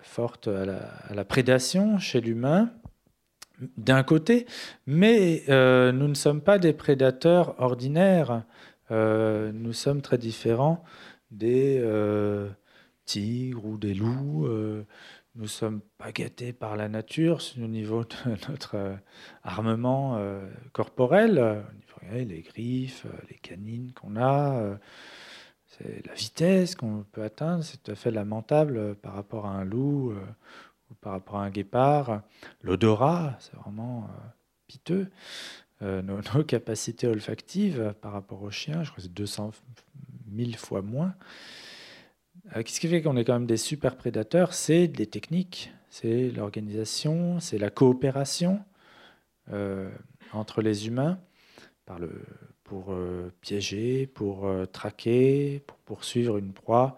forte 0.03 0.49
à 0.49 1.14
la, 1.14 1.24
prédation 1.24 1.99
chez 1.99 2.20
l'humain, 2.20 2.70
d'un 3.76 4.03
côté, 4.03 4.47
mais 4.87 5.45
euh, 5.49 5.93
nous 5.93 6.09
ne 6.09 6.14
sommes 6.14 6.41
pas 6.41 6.59
des 6.59 6.72
prédateurs 6.72 7.61
ordinaires. 7.61 8.45
nous 8.91 9.72
sommes 9.72 10.03
très 10.03 10.18
différents 10.18 10.83
des 11.30 11.83
tigres 13.05 13.64
ou 13.64 13.78
des 13.78 13.95
loups. 13.95 14.47
nous 15.35 15.47
sommes 15.47 15.80
pas 15.99 16.12
gâtés 16.12 16.53
par 16.53 16.76
la 16.76 16.89
nature 16.89 17.41
au 17.59 17.68
niveau 17.68 18.05
de 18.05 18.49
notre 18.49 18.76
armement 19.43 20.20
corporel, 20.72 21.62
les 22.12 22.43
griffes, 22.43 23.07
les 23.30 23.37
canines 23.37 23.93
qu'on 23.95 24.16
a 24.16 24.76
la 26.05 26.14
vitesse 26.14 26.74
qu'on 26.74 27.05
peut 27.12 27.22
atteindre, 27.22 27.64
c'est 27.64 27.83
tout 27.83 27.93
à 27.93 27.95
fait 27.95 28.11
lamentable 28.11 28.76
euh, 28.76 28.95
par 28.95 29.14
rapport 29.14 29.47
à 29.47 29.51
un 29.51 29.64
loup 29.64 30.11
euh, 30.11 30.20
ou 30.91 30.95
par 30.95 31.12
rapport 31.12 31.37
à 31.37 31.45
un 31.45 31.51
guépard. 31.51 32.22
L'odorat, 32.62 33.37
c'est 33.41 33.57
vraiment 33.57 34.05
euh, 34.05 34.28
piteux. 34.66 35.11
Nos, 35.83 36.45
capacités 36.45 37.09
olfactives 37.09 37.93
par 38.01 38.12
rapport 38.12 38.41
aux 38.45 38.53
chiens, 38.53 38.85
je 38.85 38.91
crois 38.91 38.99
que 38.99 39.03
c'est 39.03 39.14
200 39.14 39.51
000 40.33 40.53
fois 40.53 40.80
moins. 40.80 41.12
Qu'est-ce 42.55 42.78
qui 42.78 42.87
fait 42.87 43.03
qu'on 43.03 43.16
est 43.16 43.24
quand 43.24 43.33
même 43.33 43.49
des 43.49 43.57
super 43.57 43.97
prédateurs? 43.97 44.55
C'est 44.55 44.87
les 44.97 45.07
techniques, 45.07 45.72
c'est 45.91 46.30
l'organisation, 46.30 47.41
c'est 47.41 47.59
la 47.59 47.68
coopération 47.68 48.61
entre 50.33 50.62
les 50.62 50.87
humains 50.87 51.18
par 51.85 51.99
le, 51.99 52.12
pour 52.73 52.95
euh, 52.95 53.31
piéger, 53.43 54.07
pour 54.07 54.47
euh, 54.47 54.64
traquer, 54.64 55.61
pour 55.66 55.77
poursuivre 55.77 56.39
une 56.39 56.55
proie. 56.55 56.97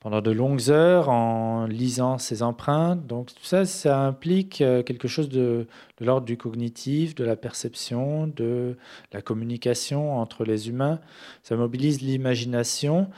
pendant 0.00 0.22
de 0.22 0.30
longues 0.30 0.70
heures 0.70 1.10
en 1.10 1.66
lisant 1.66 2.16
ses 2.16 2.42
empreintes. 2.42 3.06
Donc 3.06 3.26
tout 3.34 3.44
ça, 3.44 3.66
ça 3.66 4.00
implique 4.00 4.62
euh, 4.62 4.82
quelque 4.82 5.06
chose 5.06 5.28
de, 5.28 5.66
l'ordre 6.00 6.26
du 6.26 6.38
cognitif, 6.38 7.14
de 7.14 7.24
la 7.24 7.36
perception, 7.36 8.26
de 8.26 8.78
la 9.12 9.20
communication 9.20 10.16
entre 10.18 10.46
les 10.46 10.70
humains. 10.70 10.98
Ça 11.42 11.56
mobilise 11.56 12.00
l'imagination 12.00 13.10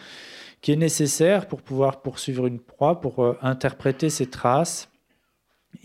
qui 0.61 0.73
est 0.73 0.77
nécessaire 0.77 1.47
pour 1.47 1.63
pouvoir 1.63 2.03
poursuivre 2.03 2.47
une 2.49 2.59
proie, 2.59 3.01
pour 3.01 3.37
interpréter 3.41 4.11
ses 4.11 4.27
traces. 4.27 4.89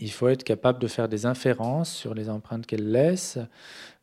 Il 0.00 0.10
faut 0.10 0.26
être 0.26 0.42
capable 0.42 0.80
de 0.80 0.88
faire 0.88 1.08
des 1.08 1.24
inférences 1.24 1.92
sur 1.94 2.14
les 2.14 2.28
empreintes 2.28 2.66
qu'elle 2.66 2.90
laisse, 2.90 3.38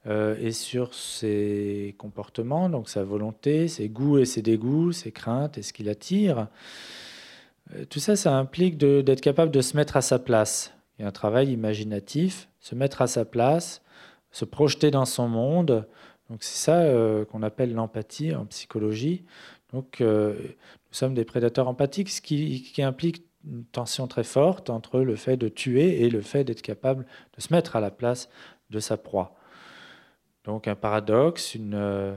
euh, 0.07 0.35
et 0.39 0.51
sur 0.51 0.95
ses 0.95 1.93
comportements, 1.99 2.69
donc 2.69 2.89
sa 2.89 3.03
volonté, 3.03 3.67
ses 3.67 3.87
goûts 3.87 4.17
et 4.17 4.25
ses 4.25 4.41
dégoûts, 4.41 4.91
ses 4.91 5.11
craintes 5.11 5.59
et 5.59 5.61
ce 5.61 5.73
qui 5.73 5.83
l'attire. 5.83 6.47
Euh, 7.75 7.85
tout 7.85 7.99
ça, 7.99 8.15
ça 8.15 8.35
implique 8.35 8.77
d'être 8.77 9.21
capable 9.21 9.51
de 9.51 9.61
se 9.61 9.77
mettre 9.77 9.97
à 9.97 10.01
sa 10.01 10.17
place. 10.17 10.73
Il 10.97 11.03
y 11.03 11.05
a 11.05 11.07
un 11.07 11.11
travail 11.11 11.51
imaginatif, 11.51 12.49
se 12.59 12.73
mettre 12.73 13.03
à 13.03 13.07
sa 13.07 13.25
place, 13.25 13.83
se 14.31 14.43
projeter 14.43 14.89
dans 14.89 15.05
son 15.05 15.27
monde. 15.27 15.87
Donc 16.31 16.41
c'est 16.41 16.57
ça 16.57 16.79
euh, 16.81 17.23
qu'on 17.25 17.43
appelle 17.43 17.73
l'empathie 17.73 18.33
en 18.33 18.45
psychologie. 18.45 19.23
Donc 19.71 20.01
nous 20.01 20.35
sommes 20.91 21.13
des 21.13 21.23
prédateurs 21.23 21.67
empathiques, 21.67 22.09
ce 22.09 22.21
qui, 22.21 22.63
qui 22.63 22.81
implique 22.81 23.23
une 23.45 23.63
tension 23.65 24.07
très 24.07 24.23
forte 24.23 24.69
entre 24.69 24.99
le 24.99 25.15
fait 25.15 25.37
de 25.37 25.47
tuer 25.47 26.01
et 26.01 26.09
le 26.09 26.21
fait 26.21 26.43
d'être 26.43 26.61
capable 26.61 27.05
de 27.37 27.41
se 27.41 27.53
mettre 27.53 27.75
à 27.75 27.79
la 27.79 27.91
place 27.91 28.29
de 28.69 28.79
sa 28.79 28.97
proie. 28.97 29.35
Donc 30.43 30.67
un 30.67 30.75
paradoxe, 30.75 31.55
une, 31.55 31.75
euh, 31.75 32.15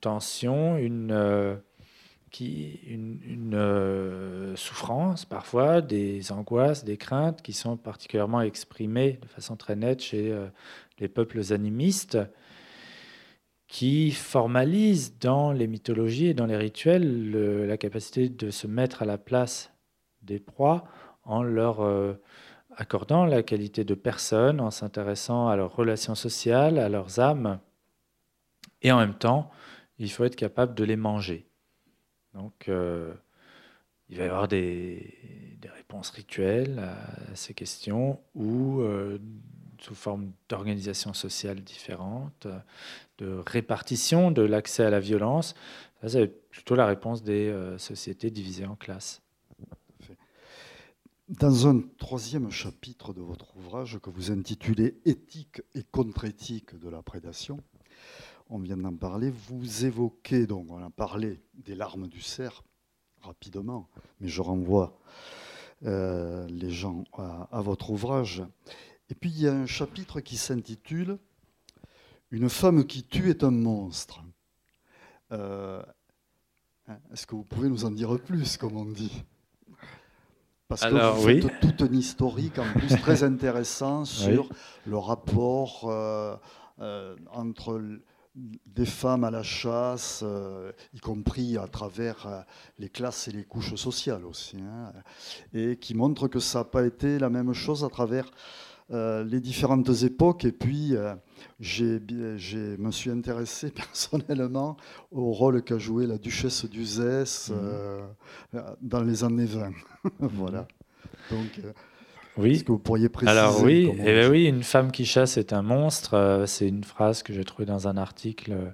tension, 0.00 0.76
une, 0.76 1.10
euh, 1.12 1.56
euh, 3.52 4.56
souffrance 4.56 5.24
parfois, 5.24 5.80
des 5.82 6.32
angoisses, 6.32 6.84
des 6.84 6.96
craintes 6.96 7.42
qui 7.42 7.52
sont 7.52 7.76
particulièrement 7.76 8.40
exprimées 8.40 9.18
de 9.20 9.26
façon 9.26 9.56
très 9.56 9.76
nette 9.76 10.00
chez 10.00 10.34
les 10.98 11.08
peuples 11.08 11.52
animistes 11.52 12.18
qui 13.68 14.10
formalisent 14.10 15.18
dans 15.18 15.52
les 15.52 15.66
mythologies 15.66 16.26
et 16.26 16.34
dans 16.34 16.46
les 16.46 16.56
rituels 16.56 17.66
la 17.66 17.76
capacité 17.76 18.28
de 18.28 18.50
se 18.50 18.66
mettre 18.66 19.02
à 19.02 19.06
la 19.06 19.18
place 19.18 19.72
des 20.22 20.40
proies 20.40 20.84
en 21.24 21.42
leur 21.42 21.80
accordant 22.76 23.24
la 23.24 23.42
qualité 23.42 23.84
de 23.84 23.94
personne, 23.94 24.60
en 24.60 24.70
s'intéressant 24.70 25.48
à 25.48 25.56
leurs 25.56 25.74
relations 25.74 26.14
sociales, 26.14 26.78
à 26.78 26.88
leurs 26.88 27.20
âmes, 27.20 27.60
et 28.82 28.92
en 28.92 28.98
même 28.98 29.14
temps, 29.14 29.50
il 29.98 30.10
faut 30.10 30.24
être 30.24 30.36
capable 30.36 30.74
de 30.74 30.84
les 30.84 30.96
manger. 30.96 31.46
Donc, 32.34 32.68
euh, 32.68 33.12
il 34.08 34.16
va 34.16 34.24
y 34.24 34.28
avoir 34.28 34.48
des, 34.48 35.16
réponses 35.74 36.10
rituelles 36.10 36.78
à, 36.78 37.34
ces 37.34 37.52
questions 37.52 38.20
ou 38.34 38.80
euh, 38.80 39.18
sous 39.80 39.94
forme 39.94 40.32
d'organisation 40.48 41.14
sociale 41.14 41.60
différente, 41.60 42.46
de 43.18 43.40
répartition 43.46 44.30
de 44.30 44.42
l'accès 44.42 44.84
à 44.84 44.90
la 44.90 45.00
violence. 45.00 45.54
Ça, 46.00 46.08
c'est 46.08 46.28
plutôt 46.50 46.74
la 46.74 46.86
réponse 46.86 47.22
des 47.22 47.48
euh, 47.48 47.76
sociétés 47.78 48.30
divisées 48.30 48.66
en 48.66 48.76
classes. 48.76 49.22
Dans 51.38 51.68
un 51.68 51.80
troisième 51.96 52.50
chapitre 52.50 53.12
de 53.12 53.20
votre 53.20 53.56
ouvrage 53.56 54.00
que 54.00 54.10
vous 54.10 54.32
intitulez 54.32 55.00
Éthique 55.04 55.62
et 55.76 55.84
contre-éthique 55.84 56.76
de 56.76 56.88
la 56.88 57.02
prédation, 57.02 57.60
on 58.48 58.58
vient 58.58 58.76
d'en 58.76 58.96
parler, 58.96 59.30
vous 59.30 59.84
évoquez, 59.84 60.48
donc 60.48 60.66
on 60.72 60.84
a 60.84 60.90
parlé 60.90 61.40
des 61.54 61.76
larmes 61.76 62.08
du 62.08 62.20
cerf 62.20 62.64
rapidement, 63.22 63.88
mais 64.18 64.26
je 64.26 64.42
renvoie 64.42 64.98
euh, 65.84 66.48
les 66.48 66.72
gens 66.72 67.04
à, 67.16 67.60
votre 67.60 67.90
ouvrage. 67.90 68.42
Et 69.08 69.14
puis 69.14 69.30
il 69.30 69.40
y 69.40 69.46
a 69.46 69.54
un 69.54 69.66
chapitre 69.66 70.20
qui 70.20 70.36
s'intitule 70.36 71.16
Une 72.32 72.48
femme 72.48 72.84
qui 72.84 73.04
tue 73.04 73.30
est 73.30 73.44
un 73.44 73.52
monstre. 73.52 74.24
Euh, 75.30 75.80
est-ce 77.12 77.24
que 77.24 77.36
vous 77.36 77.44
pouvez 77.44 77.68
nous 77.68 77.84
en 77.84 77.92
dire 77.92 78.18
plus, 78.18 78.56
comme 78.56 78.76
on 78.76 78.86
dit? 78.86 79.22
Parce 80.70 80.82
que 80.82 81.14
vous 81.16 81.26
faites 81.26 81.60
toute 81.60 81.80
une 81.80 81.98
historique 81.98 82.58
en 82.60 82.78
plus 82.78 82.94
très 83.00 83.24
intéressant 83.24 84.04
sur 84.04 84.48
le 84.86 84.96
rapport 84.96 85.90
euh, 85.90 86.36
euh, 86.80 87.16
entre 87.32 87.82
des 88.36 88.86
femmes 88.86 89.24
à 89.24 89.32
la 89.32 89.42
chasse, 89.42 90.20
euh, 90.22 90.70
y 90.94 91.00
compris 91.00 91.58
à 91.58 91.66
travers 91.66 92.44
les 92.78 92.88
classes 92.88 93.26
et 93.26 93.32
les 93.32 93.42
couches 93.42 93.74
sociales 93.74 94.24
aussi, 94.24 94.58
hein, 94.58 94.92
et 95.52 95.76
qui 95.76 95.94
montre 95.94 96.28
que 96.28 96.38
ça 96.38 96.60
n'a 96.60 96.64
pas 96.64 96.86
été 96.86 97.18
la 97.18 97.30
même 97.30 97.52
chose 97.52 97.82
à 97.82 97.88
travers 97.88 98.30
les 98.90 99.40
différentes 99.40 100.02
époques. 100.02 100.44
Et 100.44 100.52
puis, 100.52 100.94
je 101.60 102.76
me 102.76 102.90
suis 102.90 103.10
intéressé 103.10 103.70
personnellement 103.74 104.76
au 105.12 105.32
rôle 105.32 105.62
qu'a 105.62 105.78
joué 105.78 106.06
la 106.06 106.18
duchesse 106.18 106.64
d'Uzès 106.64 107.50
mmh. 107.50 108.56
dans 108.82 109.02
les 109.02 109.24
années 109.24 109.46
20. 109.46 109.70
voilà. 110.18 110.66
Donc, 111.30 111.60
euh, 111.64 111.72
oui. 112.36 112.52
Est-ce 112.52 112.64
que 112.64 112.72
vous 112.72 112.78
pourriez 112.78 113.08
préciser 113.08 113.38
Alors 113.38 113.62
oui, 113.62 113.90
eh 113.92 114.02
ben 114.02 114.30
oui, 114.30 114.44
une 114.44 114.62
femme 114.62 114.92
qui 114.92 115.04
chasse 115.04 115.36
est 115.36 115.52
un 115.52 115.62
monstre. 115.62 116.14
Euh, 116.14 116.46
c'est 116.46 116.68
une 116.68 116.84
phrase 116.84 117.22
que 117.22 117.32
j'ai 117.32 117.44
trouvée 117.44 117.66
dans 117.66 117.88
un 117.88 117.96
article 117.96 118.52
euh, 118.52 118.70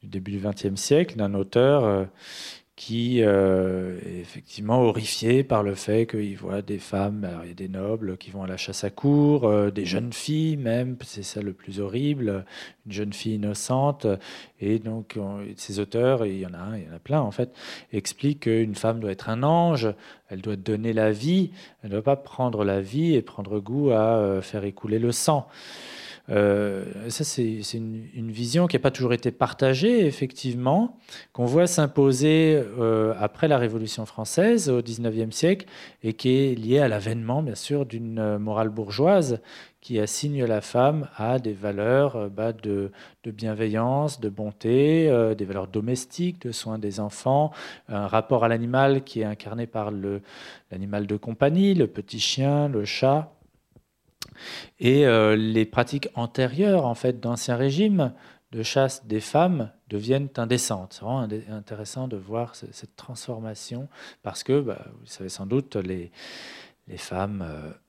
du 0.00 0.08
début 0.08 0.32
du 0.32 0.38
XXe 0.38 0.80
siècle 0.80 1.16
d'un 1.16 1.34
auteur 1.34 2.06
qui 2.76 3.22
euh, 3.22 4.00
est 4.04 4.18
effectivement 4.18 4.80
horrifié 4.82 5.44
par 5.44 5.62
le 5.62 5.76
fait 5.76 6.06
qu'il 6.06 6.36
voit 6.36 6.60
des 6.60 6.78
femmes, 6.78 7.28
y 7.46 7.50
a 7.50 7.54
des 7.54 7.68
nobles 7.68 8.16
qui 8.16 8.32
vont 8.32 8.42
à 8.42 8.48
la 8.48 8.56
chasse 8.56 8.82
à 8.82 8.90
cour, 8.90 9.44
euh, 9.44 9.70
des 9.70 9.84
jeunes 9.84 10.12
filles 10.12 10.56
même, 10.56 10.96
c'est 11.02 11.22
ça 11.22 11.40
le 11.40 11.52
plus 11.52 11.78
horrible, 11.78 12.44
une 12.86 12.92
jeune 12.92 13.12
fille 13.12 13.36
innocente. 13.36 14.06
Et 14.60 14.80
donc 14.80 15.18
ces 15.56 15.78
auteurs, 15.78 16.24
et 16.24 16.32
il 16.32 16.40
y 16.40 16.46
en 16.46 16.54
a 16.54 16.58
un, 16.58 16.76
il 16.76 16.84
y 16.84 16.90
en 16.90 16.96
a 16.96 16.98
plein 16.98 17.20
en 17.20 17.30
fait, 17.30 17.54
expliquent 17.92 18.40
qu'une 18.40 18.74
femme 18.74 18.98
doit 18.98 19.12
être 19.12 19.28
un 19.28 19.44
ange, 19.44 19.94
elle 20.28 20.40
doit 20.40 20.56
donner 20.56 20.92
la 20.92 21.12
vie, 21.12 21.52
elle 21.82 21.90
ne 21.90 21.94
doit 21.94 22.02
pas 22.02 22.16
prendre 22.16 22.64
la 22.64 22.80
vie 22.80 23.14
et 23.14 23.22
prendre 23.22 23.60
goût 23.60 23.90
à 23.90 24.16
euh, 24.16 24.42
faire 24.42 24.64
écouler 24.64 24.98
le 24.98 25.12
sang. 25.12 25.46
Euh, 26.30 27.10
ça, 27.10 27.22
c'est 27.22 27.60
une, 27.74 28.30
vision 28.30 28.66
qui 28.66 28.76
n'a 28.76 28.80
pas 28.80 28.90
toujours 28.90 29.12
été 29.12 29.30
partagée, 29.30 30.06
effectivement, 30.06 30.96
qu'on 31.32 31.44
voit 31.44 31.66
s'imposer 31.66 32.62
euh, 32.78 33.14
après 33.18 33.46
la 33.46 33.58
Révolution 33.58 34.06
française 34.06 34.70
au 34.70 34.80
XIXe 34.80 35.34
siècle 35.34 35.66
et 36.02 36.14
qui 36.14 36.30
est 36.30 36.54
liée 36.54 36.78
à 36.78 36.88
l'avènement, 36.88 37.42
bien 37.42 37.54
sûr, 37.54 37.84
d'une 37.84 38.18
euh, 38.18 38.38
morale 38.38 38.70
bourgeoise 38.70 39.40
qui 39.82 40.00
assigne 40.00 40.46
la 40.46 40.62
femme 40.62 41.08
à 41.18 41.38
des 41.38 41.52
valeurs 41.52 42.30
bah, 42.30 42.54
de, 42.54 42.90
bienveillance, 43.26 44.18
de 44.18 44.30
bonté, 44.30 45.34
des 45.36 45.44
valeurs 45.44 45.68
domestiques, 45.68 46.40
de 46.46 46.52
soins 46.52 46.78
des 46.78 47.00
enfants, 47.00 47.52
un 47.90 48.06
rapport 48.06 48.44
à 48.44 48.48
l'animal 48.48 49.04
qui 49.04 49.20
est 49.20 49.24
incarné 49.24 49.66
par 49.66 49.90
l'animal 50.70 51.06
de 51.06 51.16
compagnie, 51.18 51.74
le 51.74 51.86
petit 51.86 52.18
chien, 52.18 52.68
le 52.68 52.86
chat. 52.86 53.30
Et 54.78 55.06
euh, 55.06 55.36
les 55.36 55.64
pratiques 55.64 56.08
antérieures, 56.14 56.86
en 56.86 56.94
fait, 56.94 57.20
d'ancien 57.20 57.56
régime 57.56 58.12
de 58.52 58.62
chasse 58.62 59.06
des 59.06 59.20
femmes 59.20 59.70
deviennent 59.88 60.28
indécentes. 60.36 60.94
C'est 60.94 61.04
vraiment 61.04 61.26
intéressant 61.50 62.08
de 62.08 62.16
voir 62.16 62.54
cette 62.54 62.96
transformation 62.96 63.88
parce 64.22 64.44
que, 64.44 64.60
bah, 64.60 64.86
vous 65.00 65.06
savez 65.06 65.28
sans 65.28 65.46
doute, 65.46 65.76
les, 65.76 66.12
les 66.86 66.96
femmes, 66.96 67.44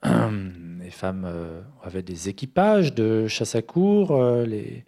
euh, 0.06 0.80
les 0.84 0.92
femmes 0.92 1.26
euh, 1.26 1.62
avaient 1.84 2.04
des 2.04 2.30
équipages 2.30 2.94
de 2.96 3.28
chasse 3.28 3.56
à 3.56 3.62
cour, 3.62 4.20
les, 4.46 4.86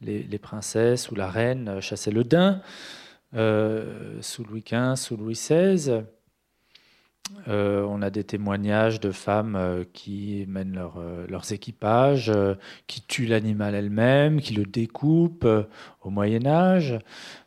les, 0.00 0.22
les, 0.24 0.38
princesses 0.38 1.10
ou 1.10 1.14
la 1.14 1.30
reine 1.30 1.80
chassaient 1.80 2.10
le 2.10 2.24
daim 2.24 2.60
sous 3.32 4.44
Louis 4.44 4.64
XV, 4.66 4.96
sous 4.96 5.16
Louis 5.16 5.34
XVI. 5.34 6.02
Euh, 7.48 7.84
on 7.88 8.02
a 8.02 8.10
des 8.10 8.24
témoignages 8.24 9.00
de 9.00 9.10
femmes 9.10 9.56
euh, 9.56 9.84
qui 9.92 10.44
mènent 10.48 10.80
euh, 10.96 11.26
leurs 11.28 11.52
équipages, 11.52 12.32
qui 12.86 13.02
tuent 13.02 13.26
l'animal 13.26 13.74
elles-mêmes, 13.74 14.40
qui 14.40 14.54
le 14.54 14.64
découpent 14.64 15.48
au 16.02 16.10
Moyen 16.10 16.46
Âge, 16.46 16.98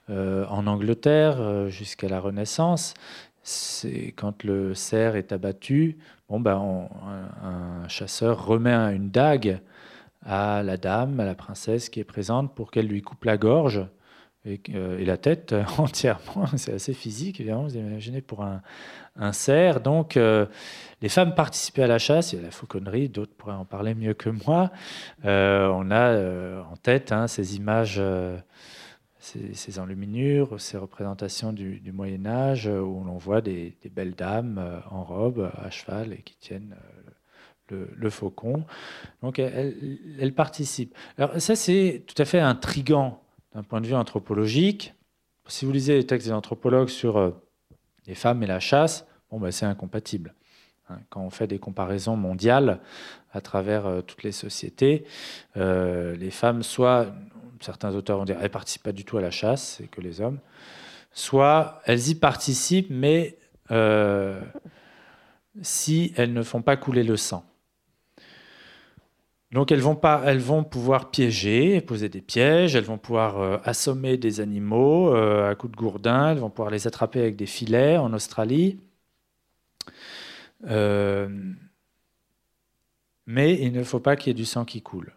en 0.08 0.68
Angleterre 0.68 1.70
jusqu'à 1.70 2.08
la 2.08 2.20
Renaissance. 2.20 2.94
C'est 3.42 4.14
quand 4.16 4.44
le 4.44 4.74
cerf 4.76 5.16
est 5.16 5.32
abattu, 5.32 5.98
bon 6.30 6.40
ben 6.40 6.90
un, 7.44 7.88
chasseur 7.88 8.46
remet 8.46 8.74
une 8.96 9.10
dague 9.10 9.60
à 10.24 10.62
la 10.64 10.78
dame, 10.78 11.20
à 11.20 11.26
la 11.26 11.36
princesse 11.36 11.90
qui 11.90 12.00
est 12.00 12.04
présente 12.06 12.54
pour 12.54 12.72
qu'elle 12.72 12.88
lui 12.88 13.02
coupe 13.02 13.24
la 13.26 13.38
gorge 13.38 13.88
et, 14.46 14.60
la 15.06 15.18
tête 15.18 15.56
entièrement. 15.78 16.46
C'est 16.56 16.74
assez 16.74 16.94
physique, 16.94 17.40
évidemment. 17.40 17.64
Vous 17.64 17.78
imaginez 17.78 18.22
pour 18.22 18.44
un, 18.44 18.62
un 19.16 19.32
cerf. 19.32 19.82
Donc, 19.82 20.18
euh, 20.18 20.46
les 21.02 21.10
femmes 21.10 21.36
participaient 21.36 21.84
à 21.84 21.88
la 21.88 22.00
chasse, 22.00 22.34
y 22.34 22.38
a 22.38 22.42
la 22.42 22.52
fauconnerie, 22.52 23.10
d'autres 23.10 23.34
pourraient 23.34 23.54
en 23.54 23.66
parler 23.66 23.96
mieux 23.96 24.14
que 24.14 24.30
moi. 24.30 24.72
Euh, 25.26 25.68
on 25.68 25.92
a 25.92 26.10
euh, 26.10 26.62
en 26.64 26.76
tête 26.76 27.12
hein, 27.12 27.28
ces 27.28 27.56
images 27.56 28.02
ces, 29.20 29.80
enluminures, 29.80 30.62
ces 30.62 30.78
représentations 30.78 31.52
du, 31.52 31.92
Moyen 31.92 32.28
Âge 32.28 32.68
où 32.68 33.04
l'on 33.04 33.18
voit 33.18 33.42
des, 33.42 33.76
belles 33.92 34.14
dames 34.14 34.82
en 34.92 35.04
robe, 35.04 35.52
à 35.58 35.72
cheval 35.72 36.14
et 36.14 36.22
qui 36.22 36.38
tiennent 36.38 36.76
le, 37.70 38.10
faucon. 38.12 38.66
Donc 39.24 39.40
elle, 39.40 39.98
elle, 40.20 40.34
participe. 40.34 40.96
Alors 41.18 41.42
ça 41.42 41.56
c'est 41.56 42.04
tout 42.06 42.22
à 42.22 42.26
fait 42.26 42.40
intrigant 42.40 43.24
d'un 43.56 43.64
point 43.64 43.82
de 43.82 43.88
vue 43.88 43.96
anthropologique. 43.96 44.94
Si 45.48 45.66
vous 45.66 45.72
lisez 45.72 45.96
les 45.96 46.06
textes 46.06 46.28
des 46.28 46.34
anthropologues 46.34 46.90
sur 46.90 47.34
les 48.08 48.16
femmes 48.16 48.44
et 48.44 48.48
la 48.48 48.60
chasse, 48.60 49.06
bon, 49.30 49.40
ben, 49.40 49.52
c'est 49.52 49.66
incompatible. 49.66 50.34
Hein. 50.90 51.00
Quand 51.10 51.22
on 51.22 51.30
fait 51.30 51.48
des 51.48 51.60
comparaisons 51.60 52.16
mondiales 52.16 52.80
à 53.34 53.42
travers 53.42 53.86
euh, 53.86 54.02
toutes 54.02 54.24
les 54.24 54.32
sociétés, 54.32 55.06
euh, 55.58 56.16
les 56.16 56.32
femmes, 56.32 56.64
soit, 56.64 57.08
certains 57.60 57.94
auteurs 57.96 58.18
vont 58.18 58.26
dire, 58.26 58.38
elles 58.42 58.52
participent 58.52 58.84
pas 58.84 58.92
du 58.92 59.06
tout 59.06 59.18
à 59.18 59.22
la 59.22 59.32
chasse, 59.32 59.78
c'est 59.78 59.88
que 59.88 60.02
les 60.02 60.22
hommes, 60.22 60.40
soit 61.12 61.82
elles 61.86 62.10
y 62.10 62.16
participent, 62.16 62.90
mais 62.90 63.38
euh, 63.72 64.40
si 65.62 66.14
elles 66.18 66.34
ne 66.34 66.44
font 66.44 66.62
pas 66.62 66.78
couler 66.78 67.04
le 67.04 67.18
sang. 67.18 67.46
Donc 69.56 69.72
elles 69.72 69.80
vont, 69.80 69.96
pouvoir 70.64 71.10
piéger, 71.10 71.82
poser 71.82 72.10
des 72.10 72.22
pièges, 72.22 72.76
elles 72.76 72.84
vont 72.84 73.00
pouvoir 73.00 73.62
assommer 73.68 74.18
des 74.18 74.40
animaux 74.42 75.16
à 75.16 75.56
coups 75.56 75.72
de 75.72 75.78
gourdin, 75.78 76.32
elles 76.32 76.38
vont 76.38 76.52
pouvoir 76.52 76.70
les 76.70 76.86
attraper 76.86 77.22
avec 77.22 77.36
des 77.36 77.48
filets 77.48 77.98
en 77.98 78.14
Australie. 78.14 78.78
Euh, 80.68 81.28
mais 83.26 83.60
il 83.62 83.72
ne 83.72 83.84
faut 83.84 84.00
pas 84.00 84.16
qu'il 84.16 84.28
y 84.30 84.32
ait 84.32 84.34
du 84.34 84.46
sang 84.46 84.66
qui 84.66 84.82
coule. 84.82 85.14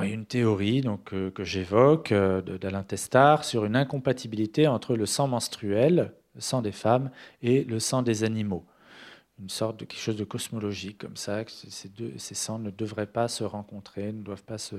il 0.00 0.08
y 0.08 0.10
a 0.10 0.14
une 0.14 0.26
théorie 0.26 0.84
euh, 1.12 1.30
que 1.30 1.44
j'évoque 1.44 2.12
euh, 2.12 2.40
d'Alain 2.40 2.82
Testard 2.82 3.44
sur 3.44 3.64
une 3.64 3.76
incompatibilité 3.76 4.66
entre 4.66 4.96
le 4.96 5.06
sang 5.06 5.28
menstruel, 5.28 6.12
le 6.34 6.40
sang 6.40 6.62
des 6.62 6.72
femmes, 6.72 7.10
et 7.42 7.64
le 7.64 7.80
sang 7.80 8.02
des 8.02 8.24
animaux 8.24 8.64
une 9.40 9.48
sorte 9.48 9.80
de 9.80 9.84
quelque 9.84 10.00
chose 10.00 10.16
de 10.16 10.24
cosmologique 10.24 10.98
comme 10.98 11.16
ça, 11.16 11.44
que 11.44 11.50
ces, 11.50 11.88
deux, 11.88 12.12
ces 12.18 12.52
ne 12.58 12.70
devraient 12.70 13.06
pas 13.06 13.28
se 13.28 13.44
rencontrer, 13.44 14.12
ne 14.12 14.22
doivent 14.22 14.44
pas 14.44 14.58
se, 14.58 14.76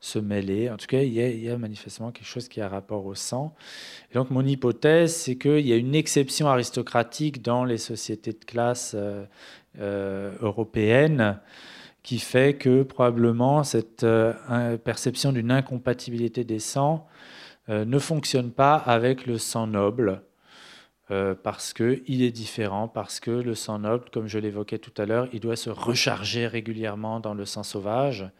se 0.00 0.18
mêler. 0.18 0.70
En 0.70 0.76
tout 0.76 0.86
cas, 0.86 1.02
il 1.02 1.12
y, 1.12 1.50
a, 1.50 1.58
manifestement 1.58 2.10
quelque 2.10 2.26
chose 2.26 2.48
qui 2.48 2.60
a 2.60 2.68
rapport 2.68 3.04
au 3.04 3.14
sang. 3.14 3.54
Donc 4.14 4.30
mon 4.30 4.44
hypothèse, 4.44 5.14
c'est 5.14 5.36
qu'il 5.36 5.66
y 5.66 5.72
a 5.72 5.76
une 5.76 5.94
exception 5.94 6.48
aristocratique 6.48 7.42
dans 7.42 7.64
les 7.64 7.78
sociétés 7.78 8.32
de 8.32 8.44
classe 8.44 8.92
euh, 8.94 9.24
euh, 9.78 10.32
européennes 10.40 11.38
qui 12.02 12.18
fait 12.18 12.54
que 12.54 12.82
probablement 12.82 13.62
cette 13.62 14.04
euh, 14.04 14.78
perception 14.78 15.32
d'une 15.32 15.50
incompatibilité 15.50 16.44
des 16.44 16.60
sangs 16.60 17.06
ne 17.68 18.00
fonctionne 18.00 18.50
pas 18.50 18.74
avec 18.74 19.26
le 19.26 19.38
sang 19.38 19.68
noble 19.68 20.22
euh, 21.10 21.34
parce 21.34 21.72
qu'il 21.72 22.22
est 22.22 22.30
différent, 22.30 22.86
parce 22.86 23.18
que 23.18 23.32
le 23.32 23.56
sang 23.56 23.80
noble, 23.80 24.04
comme 24.12 24.28
je 24.28 24.38
l'évoquais 24.38 24.78
tout 24.78 24.92
à 24.96 25.06
l'heure, 25.06 25.28
il 25.32 25.40
doit 25.40 25.56
se 25.56 25.68
recharger 25.68 26.46
régulièrement 26.46 27.18
dans 27.18 27.34
le 27.34 27.44
sang 27.44 27.64
sauvage. 27.64 28.30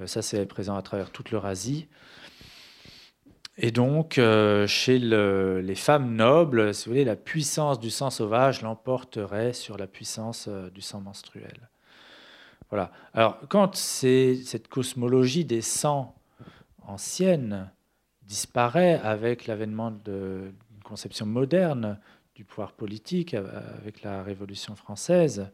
Euh, 0.00 0.06
ça, 0.06 0.22
c'est 0.22 0.46
présent 0.46 0.76
à 0.76 0.82
travers 0.82 1.10
toute 1.10 1.30
l'Eurasie. 1.30 1.88
Et 3.58 3.70
donc, 3.70 4.16
euh, 4.16 4.66
chez 4.66 4.98
les 4.98 5.74
femmes 5.74 6.14
nobles, 6.14 6.72
si 6.72 6.86
vous 6.86 6.92
voulez, 6.92 7.04
la 7.04 7.16
puissance 7.16 7.78
du 7.78 7.90
sang 7.90 8.08
sauvage 8.08 8.62
l'emporterait 8.62 9.52
sur 9.52 9.76
la 9.76 9.86
puissance 9.86 10.48
du 10.48 10.80
sang 10.80 11.02
menstruel. 11.02 11.68
Voilà. 12.70 12.92
Alors, 13.12 13.38
quand 13.50 13.76
cette 13.76 14.68
cosmologie 14.68 15.44
des 15.44 15.60
sangs 15.60 16.14
anciennes 16.86 17.70
disparaît 18.22 18.98
avec 19.02 19.46
l'avènement 19.46 19.90
de, 19.90 20.52
conception 20.90 21.24
moderne 21.24 22.00
du 22.34 22.44
pouvoir 22.44 22.72
politique 22.72 23.34
avec 23.34 24.02
la 24.02 24.24
Révolution 24.24 24.74
française, 24.74 25.50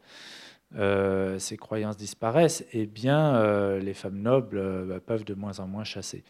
euh, 0.74 1.38
ces 1.38 1.56
croyances 1.56 1.96
disparaissent, 1.96 2.64
eh 2.72 2.86
bien 2.86 3.36
euh, 3.36 3.78
les 3.78 3.94
femmes 3.94 4.18
nobles 4.18 4.58
euh, 4.58 4.84
bah, 4.84 5.00
peuvent 5.00 5.24
de 5.24 5.34
moins 5.34 5.60
en 5.60 5.66
moins 5.66 5.84
chasser. 5.84 6.24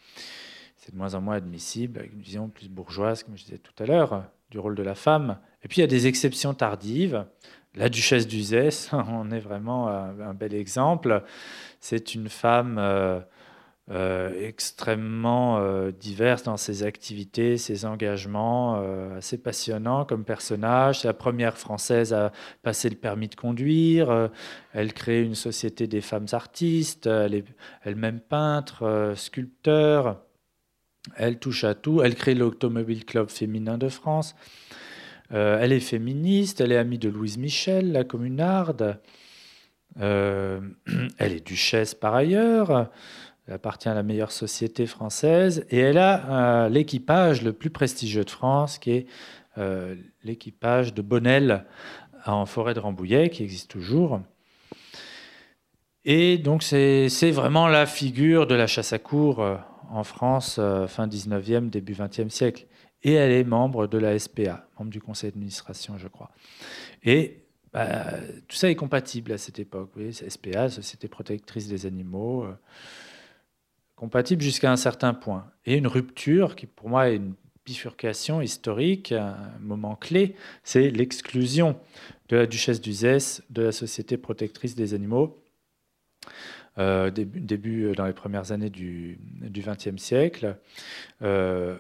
C'est 0.77 0.93
de 0.93 0.99
moins 0.99 1.15
en 1.15 1.21
moins 1.21 1.37
admissible, 1.37 2.01
avec 2.01 2.13
une 2.13 2.21
vision 2.21 2.49
plus 2.49 2.69
bourgeoise, 2.69 3.23
comme 3.23 3.37
je 3.37 3.45
disais 3.45 3.59
tout 3.59 3.83
à 3.83 3.87
l'heure, 3.87 4.25
du 4.51 4.59
rôle 4.59 4.75
de 4.75 4.83
la 4.83 4.95
femme. 4.95 5.39
Et 5.63 5.69
puis 5.69 5.79
il 5.79 5.81
y 5.81 5.85
a 5.85 5.89
des 5.89 6.07
exceptions 6.07 6.53
tardives. 6.53 7.25
La 7.75 7.89
duchesse 7.89 8.27
d'Uzès 8.27 8.89
en 8.93 9.31
est 9.31 9.41
vraiment 9.41 9.89
un, 9.89 10.35
bel 10.35 10.55
exemple. 10.55 11.23
C'est 11.81 12.15
une 12.15 12.29
femme 12.29 12.79
extrêmement 13.89 15.59
euh, 15.59 15.93
diverse 15.93 16.43
dans 16.43 16.57
ses 16.57 16.83
activités, 16.83 17.57
ses 17.57 17.85
engagements, 17.85 18.81
euh, 18.83 19.19
assez 19.19 19.39
passionnant 19.39 20.05
comme 20.05 20.25
personnage. 20.25 21.01
C'est 21.01 21.09
la 21.09 21.15
première 21.15 21.57
française 21.57 22.13
à 22.13 22.33
passer 22.63 22.89
le 22.89 22.97
permis 22.97 23.29
de 23.29 23.37
conduire. 23.37 24.31
elle 24.73 24.93
crée 24.93 25.23
une 25.23 25.37
société 25.37 25.87
des 25.87 26.01
femmes 26.01 26.27
artistes. 26.33 27.07
Elle 27.07 27.35
est 27.35 27.45
elle-même 27.83 28.21
peintre, 28.21 29.13
sculpteur. 29.17 30.21
Elle 31.15 31.39
touche 31.39 31.63
à 31.63 31.75
tout. 31.75 32.03
Elle 32.03 32.17
crée 32.17 32.35
l'Automobile 32.35 33.05
Club 33.05 33.29
féminin 33.29 33.79
de 33.79 33.89
France. 33.89 34.35
elle 35.31 35.73
est 35.73 35.81
féministe. 35.81 36.61
Elle 36.61 36.73
est 36.73 36.77
amie 36.77 36.99
de 36.99 37.09
Louise 37.09 37.39
Michel, 37.39 37.93
la 37.93 38.03
communarde. 38.03 38.99
elle 39.97 40.73
est 41.19 41.47
duchesse 41.47 41.95
par 41.95 42.15
ailleurs. 42.15 42.91
Elle 43.47 43.55
appartient 43.55 43.89
à 43.89 43.95
la 43.95 44.03
meilleure 44.03 44.33
société 44.33 44.87
française 44.87 45.65
et 45.71 45.79
elle 45.79 45.99
a 45.99 46.65
euh, 46.65 46.69
l'équipage 46.69 47.43
le 47.43 47.53
plus 47.53 47.71
prestigieux 47.71 48.25
de 48.25 48.31
France, 48.31 48.79
qui 48.79 48.91
est 48.91 49.07
euh, 49.57 49.95
l'équipage 50.25 50.95
de 50.95 51.03
Bonnel 51.03 51.65
en 52.25 52.45
forêt 52.45 52.75
de 52.75 52.81
Rambouillet, 52.81 53.31
qui 53.31 53.45
existe 53.45 53.71
toujours. 53.71 54.21
Et 56.05 56.39
donc 56.39 56.65
c'est 56.65 57.31
vraiment 57.31 57.69
la 57.69 57.87
figure 57.87 58.49
de 58.49 58.55
la 58.57 58.67
chasse 58.67 58.93
à 58.93 58.99
cour 58.99 59.41
euh, 59.41 59.57
en 59.91 60.03
France, 60.03 60.61
fin 60.89 61.07
19e, 61.07 61.71
début 61.71 61.93
20e 61.93 62.31
siècle. 62.31 62.67
Et 63.05 63.13
elle 63.13 63.31
est 63.31 63.45
membre 63.45 63.87
de 63.87 63.99
la 63.99 64.19
SPA, 64.19 64.67
membre 64.77 64.91
du 64.91 65.01
conseil 65.01 65.31
d'administration, 65.31 65.97
je 65.99 66.09
crois. 66.09 66.33
Et 67.05 67.45
bah, 67.73 68.07
tout 68.49 68.57
ça 68.57 68.69
est 68.69 68.75
compatible 68.75 69.31
à 69.31 69.39
cette 69.39 69.61
époque. 69.61 69.91
Vous 69.95 70.03
voyez, 70.03 70.13
SPA, 70.13 70.69
Société 70.69 71.07
protectrice 71.07 71.69
des 71.69 71.87
animaux 71.87 72.47
compatible 73.97 74.43
jusqu'à 74.43 74.71
un 74.71 74.77
certain 74.77 75.15
point. 75.15 75.51
Et 75.65 75.75
une 75.75 75.87
rupture 75.87 76.55
qui, 76.55 76.67
pour 76.67 76.89
moi, 76.89 77.11
est 77.11 77.17
une 77.17 77.35
bifurcation 77.65 78.41
historique, 78.41 79.11
un 79.13 79.37
moment 79.61 79.97
clé, 79.97 80.37
c'est 80.63 80.91
l'exclusion 80.91 81.77
de 82.29 82.37
la 82.37 82.47
duchesse 82.47 82.81
d'Uzès 82.81 83.43
de 83.51 83.63
la 83.63 83.73
Société 83.73 84.17
protectrice 84.17 84.77
des 84.77 84.95
animaux. 84.95 85.43
Euh, 86.79 87.11
début, 87.11 87.87
euh, 87.87 87.95
dans 87.95 88.05
les 88.05 88.13
premières 88.13 88.53
années 88.53 88.69
du 88.69 89.19
XXe 89.43 89.97
siècle. 89.97 90.59
Euh, 91.23 91.79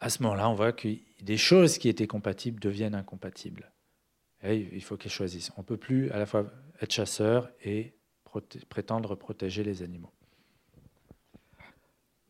à 0.00 0.10
ce 0.10 0.24
moment-là, 0.24 0.48
on 0.48 0.54
voit 0.54 0.72
que 0.72 0.88
des 1.22 1.36
choses 1.36 1.78
qui 1.78 1.88
étaient 1.88 2.08
compatibles 2.08 2.58
deviennent 2.58 2.96
incompatibles. 2.96 3.70
Il 4.42 4.82
faut 4.82 4.96
qu'elles 4.96 5.12
choisissent. 5.12 5.52
On 5.56 5.60
ne 5.60 5.66
peut 5.66 5.76
plus 5.76 6.10
à 6.10 6.18
la 6.18 6.26
fois 6.26 6.46
être 6.80 6.92
chasseur 6.92 7.50
et 7.62 7.92
prétendre 8.70 9.14
protéger 9.14 9.62
les 9.62 9.82
animaux. 9.82 10.10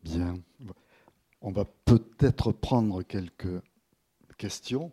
Bien. 0.02 0.34
On 1.42 1.52
va 1.52 1.64
peut-être 1.84 2.52
prendre 2.52 3.02
quelques 3.02 3.62
questions. 4.36 4.92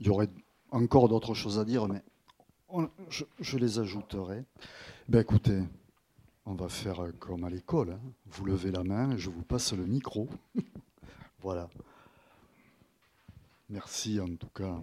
Il 0.00 0.06
y 0.06 0.10
aurait 0.10 0.30
encore 0.70 1.08
d'autres 1.08 1.34
choses 1.34 1.58
à 1.58 1.64
dire, 1.64 1.88
mais 1.88 2.02
je, 3.08 3.56
les 3.56 3.78
ajouterai. 3.78 4.44
Ben 5.08 5.20
écoutez, 5.20 5.62
on 6.44 6.54
va 6.54 6.68
faire 6.68 7.12
comme 7.18 7.44
à 7.44 7.50
l'école. 7.50 7.92
Hein. 7.92 8.00
Vous 8.26 8.44
levez 8.44 8.70
la 8.70 8.84
main 8.84 9.12
et 9.12 9.18
je 9.18 9.30
vous 9.30 9.42
passe 9.42 9.72
le 9.72 9.84
micro. 9.84 10.28
voilà. 11.40 11.68
Merci 13.70 14.20
en 14.20 14.34
tout 14.36 14.48
cas. 14.48 14.80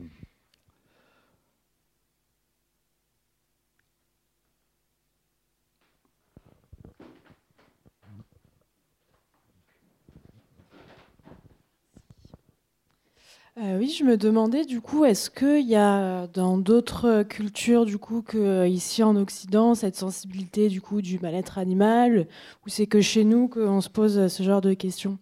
Euh, 13.58 13.78
oui, 13.78 13.96
je 13.98 14.04
me 14.04 14.18
demandais 14.18 14.66
du 14.66 14.82
coup, 14.82 15.06
est-ce 15.06 15.30
qu'il 15.30 15.66
y 15.66 15.78
a 15.78 16.28
dans 16.28 16.58
d'autres 16.58 17.24
cultures 17.24 17.86
du 17.86 17.98
coup 17.98 18.22
que 18.22 18.68
ici 18.68 19.02
en 19.02 19.16
Occident 19.16 19.76
cette 19.76 19.96
sensibilité 19.96 20.68
du 20.68 20.82
coup 20.82 21.02
du 21.02 21.20
mal-être 21.20 21.58
animal, 21.58 22.28
ou 22.66 22.70
c'est 22.70 22.86
que 22.86 23.00
chez 23.00 23.24
nous 23.24 23.48
qu'on 23.48 23.80
se 23.80 23.90
pose 23.90 24.28
ce 24.28 24.44
genre 24.44 24.60
de 24.60 24.74
questions? 24.74 25.20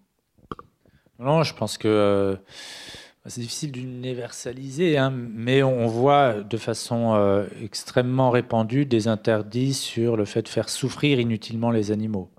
Non, 1.19 1.43
je 1.43 1.53
pense 1.53 1.77
que 1.77 1.87
euh, 1.87 2.35
c'est 3.27 3.41
difficile 3.41 3.71
d'universaliser, 3.71 4.97
hein, 4.97 5.11
mais 5.11 5.61
on 5.61 5.85
voit 5.85 6.41
de 6.41 6.57
façon 6.57 7.13
euh, 7.13 7.45
extrêmement 7.61 8.31
répandue 8.31 8.87
des 8.87 9.07
interdits 9.07 9.75
sur 9.75 10.17
le 10.17 10.25
fait 10.25 10.41
de 10.41 10.47
faire 10.47 10.69
souffrir 10.69 11.19
inutilement 11.19 11.69
les 11.69 11.91
animaux. 11.91 12.31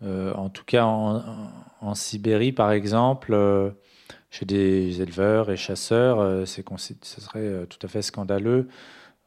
en 0.00 0.48
tout 0.48 0.64
cas, 0.64 0.84
en, 0.84 1.94
Sibérie, 1.96 2.52
par 2.52 2.70
exemple, 2.70 3.34
chez 4.30 4.44
des 4.44 5.00
éleveurs 5.00 5.50
et 5.50 5.56
chasseurs, 5.56 6.46
c'est, 6.46 6.64
ce 7.02 7.20
serait 7.20 7.66
tout 7.66 7.78
à 7.82 7.88
fait 7.88 8.02
scandaleux 8.02 8.68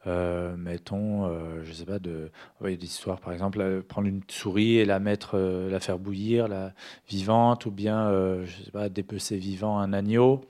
euh, 0.06 0.56
mettons, 0.56 1.26
euh, 1.26 1.62
je 1.62 1.72
sais 1.72 1.84
pas, 1.84 2.00
de, 2.00 2.30
oui, 2.60 2.76
d'histoire 2.76 3.20
par 3.20 3.32
exemple, 3.32 3.60
euh, 3.60 3.82
prendre 3.82 4.08
une 4.08 4.22
souris 4.28 4.78
et 4.78 4.84
la 4.84 4.98
mettre, 4.98 5.38
la 5.38 5.80
faire 5.80 5.98
bouillir, 5.98 6.48
la 6.48 6.72
vivante, 7.08 7.66
ou 7.66 7.70
bien, 7.70 8.10
je 8.44 8.64
sais 8.64 8.70
pas, 8.70 8.88
dépecer 8.88 9.36
vivant 9.36 9.78
un 9.78 9.92
agneau. 9.92 10.44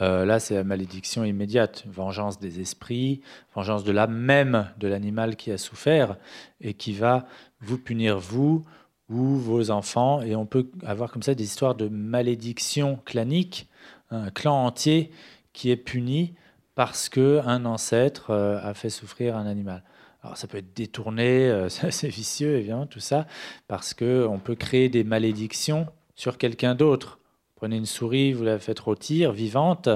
là, 0.00 0.40
c'est 0.40 0.54
la 0.54 0.64
malédiction 0.64 1.24
immédiate, 1.24 1.84
vengeance 1.86 2.38
des 2.38 2.60
esprits, 2.60 3.22
vengeance 3.54 3.84
de 3.84 3.92
l'âme 3.92 4.14
même 4.16 4.70
de 4.78 4.88
l'animal 4.88 5.36
qui 5.36 5.50
a 5.52 5.58
souffert 5.58 6.16
et 6.60 6.74
qui 6.74 6.92
va 6.92 7.26
vous 7.60 7.78
punir 7.78 8.18
vous 8.18 8.64
ou 9.08 9.36
vos 9.36 9.70
enfants. 9.70 10.22
Et 10.22 10.36
on 10.36 10.46
peut 10.46 10.68
avoir 10.84 11.12
comme 11.12 11.22
ça 11.22 11.34
des 11.34 11.44
histoires 11.44 11.74
de 11.74 11.88
malédiction 11.88 12.98
clanique, 13.04 13.68
un 14.10 14.30
clan 14.30 14.64
entier 14.64 15.10
qui 15.52 15.70
est 15.70 15.76
puni 15.76 16.34
parce 16.74 17.08
qu'un 17.08 17.64
ancêtre 17.64 18.30
euh, 18.30 18.60
a 18.62 18.72
fait 18.72 18.90
souffrir 18.90 19.36
un 19.36 19.46
animal. 19.46 19.82
Alors 20.22 20.36
ça 20.36 20.46
peut 20.46 20.58
être 20.58 20.74
détourné, 20.74 21.48
euh, 21.48 21.68
c'est 21.90 22.08
vicieux 22.08 22.56
évidemment 22.56 22.86
tout 22.86 23.00
ça, 23.00 23.26
parce 23.66 23.94
qu'on 23.94 24.40
peut 24.42 24.54
créer 24.54 24.88
des 24.88 25.04
malédictions 25.04 25.88
sur 26.14 26.38
quelqu'un 26.38 26.74
d'autre. 26.74 27.18
Prenez 27.56 27.76
une 27.76 27.86
souris, 27.86 28.32
vous 28.32 28.44
la 28.44 28.60
faites 28.60 28.78
rôtir 28.78 29.32
vivante, 29.32 29.88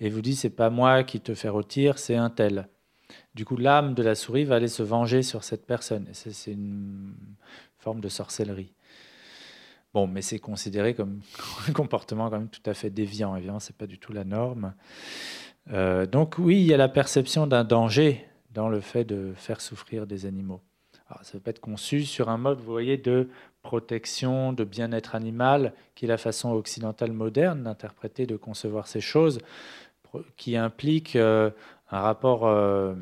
et 0.00 0.08
vous 0.08 0.22
dites 0.22 0.38
c'est 0.38 0.48
pas 0.48 0.70
moi 0.70 1.04
qui 1.04 1.20
te 1.20 1.34
fais 1.34 1.50
rôtir, 1.50 1.98
c'est 1.98 2.16
un 2.16 2.30
tel. 2.30 2.68
Du 3.34 3.44
coup, 3.44 3.56
l'âme 3.56 3.94
de 3.94 4.02
la 4.02 4.14
souris 4.14 4.44
va 4.44 4.54
aller 4.54 4.68
se 4.68 4.82
venger 4.82 5.22
sur 5.22 5.44
cette 5.44 5.66
personne. 5.66 6.06
C'est 6.12 6.52
une 6.52 7.12
forme 7.84 8.00
de 8.00 8.08
sorcellerie. 8.08 8.72
Bon, 9.92 10.06
mais 10.06 10.22
c'est 10.22 10.38
considéré 10.38 10.94
comme 10.94 11.20
un 11.68 11.72
comportement 11.72 12.30
quand 12.30 12.38
même 12.38 12.48
tout 12.48 12.68
à 12.68 12.72
fait 12.72 12.88
déviant. 12.90 13.36
Évidemment, 13.36 13.60
c'est 13.60 13.76
pas 13.76 13.86
du 13.86 13.98
tout 13.98 14.12
la 14.12 14.24
norme. 14.24 14.72
Euh, 15.70 16.06
donc 16.06 16.36
oui, 16.38 16.60
il 16.60 16.66
y 16.66 16.74
a 16.74 16.78
la 16.78 16.88
perception 16.88 17.46
d'un 17.46 17.64
danger 17.64 18.26
dans 18.52 18.68
le 18.70 18.80
fait 18.80 19.04
de 19.04 19.34
faire 19.36 19.60
souffrir 19.60 20.06
des 20.06 20.24
animaux. 20.24 20.62
ça 21.22 21.38
peut 21.38 21.50
être 21.50 21.60
conçu 21.60 22.04
sur 22.04 22.30
un 22.30 22.38
mode, 22.38 22.58
vous 22.58 22.72
voyez, 22.72 22.96
de 22.96 23.28
protection, 23.62 24.52
de 24.52 24.64
bien-être 24.64 25.14
animal, 25.14 25.74
qui 25.94 26.06
est 26.06 26.08
la 26.08 26.18
façon 26.18 26.52
occidentale 26.52 27.12
moderne 27.12 27.64
d'interpréter, 27.64 28.26
de 28.26 28.36
concevoir 28.36 28.86
ces 28.86 29.00
choses, 29.00 29.40
qui 30.36 30.56
implique 30.56 31.16
euh, 31.16 31.50
un 31.90 32.00
rapport 32.00 32.46
euh, 32.46 32.94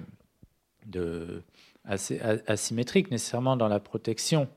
assez 1.85 2.21
asymétrique 2.47 3.11
nécessairement 3.11 3.57
dans 3.57 3.69
la 3.69 3.81
protection, 3.81 4.49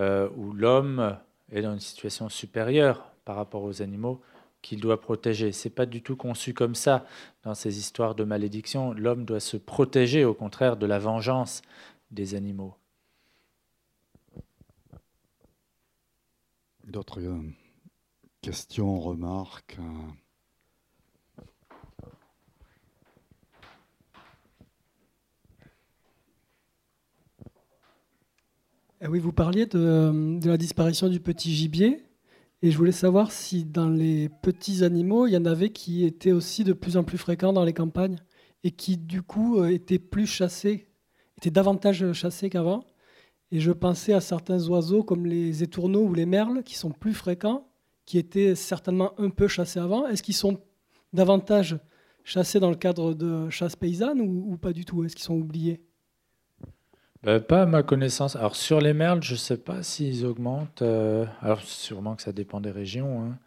où 0.00 0.52
l'homme 0.52 1.16
est 1.52 1.62
dans 1.62 1.72
une 1.72 1.80
situation 1.80 2.28
supérieure 2.28 3.10
par 3.24 3.36
rapport 3.36 3.62
aux 3.62 3.82
animaux 3.82 4.20
qu'il 4.62 4.80
doit 4.80 5.00
protéger. 5.00 5.52
C'est 5.52 5.70
pas 5.70 5.86
du 5.86 6.02
tout 6.02 6.16
conçu 6.16 6.54
comme 6.54 6.74
ça 6.74 7.06
dans 7.44 7.54
ces 7.54 7.78
histoires 7.78 8.14
de 8.14 8.24
malédiction. 8.24 8.92
L'homme 8.92 9.24
doit 9.24 9.40
se 9.40 9.56
protéger, 9.56 10.24
au 10.24 10.34
contraire, 10.34 10.76
de 10.76 10.86
la 10.86 10.98
vengeance 10.98 11.62
des 12.10 12.34
animaux. 12.34 12.74
D'autres 16.84 17.22
euh, 17.22 17.40
questions, 18.42 18.98
remarques 18.98 19.78
eh 29.02 29.08
Oui, 29.08 29.18
vous 29.18 29.32
parliez 29.32 29.66
de, 29.66 30.38
la 30.46 30.56
disparition 30.56 31.08
du 31.08 31.20
petit 31.20 31.54
gibier. 31.54 32.02
Et 32.62 32.70
je 32.70 32.76
voulais 32.76 32.92
savoir 32.92 33.32
si 33.32 33.64
dans 33.64 33.88
les 33.88 34.28
petits 34.42 34.84
animaux, 34.84 35.26
il 35.26 35.32
y 35.32 35.36
en 35.36 35.46
avait 35.46 35.70
qui 35.70 36.04
étaient 36.04 36.32
aussi 36.32 36.64
de 36.64 36.74
plus 36.74 36.98
en 36.98 37.04
plus 37.04 37.16
fréquents 37.16 37.54
dans 37.54 37.64
les 37.64 37.72
campagnes 37.72 38.18
et 38.62 38.70
qui 38.70 38.98
du 38.98 39.22
coup 39.22 39.58
euh, 39.58 39.70
étaient 39.70 39.98
plus 39.98 40.26
chassés, 40.26 40.86
étaient 41.38 41.50
davantage 41.50 42.12
chassés 42.12 42.50
qu'avant. 42.50 42.84
Et 43.50 43.60
je 43.60 43.72
pensais 43.72 44.12
à 44.12 44.20
certains 44.20 44.68
oiseaux 44.68 45.02
comme 45.02 45.24
les 45.24 45.62
étourneaux 45.62 46.04
ou 46.04 46.12
les 46.12 46.26
merles 46.26 46.62
qui 46.62 46.74
sont 46.76 46.90
plus 46.90 47.14
fréquents, 47.14 47.66
qui 48.04 48.18
étaient 48.18 48.54
certainement 48.54 49.18
un 49.18 49.30
peu 49.30 49.48
chassés 49.48 49.80
avant. 49.80 50.06
Est-ce 50.06 50.22
qu'ils 50.22 50.34
sont 50.34 50.60
davantage 51.14 51.78
chassés 52.22 52.60
dans 52.60 52.70
le 52.70 52.76
cadre 52.76 53.14
de 53.14 53.48
chasse 53.48 53.76
paysanne 53.76 54.20
ou, 54.20 54.52
ou 54.52 54.58
pas 54.58 54.74
du 54.74 54.84
tout? 54.84 55.02
Est-ce 55.04 55.16
qu'ils 55.16 55.24
sont 55.24 55.38
oubliés? 55.38 55.80
Bah, 57.22 57.38
pas 57.38 57.62
à 57.62 57.66
ma 57.66 57.82
connaissance. 57.82 58.34
Alors 58.36 58.56
sur 58.56 58.80
les 58.80 58.94
merles, 58.94 59.22
je 59.22 59.32
ne 59.32 59.38
sais 59.38 59.58
pas 59.58 59.82
s'ils 59.82 60.24
augmentent. 60.24 60.82
Euh, 60.82 61.26
alors 61.42 61.60
sûrement 61.62 62.16
que 62.16 62.22
ça 62.22 62.32
dépend 62.32 62.60
des 62.60 62.70
régions. 62.70 63.22
Hein. 63.22 63.38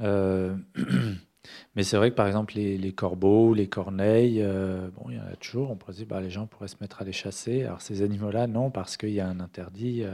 Euh, 0.00 0.56
mais 1.76 1.82
c'est 1.82 1.98
vrai 1.98 2.10
que 2.10 2.16
par 2.16 2.26
exemple 2.26 2.54
les, 2.56 2.92
corbeaux, 2.94 3.52
les 3.52 3.68
corneilles, 3.68 4.40
euh, 4.42 4.88
bon, 4.96 5.10
il 5.10 5.16
y 5.16 5.20
en 5.20 5.26
a 5.26 5.36
toujours. 5.36 5.70
On 5.70 5.76
pourrait 5.76 5.92
dire 5.92 6.06
bah, 6.06 6.22
les 6.22 6.30
gens 6.30 6.46
pourraient 6.46 6.68
se 6.68 6.76
mettre 6.80 7.02
à 7.02 7.04
les 7.04 7.12
chasser. 7.12 7.64
Alors 7.64 7.82
ces 7.82 8.00
animaux-là, 8.00 8.46
non, 8.46 8.70
parce 8.70 8.96
qu'il 8.96 9.10
y 9.10 9.20
a 9.20 9.28
un 9.28 9.40
interdit 9.40 10.04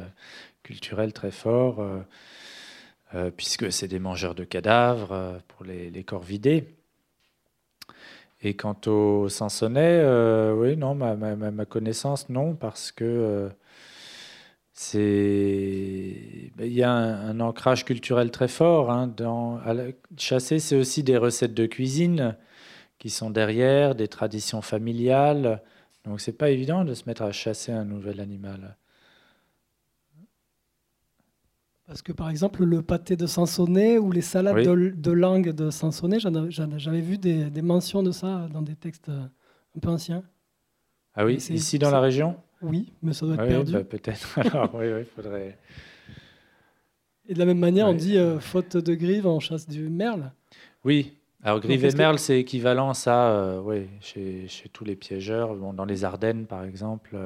culturel 0.64 1.12
très 1.12 1.30
fort, 1.30 1.86
puisque 3.36 3.70
c'est 3.72 3.88
des 3.88 4.00
mangeurs 4.00 4.34
de 4.34 4.44
cadavres 4.44 5.40
pour 5.46 5.64
les, 5.64 5.90
les 5.90 6.02
corps 6.04 6.22
vidés. 6.24 6.74
Et 8.42 8.54
quant 8.54 8.76
au 8.86 9.28
Sansonnet, 9.28 10.00
euh, 10.02 10.54
oui, 10.54 10.76
non, 10.76 10.94
ma, 10.94 11.14
ma, 11.16 11.36
ma, 11.36 11.64
connaissance, 11.66 12.28
non, 12.30 12.54
parce 12.54 12.90
que 12.90 13.04
euh, 13.04 13.48
c'est, 14.72 16.50
ben, 16.56 16.66
il 16.66 16.72
y 16.72 16.82
a 16.82 16.90
un, 16.90 17.38
ancrage 17.40 17.84
culturel 17.84 18.30
très 18.30 18.48
fort. 18.48 18.90
Hein, 18.90 19.14
chasser, 20.16 20.58
c'est 20.58 20.76
aussi 20.76 21.02
des 21.02 21.18
recettes 21.18 21.54
de 21.54 21.66
cuisine 21.66 22.36
qui 22.98 23.10
sont 23.10 23.30
derrière, 23.30 23.94
des 23.94 24.08
traditions 24.08 24.62
familiales. 24.62 25.62
Donc, 26.04 26.20
c'est 26.20 26.32
pas 26.32 26.50
évident 26.50 26.84
de 26.84 26.94
se 26.94 27.04
mettre 27.06 27.22
à 27.22 27.32
chasser 27.32 27.72
un 27.72 27.84
nouvel 27.84 28.20
animal. 28.20 28.76
Parce 31.90 32.02
que 32.02 32.12
par 32.12 32.30
exemple, 32.30 32.62
le 32.62 32.82
pâté 32.82 33.16
de 33.16 33.26
Sansonnet 33.26 33.98
ou 33.98 34.12
les 34.12 34.20
salades 34.20 34.64
de, 34.64 35.10
langue 35.10 35.50
de 35.50 35.70
Sansonnet, 35.70 36.18
j'avais 36.20 37.00
vu 37.00 37.18
des, 37.18 37.62
mentions 37.62 38.04
de 38.04 38.12
ça 38.12 38.46
dans 38.52 38.62
des 38.62 38.76
textes 38.76 39.08
euh, 39.08 39.24
un 39.76 39.80
peu 39.80 39.88
anciens. 39.88 40.22
Ah 41.16 41.24
oui, 41.24 41.34
ici 41.50 41.80
dans 41.80 41.90
la 41.90 41.98
région? 41.98 42.36
Oui, 42.62 42.92
mais 43.02 43.12
ça 43.12 43.26
doit 43.26 43.34
être 43.34 43.44
perdu. 43.44 43.72
Bah, 43.72 43.82
peut-être. 43.82 44.38
Alors, 44.38 44.72
oui, 44.72 44.86
oui, 44.86 45.02
faudrait. 45.16 45.58
Et 47.28 47.34
de 47.34 47.40
la 47.40 47.44
même 47.44 47.58
manière, 47.58 47.88
on 47.88 47.94
dit 47.94 48.18
euh, 48.18 48.38
faute 48.38 48.76
de 48.76 48.94
grive, 48.94 49.26
en 49.26 49.40
chasse 49.40 49.68
du 49.68 49.88
merle. 49.88 50.30
Oui, 50.84 51.18
alors 51.42 51.58
grive 51.58 51.84
et 51.84 51.92
merle, 51.96 52.20
c'est 52.20 52.38
équivalent 52.38 52.94
ça, 52.94 53.32
euh, 53.32 53.60
oui, 53.64 53.88
chez, 54.00 54.46
chez, 54.46 54.68
tous 54.68 54.84
les 54.84 54.94
piégeurs. 54.94 55.56
Bon, 55.56 55.72
dans 55.72 55.86
les 55.86 56.04
Ardennes, 56.04 56.46
par 56.46 56.62
exemple, 56.62 57.16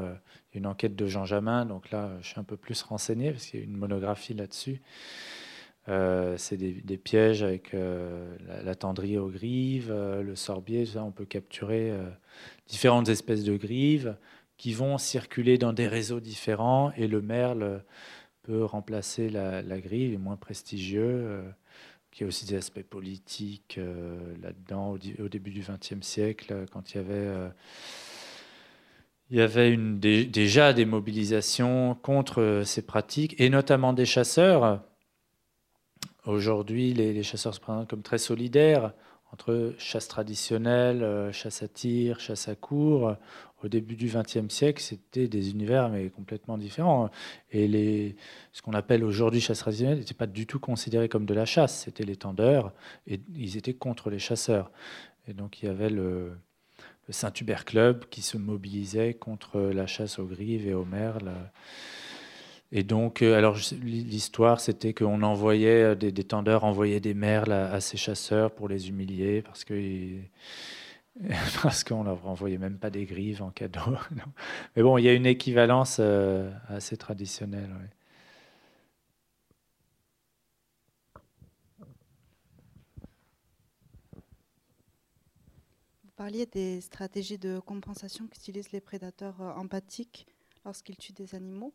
une 0.55 0.67
enquête 0.67 0.97
de 0.97 1.07
Jean 1.07 1.25
Jamin, 1.25 1.67
donc 1.67 1.91
là, 1.91 2.11
je 2.21 2.29
suis 2.29 2.41
un 2.41 2.45
peu 2.45 2.57
plus 2.57 2.83
renseigné 2.83 3.33
parce 3.33 3.47
qu'il 3.47 3.61
y 3.61 3.63
a 3.63 3.67
une 3.67 3.77
monographie 3.77 4.35
là-dessus. 4.35 4.81
Euh, 5.89 6.37
c'est 6.39 6.57
des, 6.57 6.97
pièges 6.97 7.43
avec 7.43 7.75
euh, 7.75 8.37
la, 8.65 8.75
tendrie 8.75 9.19
aux 9.19 9.29
grives, 9.29 9.91
euh, 9.91 10.23
le 10.23 10.35
sorbier, 10.35 10.87
ça, 10.87 11.05
on 11.05 11.13
peut 11.13 11.27
capturer 11.27 11.93
différentes 12.67 13.09
espèces 13.09 13.45
de 13.45 13.57
grives 13.57 14.17
qui 14.57 14.73
vont 14.73 14.99
circuler 14.99 15.59
dans 15.59 15.73
des 15.73 15.89
réseaux 15.89 16.21
différents 16.21 16.93
et 16.97 17.07
le 17.07 17.21
merle 17.21 17.85
peut 18.43 18.65
remplacer 18.65 19.29
la, 19.29 19.63
la 19.63 19.81
grive, 19.81 20.15
est 20.15 20.19
moins 20.19 20.37
prestigieux. 20.37 21.43
qui 22.11 22.25
a 22.25 22.27
aussi 22.27 22.47
des 22.47 22.57
aspects 22.57 22.83
politiques 22.83 23.79
là-dedans 24.41 24.93
au, 24.93 24.99
au, 25.23 25.29
début 25.29 25.51
du 25.51 25.61
XXe 25.61 26.07
siècle, 26.07 26.67
quand 26.73 26.93
il 26.93 26.99
y 26.99 27.01
avait 27.01 27.51
il 29.31 29.39
y 29.39 29.41
avait 29.41 29.77
déjà 29.77 30.73
des 30.73 30.85
mobilisations 30.85 31.97
contre 32.03 32.41
euh, 32.41 32.65
ces 32.65 32.83
pratiques, 32.83 33.35
et 33.41 33.49
notamment 33.49 33.93
des 33.93 34.05
chasseurs. 34.05 34.83
Aujourd'hui, 36.27 36.95
les, 36.95 37.23
chasseurs 37.23 37.55
se 37.55 37.61
présentent 37.61 37.89
comme 37.89 38.03
très 38.03 38.19
solidaires 38.19 38.93
entre 39.33 39.75
chasse 39.79 40.07
traditionnelle, 40.07 41.03
euh, 41.03 41.33
chasse 41.33 41.63
à 41.63 41.69
tir, 41.69 42.21
chasse 42.21 42.49
à 42.49 42.55
cour. 42.55 43.17
Au 43.65 43.69
début 43.69 43.97
du 43.97 44.07
XXe 44.07 44.49
siècle, 44.49 44.81
c'était 44.83 45.27
des 45.27 45.51
univers 45.51 45.89
mais 45.89 46.11
complètement 46.11 46.59
différents. 46.59 47.11
Et 47.51 48.15
ce 48.53 48.63
qu'on 48.63 48.75
appelle 48.75 49.03
aujourd'hui 49.03 49.41
chasse 49.41 49.59
traditionnelle 49.59 49.99
n'était 49.99 50.15
pas 50.15 50.27
du 50.27 50.47
tout 50.47 50.61
considéré 50.61 51.09
comme 51.09 51.25
de 51.25 51.35
la 51.35 51.47
chasse. 51.47 51.85
C'était 51.85 52.05
les 52.05 52.17
tendeurs 52.17 52.73
et 53.07 53.21
ils 53.35 53.57
étaient 53.57 53.75
contre 53.75 54.11
les 54.11 54.19
chasseurs. 54.19 54.71
Et 55.27 55.33
donc 55.33 55.63
il 55.63 55.67
y 55.67 55.69
avait 55.69 55.89
le, 55.89 56.33
le 57.07 57.13
Saint-Hubert 57.13 57.65
Club 57.65 58.05
qui 58.11 58.23
se 58.23 58.37
mobilisait 58.37 59.15
contre 59.15 59.61
la 59.61 59.87
chasse 59.87 60.19
aux 60.19 60.27
grives 60.27 60.67
et 60.67 60.75
aux 60.75 60.85
merles. 60.85 61.33
Et 62.73 62.83
donc, 62.83 63.23
euh, 63.23 63.39
alors 63.39 63.57
l'histoire, 63.83 64.59
c'était 64.59 64.95
qu'on 64.95 65.23
envoyait 65.23 65.83
euh, 65.83 65.95
des, 65.95 66.13
tendeurs 66.25 66.65
envoyaient 66.65 67.01
des 67.01 67.15
merles 67.15 67.53
à, 67.53 67.81
ces 67.81 67.97
chasseurs 67.97 68.51
pour 68.51 68.69
les 68.69 68.89
humilier 68.89 69.43
parce 69.43 69.65
que 69.65 70.19
parce 71.63 71.85
qu'on 71.85 72.03
leur 72.03 72.27
envoyait 72.27 72.59
même 72.59 72.79
pas 72.79 72.91
des 72.91 73.05
grives 73.05 73.43
en 73.43 73.51
cadeau. 73.51 73.97
Mais 74.77 74.83
bon, 74.83 74.99
il 74.99 75.05
y 75.05 75.09
a 75.09 75.13
une 75.13 75.27
équivalence 75.27 75.99
euh, 76.01 76.51
assez 76.69 76.97
traditionnelle. 76.97 77.71
Parliez 86.17 86.47
des 86.47 86.81
stratégies 86.81 87.39
de 87.39 87.61
compensation 87.61 88.27
qu'utilisent 88.27 88.73
les 88.73 88.81
prédateurs 88.81 89.41
euh, 89.41 89.53
empathiques 89.53 90.27
lorsqu'ils 90.65 90.97
tuent 90.97 91.13
des 91.13 91.35
animaux. 91.35 91.75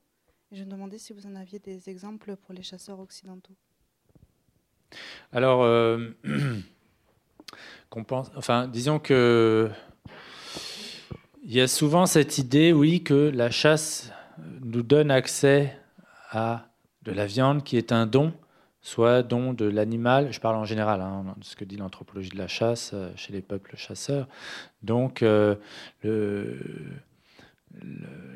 je 0.52 0.64
me 0.64 0.72
demandais 0.72 0.98
si 0.98 1.14
vous 1.14 1.26
en 1.26 1.36
aviez 1.36 1.60
des 1.60 1.90
exemples 1.90 2.36
pour 2.36 2.54
les 2.54 2.64
chasseurs 2.64 3.00
occidentaux. 3.00 3.56
Alors, 5.32 5.64
euh, 5.64 6.10
enfin, 8.36 8.68
disons 8.68 9.00
que 9.00 9.70
il 11.44 11.54
y 11.54 11.62
a 11.62 11.68
souvent 11.68 12.06
cette 12.06 12.38
idée, 12.38 12.74
oui, 12.74 13.04
que 13.04 13.32
la 13.34 13.50
chasse 13.50 14.12
nous 14.62 14.84
donne 14.84 15.12
accès 15.12 15.78
à 16.30 16.70
de 17.04 17.12
la 17.12 17.26
viande 17.26 17.64
qui 17.64 17.78
est 17.78 17.92
un 17.92 18.06
don, 18.06 18.34
soit 18.90 19.22
don 19.22 19.54
de 19.54 19.66
l'animal, 19.66 20.34
je 20.34 20.40
parle 20.40 20.56
en 20.56 20.66
général 20.66 21.02
hein, 21.02 21.36
de 21.38 21.44
ce 21.44 21.56
que 21.56 21.64
dit 21.64 21.78
l'anthropologie 21.78 22.32
de 22.32 22.38
la 22.40 22.48
chasse 22.48 22.92
euh, 22.96 23.12
chez 23.16 23.32
les 23.32 23.42
peuples 23.42 23.76
chasseurs. 23.78 24.28
Donc, 24.82 25.22
euh, 25.22 25.56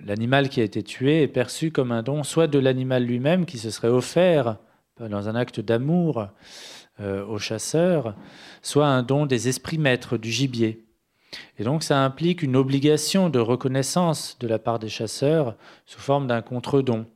l'animal 0.05 0.49
qui 0.49 0.61
a 0.61 0.63
été 0.63 0.83
tué 0.83 1.23
est 1.23 1.27
perçu 1.27 1.71
comme 1.71 1.91
un 1.91 2.03
don, 2.03 2.23
soit 2.23 2.45
de 2.47 2.59
l'animal 2.59 3.03
lui-même 3.03 3.45
qui 3.47 3.57
se 3.57 3.71
serait 3.71 3.87
offert 3.87 4.57
dans 4.99 5.27
un 5.27 5.33
acte 5.33 5.59
d'amour 5.59 6.27
euh, 6.99 7.25
au 7.25 7.39
chasseur, 7.39 8.15
soit 8.61 8.85
un 8.85 9.01
don 9.01 9.25
des 9.25 9.47
esprits 9.47 9.79
maîtres 9.79 10.17
du 10.17 10.29
gibier. 10.29 10.85
Et 11.57 11.63
donc 11.63 11.81
ça 11.81 12.05
implique 12.05 12.43
une 12.43 12.55
obligation 12.55 13.31
de 13.31 13.39
reconnaissance 13.39 14.37
de 14.39 14.47
la 14.47 14.59
part 14.59 14.77
des 14.77 14.89
chasseurs 14.89 15.55
sous 15.87 15.99
forme 15.99 16.27
d'un 16.27 16.43
contre-don. 16.43 17.07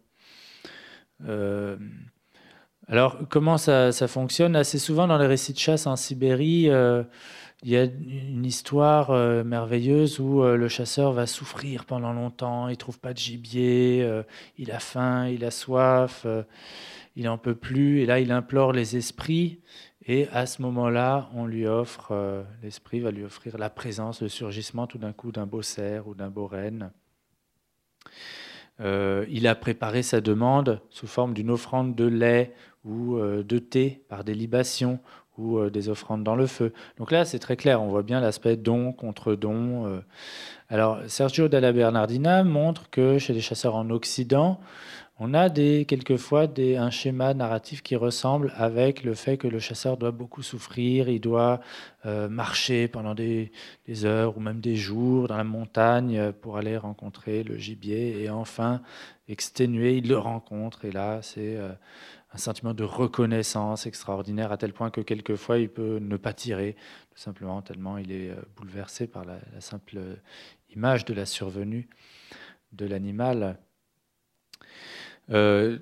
Euh, 1.27 1.77
alors 2.87 3.17
comment 3.29 3.57
ça, 3.57 3.91
fonctionne? 4.07 4.55
Assez 4.55 4.79
souvent 4.79 5.07
dans 5.07 5.17
les 5.17 5.27
récits 5.27 5.53
de 5.53 5.59
chasse 5.59 5.87
en 5.87 5.95
Sibérie, 5.95 6.69
euh, 6.69 7.03
il 7.63 7.69
y 7.71 7.77
a 7.77 7.83
une 7.83 8.45
histoire 8.45 9.11
merveilleuse 9.43 10.19
où 10.19 10.43
le 10.43 10.67
chasseur 10.67 11.11
va 11.11 11.25
souffrir 11.25 11.85
pendant 11.85 12.13
longtemps, 12.13 12.67
il 12.67 12.77
trouve 12.77 12.99
pas 12.99 13.13
de 13.13 13.17
gibier, 13.17 14.07
il 14.59 14.71
a 14.71 14.77
faim, 14.77 15.27
il 15.27 15.43
a 15.43 15.49
soif 15.49 16.27
il 17.17 17.23
n'en 17.23 17.39
peut 17.39 17.55
plus, 17.55 18.01
et 18.01 18.05
là 18.05 18.19
il 18.19 18.31
implore 18.31 18.71
les 18.71 18.95
esprits, 18.95 19.59
et 20.05 20.27
à 20.29 20.45
ce 20.45 20.61
moment-là, 20.61 21.29
on 21.33 21.47
lui 21.47 21.65
offre, 21.65 22.09
euh, 22.11 22.43
l'esprit 22.61 22.99
va 22.99 23.09
lui 23.09 23.23
offrir 23.23 23.57
la 23.57 23.71
présence, 23.71 24.21
le 24.21 24.29
surgissement 24.29 24.85
tout 24.85 24.99
d'un 24.99 25.13
coup 25.13 25.31
d'un 25.31 25.47
beau 25.47 25.63
cerf 25.63 26.07
ou 26.07 26.13
d'un 26.13 26.29
beau 26.29 26.45
renne. 26.45 26.91
Euh, 28.79 29.25
il 29.29 29.47
a 29.47 29.55
préparé 29.55 30.03
sa 30.03 30.21
demande 30.21 30.79
sous 30.91 31.07
forme 31.07 31.33
d'une 31.33 31.49
offrande 31.49 31.95
de 31.95 32.05
lait 32.05 32.53
ou 32.83 33.17
euh, 33.17 33.43
de 33.43 33.59
thé 33.59 34.03
par 34.09 34.23
des 34.23 34.33
libations 34.33 34.99
ou 35.37 35.69
des 35.69 35.87
offrandes 35.87 36.23
dans 36.23 36.35
le 36.35 36.47
feu. 36.47 36.73
Donc 36.97 37.11
là, 37.11 37.23
c'est 37.23 37.37
très 37.37 37.57
clair, 37.57 37.79
on 37.79 37.89
voit 37.89 38.01
bien 38.01 38.19
l'aspect 38.19 38.57
don 38.57 38.91
contre 38.91 39.35
don. 39.35 40.01
Alors, 40.67 40.97
Sergio 41.05 41.47
Dalla 41.47 41.71
Bernardina 41.73 42.43
montre 42.43 42.89
que 42.89 43.19
chez 43.19 43.33
les 43.33 43.41
chasseurs 43.41 43.75
en 43.75 43.91
Occident, 43.91 44.59
on 45.19 45.33
a 45.33 45.49
des, 45.49 45.85
quelquefois 45.85 46.45
des, 46.45 46.75
un 46.75 46.91
schéma 46.91 47.33
narratif 47.33 47.81
qui 47.81 47.95
ressemble 47.95 48.53
avec 48.55 49.03
le 49.03 49.15
fait 49.15 49.37
que 49.37 49.47
le 49.47 49.57
chasseur 49.57 49.97
doit 49.97 50.11
beaucoup 50.11 50.43
souffrir, 50.43 51.09
il 51.09 51.19
doit 51.19 51.59
euh, 52.05 52.29
marcher 52.29 52.87
pendant 52.87 53.15
des, 53.15 53.51
heures 54.03 54.37
ou 54.37 54.39
même 54.39 54.59
des 54.59 54.75
jours 54.75 55.27
dans 55.27 55.37
la 55.37 55.43
montagne 55.43 56.31
pour 56.33 56.57
aller 56.57 56.77
rencontrer 56.77 57.41
le 57.41 57.57
gibier 57.57 58.21
et 58.21 58.29
enfin, 58.29 58.81
exténué, 59.27 59.97
il 59.97 60.07
le 60.07 60.19
rencontre 60.19 60.85
et 60.85 60.91
là, 60.91 61.19
c'est 61.23 61.57
euh, 61.57 61.71
un 62.33 62.37
sentiment 62.37 62.73
de 62.73 62.83
reconnaissance 62.83 63.85
extraordinaire 63.85 64.51
à 64.51 64.57
tel 64.57 64.73
point 64.73 64.89
que 64.89 65.01
quelquefois 65.01 65.59
il 65.59 65.69
peut 65.69 65.99
ne 65.99 66.17
pas 66.17 66.33
tirer, 66.33 66.75
tout 67.11 67.19
simplement 67.19 67.61
tellement 67.61 67.97
il 67.97 68.11
est 68.11 68.29
euh, 68.29 68.35
bouleversé 68.55 69.07
par 69.07 69.25
la 69.25 69.39
simple 69.59 69.99
image 70.69 71.05
de 71.05 71.13
la 71.13 71.25
survenue 71.25 71.87
de 72.73 72.85
l'animal. 72.85 73.57
Euh, 75.31 75.77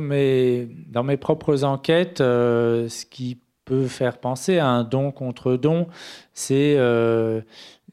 mes, 0.00 0.68
dans 0.88 1.04
mes 1.04 1.16
propres 1.16 1.64
enquêtes, 1.64 2.20
euh, 2.20 2.88
ce 2.88 3.06
qui 3.06 3.38
peut 3.64 3.86
faire 3.86 4.18
penser 4.18 4.58
à 4.58 4.66
un 4.66 4.84
don 4.84 5.12
contre 5.12 5.56
don, 5.56 5.86
c'est 6.34 6.74
euh, 6.76 7.40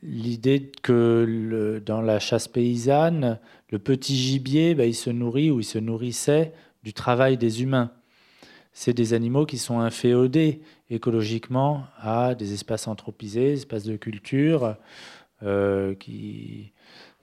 l'idée 0.02 0.72
que 0.82 1.82
dans 1.86 2.02
la 2.02 2.20
chasse 2.20 2.48
paysanne, 2.48 3.40
le 3.70 3.80
petit 3.80 4.16
gibier, 4.16 4.74
bah, 4.74 4.86
il 4.86 4.96
se 4.96 5.12
nourrit 5.12 5.52
ou 5.52 5.60
il 5.60 5.66
se 5.66 5.78
nourrissait 5.78 6.54
du 6.84 6.94
travail 6.94 7.38
des 7.38 7.64
humains. 7.64 7.92
C'est 8.72 8.94
des 8.94 9.14
animaux 9.14 9.46
qui 9.46 9.58
sont 9.58 9.80
inféodés 9.80 10.62
écologiquement 10.90 11.86
à 11.98 12.36
des 12.36 12.54
espaces 12.54 12.88
anthropisés, 12.88 13.54
espaces 13.54 13.84
de 13.84 13.98
culture, 13.98 14.78
qui, 16.00 16.72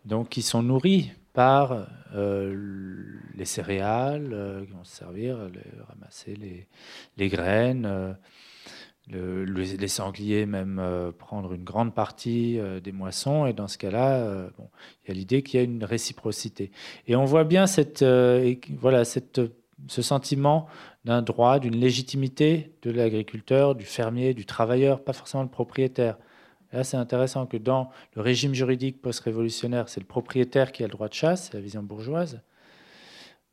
donc 0.04 0.28
qui 0.30 0.42
sont 0.42 0.62
nourris 0.62 1.12
par 1.32 1.86
euh, 2.14 2.57
les 3.34 3.44
céréales 3.44 4.30
euh, 4.32 4.64
qui 4.64 4.72
vont 4.72 4.84
se 4.84 4.96
servir, 4.96 5.36
les, 5.50 5.82
ramasser 5.86 6.66
les 7.16 7.28
graines, 7.28 8.16
euh, 9.14 9.44
les 9.44 9.88
sangliers 9.88 10.46
même 10.46 10.82
prendre 11.18 11.52
une 11.52 11.64
grande 11.64 11.94
partie 11.94 12.59
des 12.82 12.92
moissons. 12.92 13.46
Et 13.46 13.52
dans 13.52 13.68
ce 13.68 13.78
cas-là, 13.78 14.48
bon, 14.59 14.68
il 15.04 15.09
y 15.09 15.11
a 15.12 15.14
l'idée 15.14 15.42
qu'il 15.42 15.61
y 15.61 15.62
a 15.62 15.64
une 15.64 15.84
réciprocité. 15.84 16.70
Et 17.07 17.16
on 17.16 17.24
voit 17.24 17.44
bien 17.44 17.66
cette, 17.66 18.04
voilà, 18.04 19.04
cette, 19.04 19.40
ce 19.86 20.02
sentiment 20.02 20.66
d'un 21.04 21.22
droit, 21.22 21.59
d'une 21.59 21.76
légitimité 21.76 22.72
de 22.82 22.90
l'agriculteur, 22.90 23.74
du 23.74 23.84
fermier, 23.84 24.34
du 24.34 24.44
travailleur, 24.44 25.04
pas 25.04 25.12
forcément 25.12 25.44
le 25.44 25.48
propriétaire 25.48 26.16
là, 26.72 26.84
c'est 26.84 26.96
intéressant 26.96 27.46
que 27.46 27.57
dans 27.57 27.90
le 28.14 28.22
régime 28.22 28.54
juridique 28.54 29.00
post-révolutionnaire, 29.00 29.88
c'est 29.88 30.00
le 30.00 30.07
propriétaire 30.07 30.72
qui 30.72 30.82
a 30.82 30.86
le 30.86 30.92
droit 30.92 31.09
de 31.09 31.14
chasse, 31.14 31.46
c'est 31.46 31.54
la 31.54 31.61
vision 31.61 31.82
bourgeoise. 31.82 32.40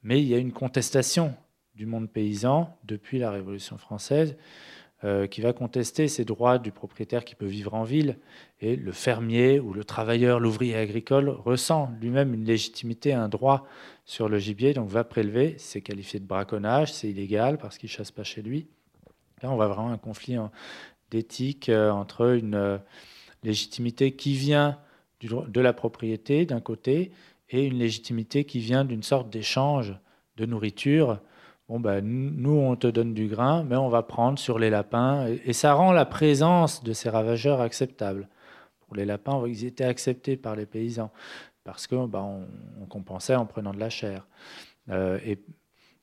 Mais 0.03 0.21
il 0.21 0.27
y 0.27 0.33
a 0.33 0.37
une 0.37 0.51
contestation 0.51 1.33
du 1.75 1.85
monde 1.85 2.09
paysan 2.09 2.77
depuis 2.83 3.19
la 3.19 3.31
Révolution 3.31 3.77
française 3.77 4.35
euh, 4.35 4.82
qui 5.29 5.41
va 5.41 5.51
contester 5.51 6.07
ces 6.07 6.23
droits 6.23 6.59
du 6.59 6.71
propriétaire 6.71 7.25
qui 7.25 7.35
peut 7.35 7.45
vivre 7.45 7.73
en 7.73 7.83
ville. 7.83 8.17
Et 8.61 8.77
le 8.77 8.93
fermier 8.93 9.59
ou 9.59 9.73
le 9.73 9.83
travailleur, 9.83 10.39
l'ouvrier 10.39 10.75
agricole 10.75 11.29
ressent 11.29 11.91
lui-même 11.99 12.33
une 12.33 12.45
légitimité, 12.45 13.11
un 13.11 13.27
droit 13.27 13.67
sur 14.05 14.29
le 14.29 14.39
gibier, 14.39 14.73
donc 14.73 14.89
va 14.89 15.03
prélever. 15.03 15.55
C'est 15.57 15.81
qualifié 15.81 16.19
de 16.19 16.25
braconnage, 16.25 16.93
c'est 16.93 17.09
illégal 17.09 17.57
parce 17.57 17.77
qu'il 17.77 17.89
chasse 17.89 18.11
pas 18.11 18.23
chez 18.23 18.41
lui. 18.41 18.67
Là, 19.41 19.51
on 19.51 19.55
voit 19.55 19.67
vraiment 19.67 19.91
un 19.91 19.97
conflit 19.97 20.37
d'éthique 21.11 21.69
euh, 21.69 21.91
entre 21.91 22.33
une 22.35 22.55
euh, 22.55 22.77
légitimité 23.43 24.13
qui 24.13 24.33
vient 24.33 24.79
de 25.21 25.61
la 25.61 25.71
propriété 25.71 26.45
d'un 26.45 26.59
côté 26.59 27.11
et 27.49 27.65
une 27.65 27.77
légitimité 27.77 28.43
qui 28.43 28.59
vient 28.59 28.83
d'une 28.83 29.03
sorte 29.03 29.29
d'échange 29.29 29.95
de 30.35 30.45
nourriture. 30.45 31.19
Bon, 31.69 31.79
ben, 31.79 32.01
nous, 32.01 32.51
on 32.51 32.75
te 32.75 32.87
donne 32.87 33.13
du 33.13 33.27
grain, 33.27 33.63
mais 33.63 33.75
on 33.75 33.89
va 33.89 34.03
prendre 34.03 34.37
sur 34.37 34.59
les 34.59 34.69
lapins. 34.69 35.27
Et, 35.45 35.53
ça 35.53 35.73
rend 35.73 35.91
la 35.91 36.05
présence 36.05 36.83
de 36.83 36.93
ces 36.93 37.09
ravageurs 37.09 37.61
acceptable. 37.61 38.27
Pour 38.81 38.95
les 38.95 39.05
lapins, 39.05 39.43
ils 39.47 39.65
étaient 39.65 39.85
acceptés 39.85 40.37
par 40.37 40.55
les 40.55 40.65
paysans 40.65 41.11
parce 41.63 41.87
qu'on 41.87 42.07
ben, 42.07 42.45
on, 42.81 42.85
compensait 42.85 43.35
en 43.35 43.45
prenant 43.45 43.73
de 43.73 43.79
la 43.79 43.89
chair. 43.89 44.27
Euh, 44.89 45.17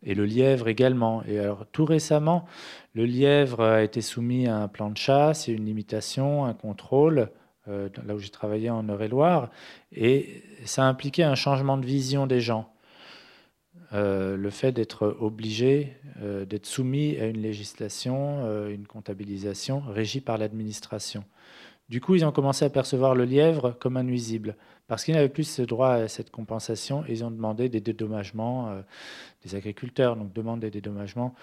et 0.02 0.14
le 0.14 0.24
lièvre 0.24 0.68
également. 0.68 1.22
Et 1.24 1.38
alors 1.38 1.66
tout 1.72 1.84
récemment, 1.84 2.46
le 2.94 3.04
lièvre 3.04 3.62
a 3.62 3.82
été 3.82 4.00
soumis 4.00 4.46
à 4.46 4.56
un 4.56 4.68
plan 4.68 4.90
de 4.90 4.96
chasse, 4.96 5.48
et 5.48 5.52
une 5.52 5.64
limitation, 5.66 6.44
un 6.44 6.54
contrôle, 6.54 7.30
euh, 7.68 7.88
là 8.06 8.14
où 8.14 8.18
j'ai 8.18 8.30
travaillé 8.30 8.70
en 8.70 8.88
Eure-et-Loire, 8.88 9.50
et 9.92 10.42
ça 10.64 10.84
a 10.84 10.86
impliqué 10.86 11.22
un 11.22 11.34
changement 11.34 11.76
de 11.76 11.86
vision 11.86 12.26
des 12.26 12.40
gens. 12.40 12.72
Euh, 13.92 14.36
le 14.36 14.50
fait 14.50 14.72
d'être 14.72 15.16
obligé, 15.20 15.96
euh, 16.22 16.44
d'être 16.44 16.66
soumis 16.66 17.16
à 17.18 17.26
une 17.26 17.42
législation, 17.42 18.68
une 18.68 18.86
comptabilisation 18.86 19.80
régie 19.80 20.20
par 20.20 20.38
l'administration. 20.38 21.24
Du 21.90 22.00
coup, 22.00 22.14
ils 22.14 22.24
ont 22.24 22.30
commencé 22.30 22.64
à 22.64 22.70
percevoir 22.70 23.16
le 23.16 23.24
lièvre 23.24 23.72
comme 23.72 23.96
un 23.96 24.04
nuisible, 24.04 24.54
parce 24.86 25.04
qu'ils 25.04 25.14
n'avaient 25.14 25.28
plus 25.28 25.42
ce 25.42 25.62
droit 25.62 25.90
à 25.94 26.06
cette 26.06 26.30
compensation, 26.30 27.04
ils 27.08 27.24
ont 27.24 27.32
demandé 27.32 27.68
des 27.68 27.80
dédommagements 27.80 28.70
euh, 28.70 28.82
des 29.42 29.56
agriculteurs, 29.56 30.14
donc 30.14 30.32
demandent 30.32 30.60
des 30.60 30.70
dédommagements 30.70 31.34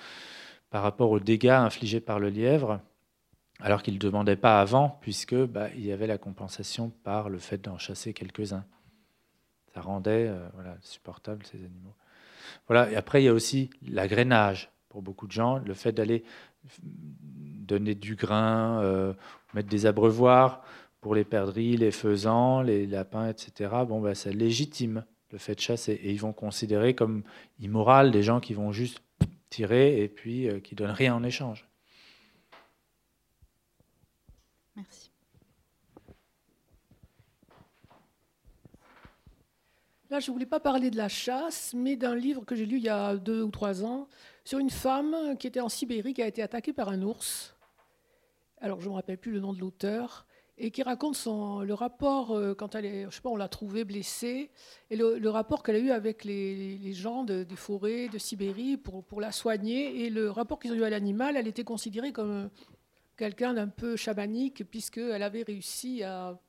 par 0.70 0.84
rapport 0.84 1.12
aux 1.12 1.20
dégâts 1.20 1.50
infligés 1.50 2.00
par 2.00 2.20
le 2.20 2.30
lièvre, 2.30 2.80
alors 3.60 3.84
qu'ils 3.84 3.96
ne 3.96 4.00
demandaient 4.00 4.38
pas 4.38 4.62
avant, 4.62 4.98
puisque 5.02 5.36
bah, 5.36 5.68
il 5.76 5.86
y 5.86 5.92
avait 5.92 6.08
la 6.08 6.18
compensation 6.18 6.94
par 7.04 7.28
le 7.28 7.40
fait 7.40 7.58
d'en 7.58 7.78
chasser 7.78 8.14
quelques-uns. 8.14 8.64
Ça 9.74 9.82
rendait 9.82 10.28
euh, 10.30 10.48
voilà, 10.54 10.78
supportable 10.80 11.46
ces 11.46 11.58
animaux. 11.58 11.96
Voilà. 12.68 12.92
Et 12.92 12.96
après, 12.96 13.22
il 13.22 13.26
y 13.26 13.30
a 13.30 13.34
aussi 13.34 13.70
l'agrainage. 13.88 14.72
Pour 14.90 15.02
beaucoup 15.02 15.28
de 15.28 15.32
gens, 15.32 15.60
le 15.60 15.74
fait 15.74 15.92
d'aller 15.92 16.24
donner 16.82 17.94
du 17.94 18.16
grain, 18.16 18.82
euh, 18.82 19.14
mettre 19.54 19.70
des 19.70 19.86
abreuvoirs 19.86 20.64
pour 21.02 21.14
les 21.14 21.24
perdrix, 21.24 21.78
les 21.78 21.92
faisans, 21.92 22.62
les 22.62 22.88
lapins, 22.88 23.30
etc. 23.30 23.72
Bon, 23.88 24.02
ben, 24.02 24.16
c'est 24.16 24.34
légitime 24.34 25.06
le 25.32 25.38
fait 25.38 25.56
de 25.56 25.60
chasser. 25.60 25.94
Et 25.94 26.12
ils 26.12 26.20
vont 26.20 26.34
considérer 26.34 26.96
comme 26.96 27.24
immoral 27.60 28.12
des 28.12 28.24
gens 28.24 28.40
qui 28.40 28.54
vont 28.54 28.72
juste 28.72 29.02
tirer 29.50 30.02
et 30.02 30.08
puis 30.08 30.50
euh, 30.50 30.60
qui 30.60 30.76
donnent 30.76 30.92
rien 30.92 31.16
en 31.16 31.24
échange. 31.24 31.68
Merci. 34.76 35.07
Là, 40.10 40.22
je 40.22 40.32
ne 40.32 40.34
voulais 40.34 40.46
pas 40.46 40.62
parler 40.62 40.90
de 40.90 40.96
la 40.96 41.10
chasse, 41.10 41.74
mais 41.76 41.98
d'un 41.98 42.16
livre 42.16 42.46
que 42.46 42.56
j'ai 42.56 42.66
lu 42.66 42.78
il 42.78 42.84
y 42.84 42.90
a 42.90 43.18
deux 43.18 43.44
ou 43.44 43.52
trois 43.52 43.84
ans 43.84 44.08
sur 44.46 44.58
une 44.60 44.70
femme 44.70 45.36
qui 45.38 45.48
était 45.48 45.60
en 45.60 45.68
Sibérie, 45.68 46.14
qui 46.14 46.22
a 46.22 46.28
été 46.28 46.42
attaquée 46.42 46.72
par 46.72 46.88
un 46.88 47.02
ours. 47.02 47.56
Alors, 48.62 48.80
je 48.80 48.86
ne 48.86 48.92
me 48.92 48.96
rappelle 48.96 49.18
plus 49.18 49.34
le 49.34 49.42
nom 49.42 49.52
de 49.52 49.60
l'auteur, 49.60 50.26
et 50.58 50.72
qui 50.72 50.82
raconte 50.82 51.16
son, 51.16 51.60
le 51.60 51.74
rapport 51.74 52.32
euh, 52.32 52.56
quand 52.56 52.74
elle 52.74 52.86
est, 52.86 53.06
je 53.10 53.16
sais 53.16 53.22
pas, 53.22 53.30
on 53.30 53.36
l'a 53.36 53.50
trouvée 53.50 53.84
blessée, 53.84 54.50
et 54.90 54.96
le, 54.96 55.30
rapport 55.30 55.62
qu'elle 55.62 55.76
a 55.76 55.80
eu 55.80 55.92
avec 55.92 56.24
les, 56.24 56.94
gens 56.94 57.26
des 57.26 57.46
forêts 57.58 58.08
de 58.08 58.18
Sibérie 58.18 58.78
pour, 58.78 59.04
pour 59.04 59.20
la 59.20 59.34
soigner, 59.34 60.06
et 60.06 60.10
le 60.10 60.32
rapport 60.32 60.58
qu'ils 60.58 60.72
ont 60.72 60.76
eu 60.76 60.84
à 60.84 60.90
l'animal, 60.90 61.36
elle 61.36 61.48
était 61.48 61.66
considérée 61.66 62.14
comme 62.14 62.50
quelqu'un 63.18 63.54
d'un 63.54 63.68
peu 63.68 63.98
chamanique, 63.98 64.64
puisqu'elle 64.70 65.24
avait 65.24 65.44
réussi 65.44 66.02
à 66.04 66.40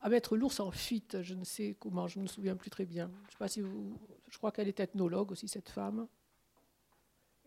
à 0.00 0.08
mettre 0.08 0.36
l'ours 0.36 0.60
en 0.60 0.70
fuite. 0.70 1.18
Je 1.22 1.34
ne 1.34 1.44
sais 1.44 1.76
comment, 1.78 2.06
je 2.06 2.18
ne 2.18 2.24
me 2.24 2.28
souviens 2.28 2.56
plus 2.56 2.70
très 2.70 2.84
bien. 2.84 3.10
Je, 3.26 3.32
sais 3.32 3.38
pas 3.38 3.48
si 3.48 3.62
je 4.30 4.38
crois 4.38 4.52
qu'elle 4.52 4.68
est 4.68 4.80
ethnologue 4.80 5.32
aussi, 5.32 5.48
cette 5.48 5.68
femme. 5.68 6.06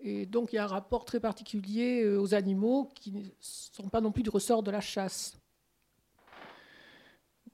Et 0.03 0.25
donc 0.25 0.51
il 0.51 0.55
y 0.55 0.59
a 0.59 0.63
un 0.63 0.67
rapport 0.67 1.05
très 1.05 1.19
particulier 1.19 2.03
euh, 2.03 2.19
aux 2.19 2.33
animaux 2.33 2.89
qui 2.95 3.11
ne 3.11 3.23
sont 3.39 3.87
pas 3.87 4.01
non 4.01 4.11
plus 4.11 4.23
du 4.23 4.31
ressort 4.31 4.63
de 4.63 4.71
la 4.71 4.81
chasse. 4.81 5.37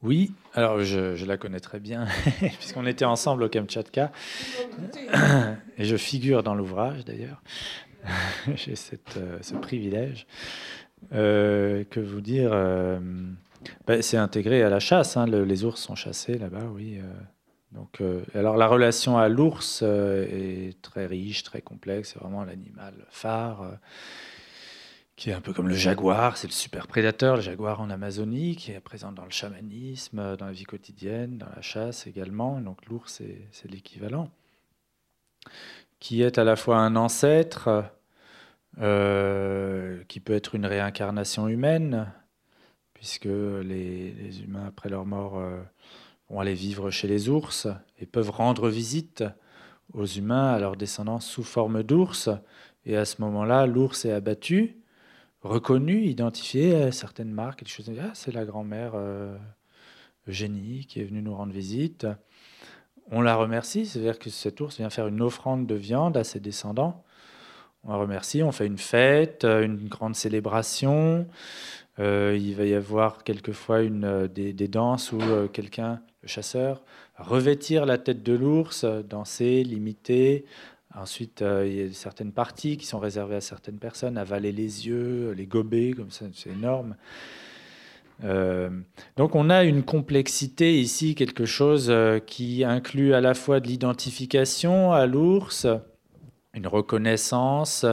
Oui, 0.04 0.32
alors 0.54 0.84
je, 0.84 1.26
la 1.26 1.38
connais 1.38 1.60
très 1.60 1.80
bien, 1.80 2.06
puisqu'on 2.60 2.86
était 2.86 3.04
ensemble 3.04 3.44
au 3.44 3.50
Kamtchatka. 3.50 4.12
Et 5.78 5.86
je 5.86 5.98
figure 5.98 6.44
dans 6.44 6.54
l'ouvrage 6.54 7.04
d'ailleurs. 7.04 7.42
J'ai 8.56 8.76
euh, 9.18 9.40
ce 9.42 9.56
privilège. 9.56 10.28
Euh, 11.14 11.84
que 11.84 12.00
vous 12.00 12.22
dire 12.22 12.52
bah, 13.86 14.02
c'est 14.02 14.18
intégré 14.18 14.64
à 14.64 14.70
la 14.70 14.80
chasse. 14.80 15.18
Hein. 15.18 15.26
les 15.28 15.66
ours 15.66 15.82
sont 15.82 15.96
chassés 15.96 16.38
là-bas, 16.38 16.66
oui. 16.74 17.00
Euh. 17.00 17.04
donc, 17.72 18.02
euh, 18.02 18.24
alors 18.34 18.58
la 18.58 18.68
relation 18.68 19.18
à 19.18 19.30
l'ours 19.30 19.82
euh, 19.84 20.26
est 20.30 20.82
très 20.82 21.06
riche, 21.06 21.44
très 21.44 21.62
complexe. 21.62 22.14
C'est 22.14 22.20
vraiment 22.20 22.44
l'animal 22.44 22.94
phare, 23.10 23.78
qui 25.16 25.30
est 25.30 25.34
un 25.34 25.42
peu 25.42 25.54
comme 25.54 25.68
le 25.68 25.76
jaguar. 25.76 26.38
C'est 26.38 26.48
le 26.48 26.54
super 26.54 26.88
prédateur, 26.88 27.38
le 27.38 27.42
jaguar 27.42 27.82
en 27.82 27.90
Amazonie, 27.90 28.56
qui 28.56 28.72
est 28.72 28.80
présent 28.80 29.12
dans 29.12 29.26
le 29.26 29.32
chamanisme, 29.32 30.36
dans 30.38 30.46
la 30.46 30.52
vie 30.52 30.66
quotidienne, 30.66 31.38
dans 31.38 31.50
la 31.56 31.62
chasse 31.62 32.08
également. 32.08 32.62
Donc 32.62 32.86
l'ours, 32.86 33.22
c'est 33.52 33.72
l'équivalent. 33.72 34.30
Qui 36.00 36.22
est 36.22 36.38
à 36.38 36.44
la 36.44 36.56
fois 36.56 36.78
un 36.78 36.96
ancêtre, 36.96 37.86
qui 38.76 40.20
peut 40.20 40.34
être 40.36 40.54
une 40.54 40.68
réincarnation 40.68 41.48
humaine, 41.48 42.14
puisque 42.98 43.26
les, 43.26 44.42
humains, 44.44 44.66
après 44.68 44.90
leur 44.90 45.06
mort, 45.06 45.38
euh, 45.38 45.62
vont 46.30 46.40
aller 46.40 46.56
vivre 46.56 46.90
chez 46.90 47.08
les 47.08 47.30
ours 47.30 47.68
et 48.00 48.06
peuvent 48.06 48.32
rendre 48.32 48.70
visite 48.70 49.24
aux 49.94 50.06
humains, 50.06 50.54
à 50.54 50.60
leurs 50.60 50.76
descendants, 50.76 51.20
sous 51.20 51.44
forme 51.44 51.84
d'ours. 51.84 52.30
Et 52.86 52.98
à 52.98 53.06
ce 53.06 53.22
moment-là, 53.22 53.68
l'ours 53.68 54.04
est 54.06 54.12
abattu, 54.12 54.78
reconnu, 55.42 56.06
identifié, 56.06 56.92
certaines 56.92 57.32
marques, 57.32 57.64
des 57.64 57.70
choses. 57.70 57.92
Ah, 58.02 58.12
c'est 58.14 58.34
la 58.34 58.46
grand-mère 58.46 58.94
euh, 58.96 59.38
Eugénie 60.28 60.86
qui 60.88 61.00
est 61.00 61.06
venue 61.06 61.22
nous 61.22 61.36
rendre 61.36 61.54
visite. 61.54 62.08
On 63.12 63.22
la 63.22 63.36
remercie, 63.36 63.86
c'est-à-dire 63.86 64.20
que 64.20 64.30
cet 64.30 64.60
ours 64.60 64.76
vient 64.78 64.90
faire 64.90 65.08
une 65.08 65.22
offrande 65.22 65.68
de 65.68 65.76
viande 65.76 66.18
à 66.18 66.24
ses 66.24 66.40
descendants. 66.40 67.04
On 67.84 67.92
la 67.92 67.98
remercie, 67.98 68.44
on 68.44 68.52
fait 68.52 68.66
une 68.66 68.80
fête, 68.80 69.46
une 69.46 69.88
grande 69.88 70.16
célébration. 70.16 71.28
Euh, 72.00 72.38
il 72.40 72.56
va 72.56 72.66
y 72.66 72.76
avoir 72.76 73.24
quelquefois 73.24 73.82
une, 73.82 74.06
euh, 74.06 74.28
des, 74.28 74.68
danses 74.68 75.12
où 75.12 75.20
euh, 75.20 75.48
quelqu'un, 75.48 76.00
le 76.22 76.28
chasseur, 76.28 76.84
revêtir 77.18 77.86
la 77.86 77.98
tête 77.98 78.22
de 78.22 78.34
l'ours, 78.34 78.86
danser, 78.86 79.64
l'imiter. 79.64 80.46
Ensuite, 80.96 81.44
il 81.44 81.74
y 81.74 81.82
a 81.82 81.92
certaines 81.94 82.32
parties 82.32 82.78
qui 82.78 82.86
sont 82.86 83.00
réservées 83.00 83.36
à 83.36 83.42
certaines 83.42 83.78
personnes, 83.78 84.18
avaler 84.18 84.52
les 84.52 84.88
yeux, 84.88 85.32
les 85.32 85.46
gober, 85.46 85.94
comme 85.94 86.10
ça, 86.10 86.26
c'est 86.34 86.50
énorme. 86.50 86.96
donc 89.16 89.36
on 89.36 89.50
a 89.52 89.64
une 89.64 89.84
complexité 89.84 90.80
ici, 90.80 91.14
quelque 91.14 91.46
chose 91.46 91.94
qui 92.26 92.64
inclut 92.64 93.14
à 93.14 93.22
la 93.22 93.36
fois 93.36 93.60
de 93.60 93.68
l'identification 93.68 94.92
à 94.92 95.06
l'ours, 95.06 95.68
une 96.58 96.68
reconnaissance 96.68 97.86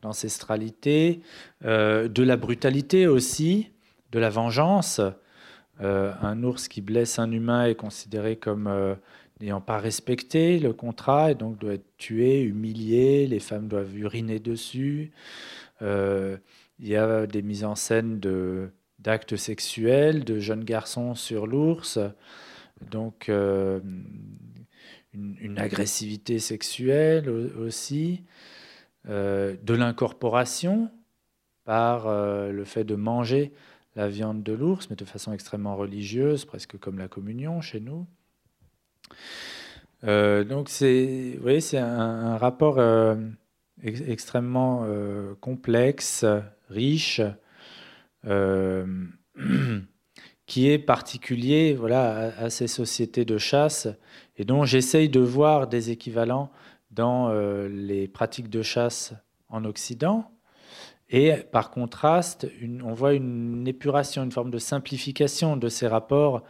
d'ancestralité, 0.00 1.20
euh, 1.64 2.08
de 2.08 2.22
la 2.22 2.36
brutalité 2.36 3.06
aussi, 3.06 3.70
de 4.12 4.18
la 4.18 4.30
vengeance. 4.30 5.00
Euh, 5.80 6.12
un 6.22 6.42
ours 6.44 6.68
qui 6.68 6.80
blesse 6.80 7.18
un 7.18 7.32
humain 7.32 7.66
est 7.66 7.74
considéré 7.74 8.36
comme 8.36 8.68
euh, 8.68 8.94
n'ayant 9.40 9.60
pas 9.60 9.78
respecté 9.78 10.60
le 10.60 10.72
contrat 10.72 11.32
et 11.32 11.34
donc 11.34 11.58
doit 11.58 11.74
être 11.74 11.96
tué, 11.98 12.42
humilié, 12.42 13.26
les 13.26 13.40
femmes 13.40 13.66
doivent 13.66 13.96
uriner 13.96 14.38
dessus. 14.38 15.10
il 15.80 16.88
y 16.88 16.96
a 16.96 17.26
des 17.26 17.42
mises 17.42 17.64
en 17.64 17.74
scène 17.74 18.20
de, 18.20 18.70
d'actes 19.00 19.36
sexuels 19.36 20.24
de 20.24 20.38
jeunes 20.38 20.64
garçons 20.64 21.14
sur 21.14 21.46
l'ours. 21.46 21.98
Donc 22.90 23.28
une, 25.14 25.58
agressivité 25.58 26.38
sexuelle 26.38 27.28
aussi, 27.28 28.22
euh, 29.08 29.54
de 29.62 29.74
l'incorporation 29.74 30.90
par 31.64 32.06
euh, 32.06 32.50
le 32.50 32.64
fait 32.64 32.84
de 32.84 32.94
manger 32.94 33.52
la 33.96 34.08
viande 34.08 34.42
de 34.42 34.52
l'ours, 34.52 34.88
mais 34.90 34.96
de 34.96 35.04
façon 35.04 35.32
extrêmement 35.32 35.76
religieuse, 35.76 36.44
presque 36.44 36.78
comme 36.78 36.98
la 36.98 37.08
communion 37.08 37.60
chez 37.60 37.80
nous. 37.80 38.06
Euh, 40.04 40.42
donc 40.42 40.68
c'est, 40.68 41.38
oui, 41.42 41.60
c'est 41.60 41.78
un, 41.78 42.36
rapport 42.36 42.80
extrêmement 43.82 44.86
complexe, 45.40 46.24
riche, 46.70 47.20
qui 50.46 50.68
est 50.68 50.78
particulier 50.78 51.74
voilà, 51.74 52.32
à, 52.38 52.50
ces 52.50 52.66
sociétés 52.66 53.24
de 53.24 53.38
chasse 53.38 53.88
et 54.36 54.44
dont 54.44 54.64
j'essaye 54.64 55.08
de 55.08 55.20
voir 55.20 55.68
des 55.68 55.90
équivalents 55.90 56.50
dans 56.90 57.28
euh, 57.28 57.68
les 57.68 58.08
pratiques 58.08 58.50
de 58.50 58.62
chasse 58.62 59.14
en 59.48 59.64
Occident. 59.64 60.30
Et 61.10 61.34
par 61.52 61.70
contraste, 61.70 62.48
on 62.82 62.92
voit 62.92 63.14
une 63.14 63.68
épuration, 63.68 64.24
une 64.24 64.32
forme 64.32 64.50
de 64.50 64.58
simplification 64.58 65.56
de 65.56 65.68
ces 65.68 65.86
rapports 65.86 66.42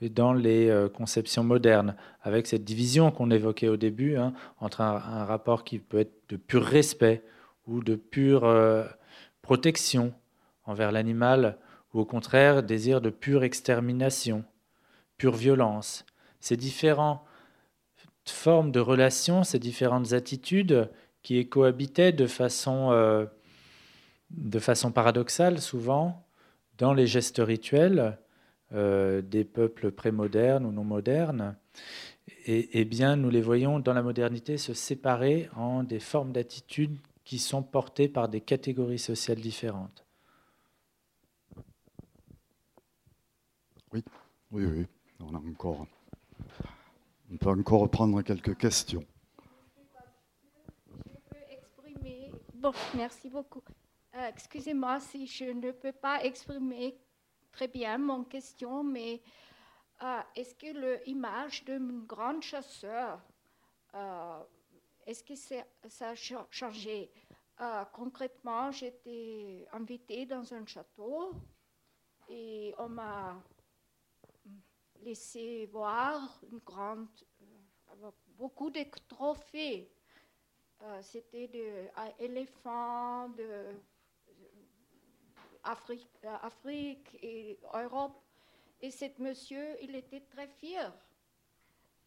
dans 0.00 0.32
les 0.32 0.68
euh, 0.68 0.88
conceptions 0.88 1.42
modernes, 1.42 1.96
avec 2.22 2.46
cette 2.46 2.64
division 2.64 3.10
qu'on 3.10 3.30
évoquait 3.30 3.68
au 3.68 3.76
début, 3.76 4.16
hein, 4.16 4.32
entre 4.60 4.80
un, 4.80 5.24
rapport 5.24 5.64
qui 5.64 5.78
peut 5.78 5.98
être 5.98 6.14
de 6.28 6.36
pur 6.36 6.64
respect 6.64 7.24
ou 7.66 7.82
de 7.82 7.96
pure 7.96 8.44
euh, 8.44 8.84
protection 9.42 10.14
envers 10.64 10.92
l'animal, 10.92 11.58
ou 11.92 12.00
au 12.00 12.04
contraire 12.04 12.62
désir 12.62 13.00
de 13.00 13.10
pure 13.10 13.42
extermination, 13.42 14.44
pure 15.16 15.34
violence. 15.34 16.04
Ces 16.40 16.56
différentes 16.56 17.20
formes 18.28 18.72
de 18.72 18.80
relations, 18.80 19.44
ces 19.44 19.58
différentes 19.58 20.12
attitudes 20.12 20.90
qui 21.22 21.48
cohabitaient 21.48 22.12
de 22.12 22.26
façon, 22.26 22.90
euh, 22.92 23.26
de 24.30 24.58
façon 24.58 24.92
paradoxale 24.92 25.60
souvent 25.60 26.24
dans 26.78 26.94
les 26.94 27.06
gestes 27.06 27.40
rituels 27.44 28.18
euh, 28.72 29.22
des 29.22 29.44
peuples 29.44 29.90
prémodernes 29.90 30.66
ou 30.66 30.72
non 30.72 30.84
modernes, 30.84 31.56
et, 32.46 32.80
et, 32.80 32.84
bien 32.84 33.16
nous 33.16 33.30
les 33.30 33.40
voyons 33.40 33.80
dans 33.80 33.94
la 33.94 34.02
modernité 34.02 34.58
se 34.58 34.74
séparer 34.74 35.48
en 35.56 35.82
des 35.82 36.00
formes 36.00 36.32
d'attitudes 36.32 36.98
qui 37.24 37.38
sont 37.38 37.62
portées 37.62 38.08
par 38.08 38.28
des 38.28 38.40
catégories 38.40 38.98
sociales 38.98 39.40
différentes. 39.40 40.04
Oui, 43.92 44.02
oui, 44.50 44.64
oui. 44.64 44.86
On, 45.20 45.34
a 45.34 45.38
encore, 45.38 45.86
on 47.30 47.36
peut 47.36 47.50
encore 47.50 47.90
prendre 47.90 48.22
quelques 48.22 48.56
questions. 48.56 49.04
Je 50.86 51.18
peux 51.30 51.36
exprimer. 51.50 52.32
Bon, 52.54 52.72
merci 52.94 53.28
beaucoup. 53.28 53.62
Euh, 54.14 54.28
excusez-moi 54.28 55.00
si 55.00 55.26
je 55.26 55.44
ne 55.44 55.70
peux 55.70 55.92
pas 55.92 56.24
exprimer 56.24 56.98
très 57.52 57.68
bien 57.68 57.98
mon 57.98 58.24
question, 58.24 58.82
mais 58.82 59.20
euh, 60.02 60.20
est-ce 60.34 60.54
que 60.54 61.04
l'image 61.04 61.64
d'un 61.64 62.00
grand 62.06 62.40
chasseur, 62.40 63.20
euh, 63.94 64.42
est-ce 65.06 65.22
que 65.22 65.34
ça 65.34 66.10
a 66.10 66.14
changé? 66.50 67.10
Concrètement, 67.92 68.70
j'étais 68.70 69.66
invitée 69.72 70.26
dans 70.26 70.54
un 70.54 70.64
château 70.64 71.32
et 72.28 72.72
on 72.78 72.88
m'a 72.88 73.42
laissé 75.02 75.66
voir 75.66 76.40
une 76.50 76.58
grande, 76.58 77.08
euh, 77.90 78.10
beaucoup 78.36 78.70
de 78.70 78.84
trophées. 79.08 79.90
Euh, 80.82 81.02
c'était 81.02 81.48
des 81.48 81.90
éléphants 82.18 83.28
de 83.30 83.42
euh, 83.42 83.72
Afrique 85.64 87.18
et 87.22 87.58
Europe. 87.74 88.22
Et 88.80 88.90
cet 88.90 89.18
monsieur, 89.18 89.76
il 89.82 89.96
était 89.96 90.20
très 90.20 90.46
fier. 90.46 90.92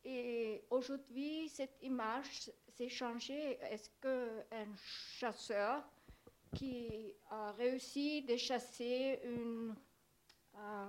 et 0.05 0.63
aujourd'hui, 0.69 1.49
cette 1.49 1.77
image 1.81 2.49
s'est 2.69 2.89
changée. 2.89 3.59
Est-ce 3.61 3.89
qu'un 4.01 4.73
chasseur 4.76 5.84
qui 6.55 7.13
a 7.30 7.51
réussi 7.51 8.22
de 8.23 8.35
chasser 8.35 9.19
une, 9.23 9.76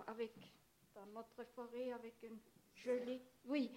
avec, 0.06 0.32
dans 0.94 1.06
notre 1.14 1.44
forêt 1.54 1.92
avec 1.92 2.14
une 2.22 2.38
gelée, 2.74 3.22
oui, 3.44 3.70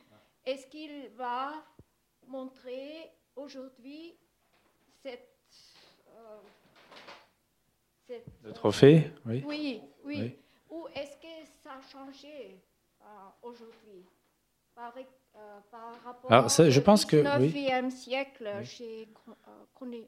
est-ce 0.46 0.68
qu'il 0.68 1.10
va 1.16 1.54
montrer 2.28 3.12
aujourd'hui 3.36 4.16
cette, 5.02 5.36
euh, 6.10 6.38
cette, 8.08 8.28
Le 8.44 8.54
trophée, 8.54 9.12
oui. 9.26 9.44
Oui, 9.46 9.82
oui. 10.04 10.38
Ou 10.70 10.88
est-ce 10.96 11.18
que 11.18 11.48
ça 11.64 11.74
a 11.74 11.82
changé 11.82 12.60
euh, 13.02 13.06
aujourd'hui? 13.42 14.06
Par, 14.74 14.94
euh, 14.98 15.60
par, 15.72 16.04
rapport 16.04 16.32
Alors, 16.32 16.52
ça, 16.52 16.70
je 16.70 16.80
pense 16.82 17.06
que, 17.06 17.24
oui. 17.40 17.92
siècle, 17.92 18.50
j'ai 18.64 19.08
connu 19.74 20.06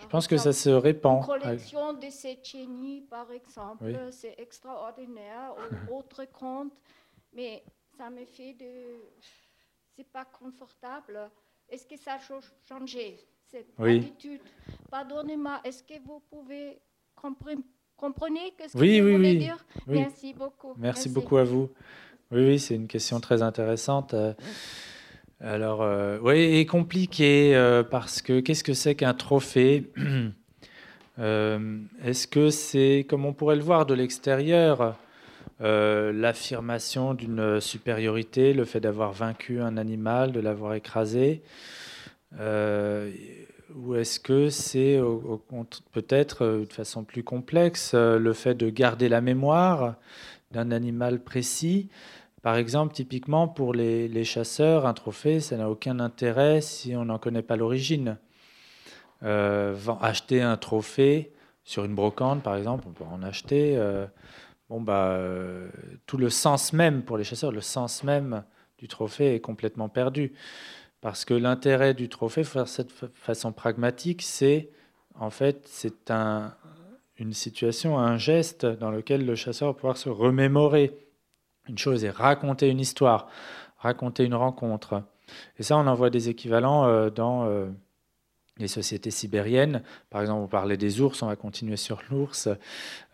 je 0.00 0.06
pense 0.06 0.26
que 0.26 0.36
ça 0.36 0.52
se 0.52 0.70
répand. 0.70 1.20
La 1.20 1.26
collection 1.26 1.92
de 1.92 2.06
Chénies, 2.42 3.02
par 3.02 3.30
exemple, 3.32 3.94
c'est 4.10 4.34
extraordinaire, 4.38 5.54
autre 5.92 6.24
compte, 6.26 6.72
mais 7.32 7.64
ça 7.96 8.10
me 8.10 8.24
fait 8.24 8.54
de. 8.54 9.02
C'est 9.96 10.06
pas 10.10 10.24
confortable. 10.24 11.30
Est-ce 11.68 11.86
que 11.86 11.96
ça 11.96 12.14
a 12.14 12.18
changé, 12.68 13.18
cette 13.50 13.68
attitude? 13.78 14.40
Pardonnez-moi, 14.90 15.60
est-ce 15.64 15.82
que 15.82 15.98
vous 16.04 16.20
pouvez 16.30 16.80
comprendre 17.14 17.62
comprenez 17.98 18.54
ce 18.66 18.72
que 18.72 18.78
oui, 18.78 18.98
je 18.98 19.02
oui, 19.02 19.12
voulais 19.16 19.30
oui. 19.32 19.38
dire? 19.38 19.66
Merci 19.86 20.32
beaucoup. 20.32 20.74
Merci, 20.78 21.08
beaucoup 21.10 21.36
à 21.36 21.44
vous. 21.44 21.68
Oui, 22.30 22.46
oui, 22.46 22.58
c'est 22.58 22.74
une 22.76 22.86
question 22.86 23.20
très 23.20 23.42
intéressante. 23.42 24.14
Alors, 25.40 25.82
euh, 25.82 26.18
oui, 26.20 26.56
et 26.58 26.66
compliqué 26.66 27.54
euh, 27.54 27.84
parce 27.84 28.22
que 28.22 28.40
qu'est-ce 28.40 28.64
que 28.64 28.74
c'est 28.74 28.94
qu'un 28.94 29.14
trophée? 29.14 29.90
Euh, 31.20 31.80
Est-ce 32.04 32.28
que 32.28 32.48
c'est, 32.48 33.04
comme 33.10 33.24
on 33.24 33.32
pourrait 33.32 33.56
le 33.56 33.62
voir 33.62 33.86
de 33.86 33.94
l'extérieur, 33.94 34.96
l'affirmation 35.58 37.12
d'une 37.12 37.60
supériorité, 37.60 38.52
le 38.52 38.64
fait 38.64 38.78
d'avoir 38.78 39.10
vaincu 39.10 39.60
un 39.60 39.78
animal, 39.78 40.30
de 40.30 40.38
l'avoir 40.38 40.74
écrasé? 40.74 41.42
Ou 42.40 43.96
est-ce 43.96 44.20
que 44.20 44.48
c'est 44.48 45.00
peut-être 45.90 46.46
de 46.46 46.72
façon 46.72 47.02
plus 47.02 47.24
complexe 47.24 47.94
le 47.94 48.32
fait 48.32 48.54
de 48.54 48.70
garder 48.70 49.08
la 49.08 49.20
mémoire 49.20 49.96
d'un 50.52 50.70
animal 50.70 51.18
précis? 51.18 51.88
Par 52.48 52.56
exemple, 52.56 52.94
typiquement 52.94 53.46
pour 53.46 53.74
les, 53.74 54.24
chasseurs, 54.24 54.86
un 54.86 54.94
trophée, 54.94 55.38
ça 55.38 55.58
n'a 55.58 55.68
aucun 55.68 56.00
intérêt 56.00 56.62
si 56.62 56.96
on 56.96 57.04
n'en 57.04 57.18
connaît 57.18 57.42
pas 57.42 57.56
l'origine. 57.56 58.16
Euh, 59.22 59.76
acheter 60.00 60.40
un 60.40 60.56
trophée 60.56 61.30
sur 61.62 61.84
une 61.84 61.94
brocante, 61.94 62.42
par 62.42 62.56
exemple, 62.56 62.86
on 62.88 62.92
peut 62.92 63.04
en 63.04 63.22
acheter. 63.22 63.76
Euh, 63.76 64.06
bon, 64.70 64.80
bah, 64.80 65.08
euh, 65.08 65.68
tout 66.06 66.16
le 66.16 66.30
sens 66.30 66.72
même 66.72 67.02
pour 67.02 67.18
les 67.18 67.24
chasseurs, 67.24 67.52
le 67.52 67.60
sens 67.60 68.02
même 68.02 68.42
du 68.78 68.88
trophée 68.88 69.34
est 69.34 69.40
complètement 69.40 69.90
perdu. 69.90 70.32
Parce 71.02 71.26
que 71.26 71.34
l'intérêt 71.34 71.92
du 71.92 72.08
trophée, 72.08 72.44
faire 72.44 72.66
cette 72.66 72.92
façon 73.12 73.52
pragmatique, 73.52 74.22
c'est 74.22 74.70
en 75.16 75.28
fait 75.28 75.66
c'est 75.66 76.10
un, 76.10 76.54
une 77.18 77.34
situation, 77.34 77.98
un 77.98 78.16
geste 78.16 78.64
dans 78.64 78.90
lequel 78.90 79.26
le 79.26 79.34
chasseur 79.34 79.68
va 79.68 79.74
pouvoir 79.74 79.98
se 79.98 80.08
remémorer 80.08 81.07
une 81.68 81.78
chose 81.78 82.04
est 82.04 82.10
raconter 82.10 82.68
une 82.68 82.80
histoire, 82.80 83.28
raconter 83.78 84.24
une 84.24 84.34
rencontre. 84.34 85.02
Et 85.58 85.62
ça, 85.62 85.76
on 85.76 85.86
en 85.86 85.94
voit 85.94 86.10
des 86.10 86.28
équivalents 86.28 86.86
euh, 86.86 87.10
dans 87.10 87.46
euh, 87.46 87.66
les 88.58 88.68
sociétés 88.68 89.10
sibériennes. 89.10 89.82
Par 90.10 90.20
exemple, 90.20 90.42
on 90.42 90.48
parlait 90.48 90.76
des 90.76 91.00
ours, 91.00 91.22
on 91.22 91.26
va 91.26 91.36
continuer 91.36 91.76
sur 91.76 92.02
l'ours. 92.10 92.48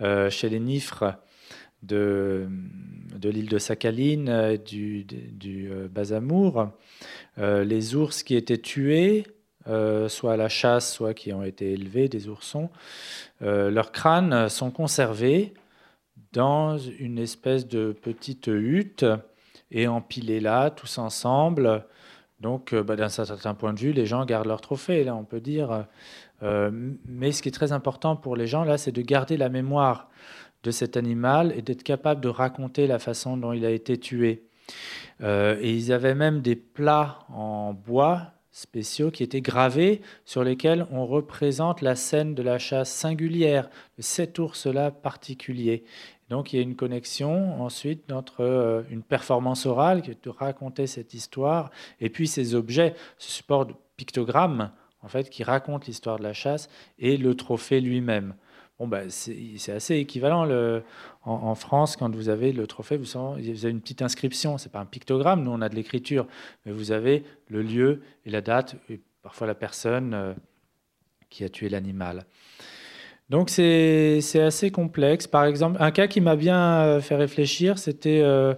Euh, 0.01 0.31
chez 0.31 0.49
les 0.49 0.61
nifres 0.61 1.05
de, 1.83 2.49
l'île 3.23 3.49
de 3.49 3.59
Sakhaline, 3.59 4.57
du, 4.65 5.05
du 5.05 5.71
Basamour, 5.91 6.71
les 7.37 7.95
ours 7.95 8.23
qui 8.23 8.37
étaient 8.37 8.57
tués, 8.57 9.25
soit 9.67 10.33
à 10.33 10.37
la 10.39 10.49
chasse, 10.49 10.95
soit 10.95 11.13
qui 11.13 11.35
ont 11.35 11.43
été 11.43 11.73
élevés, 11.73 12.09
des 12.09 12.29
oursons, 12.29 12.71
leurs 13.43 13.93
crânes 13.93 14.49
sont 14.49 14.71
conservés 14.71 15.53
dans 16.35 16.77
une 16.77 17.19
espèce 17.19 17.67
de 17.67 17.93
petite 17.93 18.49
hutte 18.49 19.07
et 19.71 19.87
empilés 19.89 20.41
là, 20.41 20.71
tous 20.71 20.99
ensemble. 20.99 21.87
Donc, 22.41 22.75
euh, 22.75 22.83
bah, 22.83 22.97
d'un 22.97 23.09
certain 23.09 23.55
point 23.55 23.73
de 23.73 23.79
vue, 23.79 23.93
les 23.93 24.05
gens 24.05 24.27
gardent 24.27 24.49
leur 24.49 24.61
trophée, 24.61 25.05
là, 25.05 25.15
on 25.15 25.25
peut 25.25 25.41
dire. 25.41 25.87
Euh, 26.43 26.71
mais 27.07 27.33
ce 27.33 27.41
qui 27.41 27.49
est 27.49 27.53
très 27.53 27.73
important 27.73 28.17
pour 28.17 28.37
les 28.37 28.47
gens, 28.47 28.65
là, 28.65 28.77
c'est 28.77 28.93
de 28.93 29.01
garder 29.01 29.37
la 29.37 29.49
mémoire 29.49 30.11
de 30.65 30.71
cet 30.71 30.97
animal 30.97 31.55
et 31.57 31.63
d'être 31.63 31.85
capable 31.85 32.21
de 32.21 32.29
raconter 32.29 32.87
la 32.87 32.99
façon 32.99 33.37
dont 33.37 33.53
il 33.53 33.65
a 33.65 33.71
été 33.71 33.99
tué. 33.99 34.43
Euh, 35.23 35.57
et 35.61 35.73
ils 35.73 35.93
avaient 35.93 36.15
même 36.15 36.41
des 36.41 36.57
plats 36.57 37.21
en 37.29 37.73
bois 37.73 38.35
spéciaux 38.55 39.11
qui 39.11 39.25
étaient 39.25 39.41
gravés 39.41 40.01
sur 40.25 40.45
lesquels 40.45 40.87
on 40.93 41.07
représente 41.07 41.83
la 41.83 41.97
scène 41.97 42.35
de 42.37 42.43
la 42.43 42.59
chasse 42.59 42.91
singulière 42.91 43.69
de 43.99 44.03
cet 44.03 44.39
ours-là 44.39 44.93
particulier. 44.93 45.85
Donc 46.31 46.53
il 46.53 46.57
y 46.57 46.59
a 46.59 46.63
une 46.63 46.77
connexion 46.77 47.63
ensuite 47.63 48.11
entre 48.13 48.41
euh, 48.41 48.83
une 48.91 49.03
performance 49.03 49.67
orale 49.67 50.03
qui 50.03 50.11
est 50.11 50.25
de 50.25 50.31
raconter 50.31 50.87
cette 50.87 51.15
histoire 51.15 51.71
et 52.01 52.09
puis 52.09 52.27
ces 52.27 52.55
objets, 52.55 52.95
ce 53.19 53.31
support 53.31 53.67
de 53.67 53.75
pictogramme 53.97 54.71
en 55.03 55.09
fait 55.09 55.29
qui 55.29 55.45
raconte 55.45 55.87
l'histoire 55.87 56.19
de 56.19 56.23
la 56.23 56.33
chasse 56.33 56.69
et 56.99 57.17
le 57.17 57.35
trophée 57.35 57.81
lui-même. 57.81 58.35
Bon, 58.79 58.89
bah, 58.89 59.09
c'est 59.09 59.71
assez 59.71 59.97
équivalent 59.97 60.45
le, 60.45 60.83
en, 61.23 61.55
France 61.55 61.95
quand 61.95 62.13
vous 62.13 62.29
avez 62.29 62.53
le 62.53 62.67
trophée, 62.67 62.97
vous, 62.97 63.17
avez 63.17 63.71
une 63.71 63.81
petite 63.81 64.03
inscription. 64.03 64.59
C'est 64.59 64.73
pas 64.73 64.81
un 64.81 64.87
pictogramme, 64.87 65.45
nous 65.45 65.53
on 65.53 65.61
a 65.61 65.69
de 65.69 65.77
l'écriture, 65.77 66.27
mais 66.67 66.73
vous 66.73 66.91
avez 66.91 67.23
le 67.49 67.63
lieu 67.63 68.03
et 68.25 68.31
la 68.31 68.41
date 68.41 68.75
et 68.89 69.01
parfois 69.23 69.47
la 69.47 69.55
personne 69.55 70.13
euh, 70.15 70.35
qui 71.31 71.45
a 71.45 71.49
tué 71.49 71.69
l'animal. 71.69 72.27
Donc 73.31 73.51
c'est 73.51 74.21
assez 74.41 74.71
complexe. 74.71 75.27
Par 75.27 75.45
exemple, 75.45 75.79
un 75.81 75.91
cas 75.91 76.07
qui 76.07 76.21
m'a 76.21 76.37
bien 76.37 76.81
euh, 76.83 77.01
fait 77.01 77.17
réfléchir, 77.17 77.79
c'était 77.79 78.21
euh, 78.23 78.55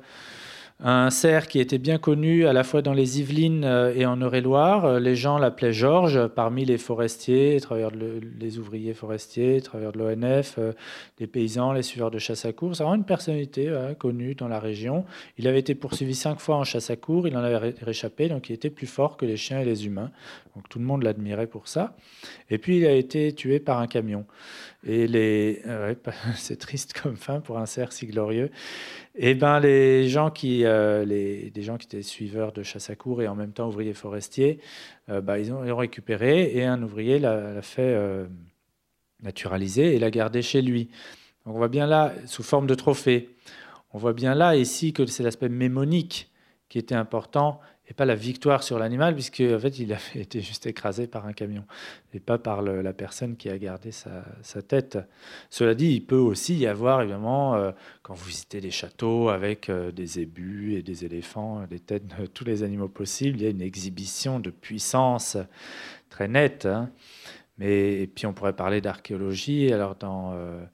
un 0.79 1.09
cerf 1.09 1.49
qui 1.49 1.59
était 1.59 1.79
bien 1.79 1.97
connu 1.97 2.47
à 2.47 2.53
la 2.53 2.63
fois 2.63 2.83
dans 2.83 2.93
les 2.93 3.21
Yvelines 3.21 3.65
euh, 3.65 3.95
et 3.95 4.05
en 4.05 4.21
Eure-et-Loire. 4.21 4.85
Euh, 4.85 5.01
les 5.01 5.17
gens 5.17 5.39
l'appelaient 5.39 5.73
Georges 5.73 6.27
parmi 6.27 6.67
les 6.67 6.77
forestiers, 6.77 7.61
les 8.39 8.59
ouvriers 8.59 8.93
forestiers, 8.93 9.63
travailleurs 9.63 9.93
de 9.93 9.99
l'ONF, 9.99 10.57
euh, 10.59 10.73
les 11.19 11.27
paysans, 11.27 11.73
les 11.73 11.83
suiveurs 11.83 12.11
de 12.11 12.19
chasse 12.19 12.45
à 12.45 12.53
cour. 12.53 12.77
C'est 12.77 12.83
vraiment 12.83 12.97
une 12.97 13.05
personnalité 13.05 13.73
connue 13.99 14.35
dans 14.35 14.49
la 14.49 14.61
région. 14.61 15.07
Il 15.39 15.49
avait 15.49 15.61
été 15.61 15.75
poursuivi 15.75 16.15
cinq 16.15 16.41
fois 16.41 16.57
en 16.57 16.65
chasse 16.65 16.91
à 16.91 16.97
cour, 16.97 17.27
il 17.27 17.37
en 17.37 17.43
avait 17.43 17.75
réchappé, 17.81 18.29
donc 18.29 18.51
il 18.51 18.53
était 18.53 18.71
plus 18.71 18.87
fort 18.87 19.17
que 19.17 19.25
les 19.25 19.37
chiens 19.37 19.61
et 19.61 19.65
les 19.65 19.87
humains. 19.87 20.11
Donc 20.55 20.69
tout 20.69 20.79
le 20.79 20.85
monde 20.85 21.03
l'admirait 21.03 21.47
pour 21.47 21.69
ça. 21.69 21.97
Et 22.51 22.59
puis 22.59 22.79
il 22.79 22.87
a 22.87 22.93
été 22.93 23.33
tué 23.33 23.61
par 23.61 23.79
un 23.79 23.87
camion. 23.87 24.27
Et 24.89 25.09
les, 25.09 25.63
c'est 26.37 26.59
triste 26.59 26.99
comme 27.01 27.17
fin 27.17 27.41
pour 27.41 27.59
un 27.59 27.67
cerf 27.67 27.93
si 27.93 28.07
glorieux. 28.07 28.51
Et 29.17 29.35
ben 29.35 29.59
les 29.59 30.09
gens 30.09 30.31
qui, 30.31 30.65
euh, 30.65 31.05
les, 31.05 31.51
des 31.51 31.63
gens 31.63 31.77
qui 31.77 31.87
étaient 31.87 32.03
suiveurs 32.03 32.53
de 32.53 32.63
chasse 32.63 32.89
à 32.89 32.95
cour 32.95 33.21
et 33.21 33.29
en 33.29 33.35
même 33.35 33.53
temps 33.53 33.69
ouvriers 33.69 33.95
forestiers, 33.95 34.61
euh, 35.09 35.21
bah, 35.21 35.39
ils, 35.39 35.53
ont, 35.53 35.77
récupéré 35.77 36.53
et 36.57 36.65
un 36.65 36.83
ouvrier 36.83 37.19
l'a 37.19 37.61
fait 37.63 37.83
euh, 37.83 38.27
naturaliser 39.23 39.97
et 39.97 39.99
l'a 39.99 40.11
gardé 40.11 40.41
chez 40.41 40.63
lui. 40.63 40.91
Donc 41.45 41.55
on 41.55 41.59
voit 41.59 41.69
bien 41.69 41.87
là, 41.87 42.13
sous 42.27 42.43
forme 42.43 42.67
de 42.67 42.75
trophée, 42.75 43.37
on 43.93 43.99
voit 43.99 44.13
bien 44.13 44.35
là 44.35 44.55
ici 44.55 44.93
que 44.93 45.05
c'est 45.07 45.23
l'aspect 45.23 45.49
mémonique 45.49 46.31
qui 46.69 46.79
était 46.79 46.95
important 46.95 47.61
et 47.89 47.95
pas 47.95 48.05
la 48.05 48.17
victoire 48.17 48.63
sur 48.63 48.79
l'animal, 48.79 49.15
puisque 49.15 49.41
en 49.41 49.59
fait, 49.59 49.79
il 49.79 49.93
a 49.93 49.99
été 50.15 50.41
juste 50.41 50.67
écrasé 50.67 51.07
par 51.07 51.27
un 51.27 51.33
camion, 51.33 51.65
et 52.15 52.21
pas 52.21 52.39
par 52.39 52.63
la 52.63 52.93
personne 52.93 53.37
qui 53.37 53.49
a 53.49 53.59
gardé 53.59 53.93
sa, 53.93 54.63
tête. 54.63 54.99
Cela 55.51 55.75
dit, 55.75 55.93
il 55.93 56.05
peut 56.05 56.17
aussi 56.17 56.57
y 56.57 56.67
avoir, 56.67 57.03
évidemment, 57.03 57.55
euh, 57.55 57.71
quand 58.03 58.15
vous 58.15 58.25
visitez 58.25 58.61
des 58.61 58.71
châteaux 58.71 59.29
avec 59.29 59.69
euh, 59.69 59.93
des 59.93 60.19
ébus 60.19 60.75
et 60.75 60.83
des 60.83 61.05
éléphants, 61.05 61.65
des 61.71 61.79
têtes 61.79 62.07
de 62.19 62.27
tous 62.27 62.45
les 62.45 62.63
animaux 62.63 62.89
possibles, 62.89 63.39
il 63.39 63.45
y 63.45 63.47
a 63.47 63.51
une 63.51 63.63
exhibition 63.63 64.41
de 64.41 64.51
puissance 64.51 65.37
très 66.11 66.27
nette. 66.27 66.67
Hein. 66.67 66.91
Mais, 67.59 68.03
et 68.03 68.07
puis 68.07 68.27
on 68.27 68.33
pourrait 68.33 68.55
parler 68.57 68.81
d'archéologie. 68.81 69.73
Alors 69.73 69.95
dans... 69.95 70.33
Euh, 70.35 70.65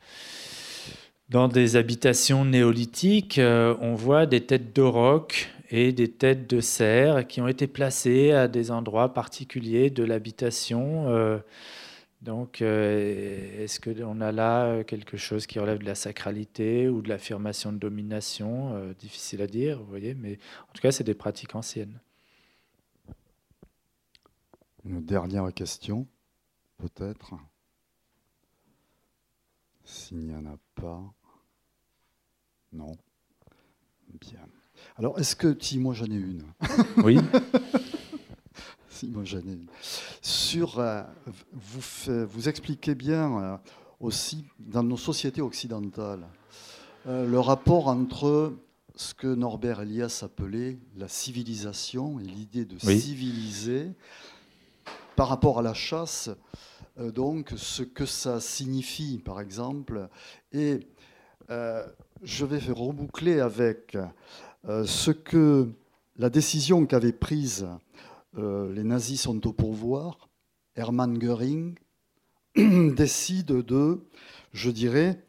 dans 1.28 1.48
des 1.48 1.76
habitations 1.76 2.44
néolithiques, 2.44 3.40
on 3.40 3.94
voit 3.94 4.26
des 4.26 4.42
têtes 4.42 4.76
de 4.76 4.82
roc 4.82 5.48
et 5.72 5.92
des 5.92 6.10
têtes 6.12 6.48
de 6.48 6.60
cerf 6.60 7.26
qui 7.26 7.40
ont 7.40 7.48
été 7.48 7.66
placées 7.66 8.32
à 8.32 8.46
des 8.48 8.70
endroits 8.70 9.12
particuliers 9.14 9.90
de 9.90 10.04
l'habitation. 10.04 11.08
Euh, 11.08 11.38
Donc, 12.22 12.62
euh, 12.62 13.64
est-ce 13.64 13.80
qu'on 13.80 14.20
a 14.20 14.32
là 14.32 14.84
quelque 14.84 15.16
chose 15.16 15.46
qui 15.46 15.58
relève 15.58 15.78
de 15.78 15.84
la 15.86 15.96
sacralité 15.96 16.88
ou 16.88 17.02
de 17.02 17.08
l'affirmation 17.08 17.72
de 17.72 17.78
domination? 17.78 18.74
Euh, 18.76 18.94
Difficile 18.94 19.42
à 19.42 19.48
dire, 19.48 19.78
vous 19.80 19.86
voyez, 19.86 20.14
mais 20.14 20.38
en 20.68 20.72
tout 20.72 20.82
cas, 20.82 20.92
c'est 20.92 21.04
des 21.04 21.14
pratiques 21.14 21.54
anciennes. 21.56 21.98
Une 24.84 25.04
dernière 25.04 25.52
question, 25.54 26.06
peut-être? 26.78 27.34
S'il 29.84 30.18
n'y 30.18 30.34
en 30.34 30.46
a 30.46 30.56
pas. 30.74 31.02
Non. 32.72 32.96
Bien. 34.20 34.46
Alors, 34.98 35.18
est-ce 35.18 35.34
que. 35.36 35.56
Si, 35.60 35.78
moi 35.78 35.94
j'en 35.94 36.06
ai 36.06 36.16
une. 36.16 36.44
Oui. 36.98 37.18
si, 38.88 39.08
moi 39.08 39.24
j'en 39.24 39.38
ai 39.38 39.52
une. 39.52 39.66
Sur. 40.20 40.78
Euh, 40.78 41.02
vous, 41.52 42.26
vous 42.26 42.48
expliquez 42.48 42.94
bien 42.94 43.42
euh, 43.42 43.56
aussi, 44.00 44.44
dans 44.58 44.82
nos 44.82 44.96
sociétés 44.96 45.40
occidentales, 45.40 46.26
euh, 47.06 47.26
le 47.26 47.40
rapport 47.40 47.88
entre 47.88 48.54
ce 48.94 49.14
que 49.14 49.26
Norbert 49.26 49.80
Elias 49.80 50.20
appelait 50.22 50.78
la 50.96 51.08
civilisation 51.08 52.20
et 52.20 52.24
l'idée 52.24 52.66
de 52.66 52.78
civiliser 52.78 53.90
par 55.16 55.28
rapport 55.28 55.58
à 55.58 55.62
la 55.62 55.72
chasse, 55.72 56.28
donc 56.98 57.54
ce 57.56 57.82
que 57.82 58.04
ça 58.04 58.38
signifie, 58.38 59.18
par 59.24 59.40
exemple, 59.40 60.08
et 60.52 60.86
je 61.48 62.44
vais 62.44 62.58
reboucler 62.70 63.40
avec 63.40 63.96
ce 64.66 65.10
que 65.10 65.68
la 66.16 66.30
décision 66.30 66.86
qu'avaient 66.86 67.12
prise 67.12 67.66
euh, 68.38 68.72
les 68.72 68.84
nazis 68.84 69.20
sont 69.20 69.46
au 69.46 69.52
pourvoir. 69.52 70.28
Hermann 70.74 71.18
Göring 71.18 71.74
décide 72.56 73.46
de, 73.46 74.06
je 74.52 74.70
dirais, 74.70 75.22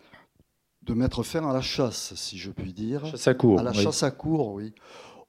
de 0.84 0.94
mettre 0.94 1.24
fin 1.24 1.48
à 1.48 1.54
la 1.54 1.62
chasse, 1.62 2.14
si 2.16 2.38
je 2.38 2.52
puis 2.52 2.74
dire. 2.74 3.06
Chasse 3.06 3.28
à 3.28 3.34
court. 3.34 3.60
À 3.60 3.64
la 3.64 3.74
chasse 3.74 4.04
à 4.04 4.12
court, 4.12 4.54
oui. 4.54 4.74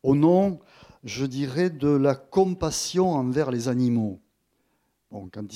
Au 0.03 0.15
nom, 0.15 0.61
je 1.03 1.27
dirais, 1.27 1.71
de 1.71 1.89
la 1.89 2.15
compassion 2.15 3.11
envers 3.11 3.51
les 3.51 3.69
animaux. 3.69 4.21
Bon, 5.11 5.29
quand, 5.33 5.47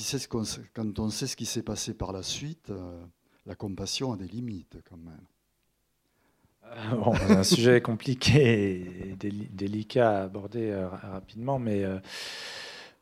quand 0.73 0.99
on 0.99 1.09
sait 1.09 1.27
ce 1.27 1.35
qui 1.35 1.45
s'est 1.45 1.63
passé 1.63 1.93
par 1.93 2.11
la 2.11 2.23
suite, 2.23 2.69
euh, 2.69 3.01
la 3.45 3.55
compassion 3.55 4.13
a 4.13 4.17
des 4.17 4.27
limites 4.27 4.77
quand 4.89 4.97
même. 4.97 5.25
Bon, 6.91 7.13
un 7.29 7.43
sujet 7.43 7.81
compliqué 7.81 8.81
et 9.11 9.15
délicat 9.51 10.09
à 10.09 10.23
aborder 10.23 10.69
euh, 10.69 10.87
rapidement, 11.11 11.59
mais 11.59 11.83
euh, 11.83 11.97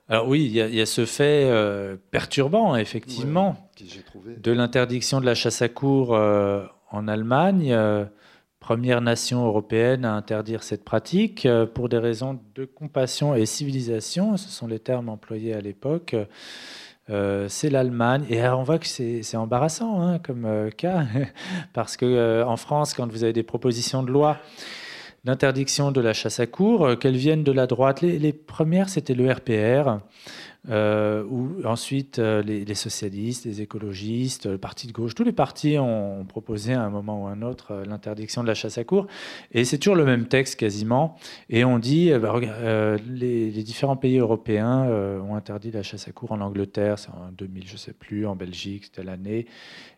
alors 0.09 0.27
oui, 0.27 0.45
il 0.45 0.51
y, 0.51 0.81
a 0.81 0.85
ce 0.85 1.05
fait 1.05 1.43
euh, 1.45 1.97
perturbant, 2.11 2.77
effectivement, 2.77 3.69
de 4.25 4.51
l'interdiction 4.51 5.19
de 5.19 5.25
la 5.25 5.35
chasse 5.35 5.61
à 5.61 5.67
cour 5.67 6.11
en 6.11 7.07
Allemagne, 7.09 7.77
première 8.61 9.01
nation 9.01 9.45
européenne 9.45 10.05
à 10.05 10.13
interdire 10.13 10.63
cette 10.63 10.85
pratique 10.85 11.45
pour 11.73 11.89
des 11.89 11.97
raisons 11.97 12.39
de 12.55 12.63
compassion 12.63 13.35
et 13.35 13.45
civilisation, 13.45 14.37
ce 14.37 14.47
sont 14.47 14.67
les 14.67 14.79
termes 14.79 15.09
employés 15.09 15.53
à 15.53 15.59
l'époque. 15.59 16.15
Euh, 17.09 17.47
c'est 17.47 17.69
l'Allemagne. 17.69 18.25
Et 18.29 18.45
on 18.47 18.63
voit 18.63 18.79
que 18.79 18.87
c'est 18.87 19.37
embarrassant 19.37 20.01
hein, 20.01 20.19
comme 20.19 20.45
euh, 20.45 20.69
cas, 20.69 21.05
parce 21.73 21.97
que 21.97 22.05
euh, 22.05 22.45
en 22.45 22.57
France, 22.57 22.93
quand 22.93 23.09
vous 23.09 23.23
avez 23.23 23.33
des 23.33 23.43
propositions 23.43 24.03
de 24.03 24.11
loi 24.11 24.37
d'interdiction 25.23 25.91
de 25.91 25.99
la 25.99 26.13
chasse 26.13 26.39
à 26.39 26.47
cour, 26.47 26.97
qu'elles 26.99 27.17
viennent 27.17 27.43
de 27.43 27.51
la 27.51 27.67
droite, 27.67 28.01
les 28.01 28.31
premières, 28.31 28.87
c'était 28.87 29.13
le 29.13 29.29
RPR. 29.29 29.99
Euh, 30.69 31.23
où 31.29 31.65
ensuite 31.65 32.19
euh, 32.19 32.41
les, 32.41 32.75
socialistes, 32.75 33.45
les 33.45 33.61
écologistes, 33.61 34.47
le 34.47 34.57
parti 34.57 34.85
de 34.87 34.91
gauche, 34.91 35.15
tous 35.15 35.23
les 35.23 35.31
partis 35.31 35.77
ont, 35.79 36.25
proposé 36.25 36.73
à 36.73 36.81
un 36.81 36.89
moment 36.89 37.23
ou 37.23 37.27
à 37.27 37.31
un 37.31 37.41
autre 37.41 37.71
euh, 37.71 37.85
l'interdiction 37.85 38.41
de 38.41 38.47
la 38.47 38.53
chasse 38.53 38.77
à 38.77 38.83
cour. 38.83 39.07
Et 39.53 39.63
c'est 39.63 39.77
toujours 39.77 39.95
le 39.95 40.03
même 40.03 40.27
texte 40.27 40.59
quasiment. 40.59 41.15
Et 41.49 41.63
on 41.63 41.79
dit, 41.79 42.11
bah, 42.19 42.35
les, 43.09 43.63
différents 43.63 43.95
pays 43.95 44.17
européens 44.17 44.83
ont 45.21 45.35
interdit 45.35 45.71
la 45.71 45.83
chasse 45.83 46.07
à 46.07 46.11
cour 46.11 46.31
en 46.31 46.41
Angleterre, 46.41 46.99
c'est 46.99 47.09
en 47.09 47.31
2000, 47.31 47.67
je 47.67 47.73
ne 47.73 47.77
sais 47.77 47.93
plus, 47.93 48.25
en 48.25 48.35
Belgique, 48.35 48.85
c'était 48.85 49.03
l'année, 49.03 49.45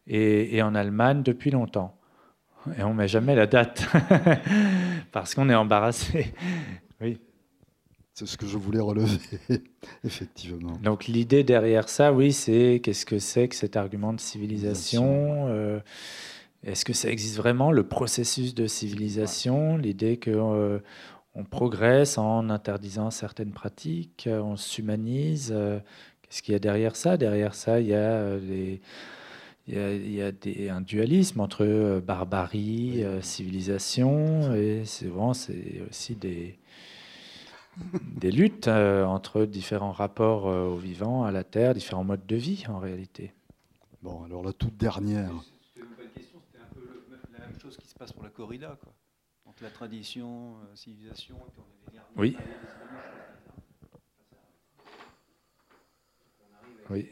et, 0.07 0.55
et 0.55 0.61
en 0.61 0.75
Allemagne 0.75 1.23
depuis 1.23 1.51
longtemps. 1.51 1.97
Et 2.77 2.83
on 2.83 2.89
ne 2.89 2.95
met 2.95 3.07
jamais 3.07 3.35
la 3.35 3.47
date, 3.47 3.87
parce 5.11 5.33
qu'on 5.33 5.49
est 5.49 5.55
embarrassé. 5.55 6.33
Oui. 7.01 7.19
C'est 8.19 8.25
ce 8.25 8.35
que 8.35 8.47
je 8.47 8.57
voulais 8.57 8.81
relever, 8.81 9.17
effectivement. 10.03 10.73
Donc 10.83 11.07
l'idée 11.07 11.45
derrière 11.45 11.87
ça, 11.87 12.11
oui, 12.11 12.33
c'est 12.33 12.81
qu'est-ce 12.83 13.05
que 13.05 13.17
c'est 13.17 13.47
que 13.47 13.55
cet 13.55 13.77
argument 13.77 14.11
de 14.11 14.19
civilisation 14.19 15.45
euh, 15.47 15.79
Est-ce 16.65 16.83
que 16.83 16.91
ça 16.91 17.09
existe 17.09 17.37
vraiment, 17.37 17.71
le 17.71 17.87
processus 17.87 18.53
de 18.53 18.67
civilisation 18.67 19.77
L'idée 19.77 20.19
qu'on 20.19 20.53
euh, 20.53 20.79
on 21.33 21.45
progresse 21.45 22.17
en 22.17 22.49
interdisant 22.49 23.09
certaines 23.09 23.53
pratiques, 23.53 24.27
on 24.29 24.57
s'humanise. 24.57 25.53
Euh, 25.55 25.79
qu'est-ce 26.21 26.41
qu'il 26.41 26.51
y 26.51 26.55
a 26.55 26.59
derrière 26.59 26.97
ça? 26.97 27.15
Derrière 27.15 27.55
ça, 27.55 27.79
il 27.79 27.87
y 27.87 27.93
a 27.93 28.37
des... 28.37 28.81
Il 29.71 30.11
y 30.11 30.21
a, 30.23 30.31
des, 30.31 30.67
un 30.69 30.81
dualisme 30.81 31.41
entre 31.41 32.01
barbarie, 32.03 33.03
civilisation, 33.21 34.51
et 34.55 34.83
souvent 34.83 35.35
c'est 35.35 35.83
aussi 35.87 36.15
des, 36.15 36.57
des 38.15 38.31
luttes 38.31 38.67
euh, 38.67 39.05
entre 39.05 39.45
différents 39.45 39.91
rapports 39.91 40.47
euh, 40.47 40.67
au 40.67 40.75
vivant, 40.75 41.23
à 41.23 41.31
la 41.31 41.43
terre, 41.43 41.73
différents 41.73 42.03
modes 42.03 42.25
de 42.25 42.35
vie 42.35 42.65
en 42.67 42.79
réalité. 42.79 43.33
Bon, 44.01 44.23
alors 44.23 44.43
la 44.43 44.53
toute 44.53 44.77
dernière. 44.77 45.31
C'était 45.73 45.85
un 45.85 46.73
peu 46.73 46.81
la 47.33 47.47
même 47.47 47.59
chose 47.59 47.77
qui 47.77 47.87
se 47.87 47.95
passe 47.95 48.11
pour 48.11 48.23
la 48.23 48.29
corrida, 48.29 48.77
quoi. 48.81 48.93
Entre 49.45 49.63
la 49.63 49.69
tradition, 49.69 50.57
la 50.63 50.69
euh, 50.69 50.75
civilisation, 50.75 51.35
et 51.37 51.51
puis 51.51 51.61
on 51.61 51.91
avait 51.91 52.03
Oui. 52.15 52.37
Oui. 56.89 57.09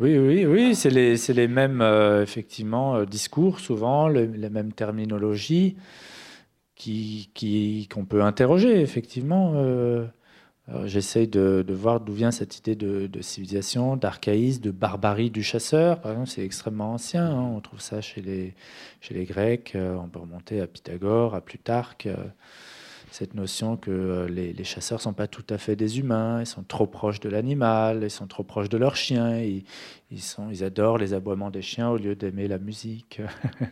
Oui, 0.00 0.18
oui, 0.18 0.46
oui, 0.46 0.74
c'est 0.74 0.90
les, 0.90 1.16
les, 1.16 1.48
mêmes 1.48 1.82
effectivement 2.22 3.04
discours 3.04 3.60
souvent, 3.60 4.08
les, 4.08 4.26
les 4.26 4.50
mêmes 4.50 4.72
terminologies 4.72 5.76
qui, 7.34 7.88
qu'on 7.92 8.04
peut 8.04 8.22
interroger, 8.22 8.80
effectivement. 8.80 9.52
Euh, 9.56 10.06
J'essaye 10.84 11.26
de, 11.26 11.64
voir 11.68 12.00
d'où 12.00 12.12
vient 12.12 12.30
cette 12.30 12.58
idée 12.58 12.76
de, 12.76 13.20
civilisation, 13.20 13.96
d'archaïsme, 13.96 14.62
de 14.62 14.70
barbarie 14.70 15.30
du 15.30 15.42
chasseur. 15.42 16.00
Par 16.00 16.12
exemple, 16.12 16.30
c'est 16.30 16.44
extrêmement 16.44 16.92
ancien. 16.92 17.26
Hein. 17.26 17.52
On 17.56 17.60
trouve 17.60 17.80
ça 17.80 18.00
chez 18.00 18.22
les, 18.22 18.54
chez 19.00 19.12
les 19.12 19.24
Grecs. 19.24 19.72
Euh, 19.74 19.96
on 19.96 20.08
peut 20.08 20.20
remonter 20.20 20.60
à 20.60 20.66
Pythagore, 20.66 21.34
à 21.34 21.40
Plutarque. 21.40 22.08
Cette 23.12 23.34
notion 23.34 23.76
que 23.76 23.90
euh, 23.90 24.26
les, 24.26 24.64
chasseurs 24.64 24.96
ne 24.96 25.02
sont 25.02 25.12
pas 25.12 25.26
tout 25.26 25.44
à 25.50 25.58
fait 25.58 25.76
des 25.76 25.98
humains, 25.98 26.40
ils 26.40 26.46
sont 26.46 26.62
trop 26.62 26.86
proches 26.86 27.20
de 27.20 27.28
l'animal, 27.28 28.04
ils 28.04 28.10
sont 28.10 28.26
trop 28.26 28.42
proches 28.42 28.70
de 28.70 28.78
leurs 28.78 28.96
chiens, 28.96 29.38
ils, 29.38 30.22
sont, 30.22 30.48
ils 30.48 30.64
adorent 30.64 30.96
les 30.96 31.12
aboiements 31.12 31.50
des 31.50 31.60
chiens 31.60 31.90
au 31.90 31.98
lieu 31.98 32.16
d'aimer 32.16 32.48
la 32.48 32.56
musique. 32.56 33.20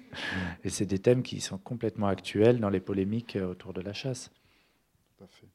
Et 0.65 0.69
c'est 0.69 0.85
des 0.85 0.99
thèmes 0.99 1.23
qui 1.23 1.41
sont 1.41 1.57
complètement 1.57 2.09
actuels 2.09 2.61
dans 2.61 2.69
les 2.69 2.81
polémiques 2.81 3.37
euh, 3.37 3.53
autour 3.53 3.73
de 3.73 3.81
la 3.81 3.95
chasse. 3.95 4.31
Tout 5.17 5.25
à 5.25 5.27
fait. 5.27 5.49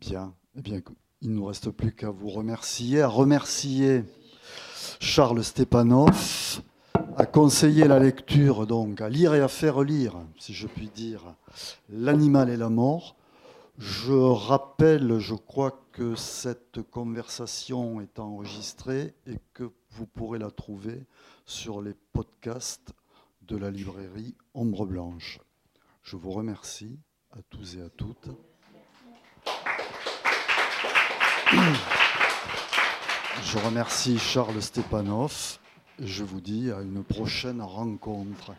Bien. 0.00 0.34
Eh 0.56 0.60
bien, 0.60 0.80
il 1.22 1.30
ne 1.30 1.36
nous 1.36 1.44
reste 1.44 1.70
plus 1.70 1.92
qu'à 1.92 2.10
vous 2.10 2.28
remercier, 2.28 3.02
à 3.02 3.08
remercier 3.08 4.02
Charles 4.98 5.44
Stepanov 5.44 6.60
à 7.18 7.26
conseiller 7.26 7.88
la 7.88 7.98
lecture, 7.98 8.64
donc 8.64 9.00
à 9.00 9.08
lire 9.08 9.34
et 9.34 9.40
à 9.40 9.48
faire 9.48 9.82
lire, 9.82 10.14
si 10.38 10.54
je 10.54 10.68
puis 10.68 10.88
dire, 10.88 11.34
L'animal 11.90 12.48
et 12.48 12.56
la 12.56 12.68
mort. 12.68 13.16
Je 13.76 14.12
rappelle, 14.12 15.18
je 15.18 15.34
crois 15.34 15.82
que 15.90 16.14
cette 16.14 16.80
conversation 16.80 18.00
est 18.00 18.20
enregistrée 18.20 19.14
et 19.26 19.38
que 19.52 19.72
vous 19.90 20.06
pourrez 20.06 20.38
la 20.38 20.52
trouver 20.52 21.06
sur 21.44 21.82
les 21.82 21.94
podcasts 22.12 22.92
de 23.42 23.56
la 23.56 23.72
librairie 23.72 24.36
Ombre 24.54 24.86
Blanche. 24.86 25.40
Je 26.04 26.16
vous 26.16 26.30
remercie 26.30 27.00
à 27.32 27.42
tous 27.50 27.76
et 27.76 27.82
à 27.82 27.88
toutes. 27.88 28.28
Je 33.42 33.58
remercie 33.58 34.18
Charles 34.18 34.62
Stepanov 34.62 35.58
je 36.00 36.24
vous 36.24 36.40
dis 36.40 36.70
à 36.70 36.80
une 36.80 37.02
prochaine 37.02 37.60
rencontre. 37.60 38.52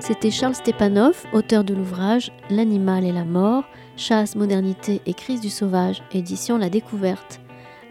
C'était 0.00 0.30
Charles 0.30 0.54
Stepanov, 0.54 1.24
auteur 1.32 1.62
de 1.62 1.74
l'ouvrage 1.74 2.32
L'animal 2.48 3.04
et 3.04 3.12
la 3.12 3.24
mort, 3.24 3.64
chasse, 3.96 4.34
modernité 4.34 5.00
et 5.06 5.14
crise 5.14 5.40
du 5.40 5.50
sauvage, 5.50 6.02
édition 6.12 6.58
La 6.58 6.70
Découverte, 6.70 7.40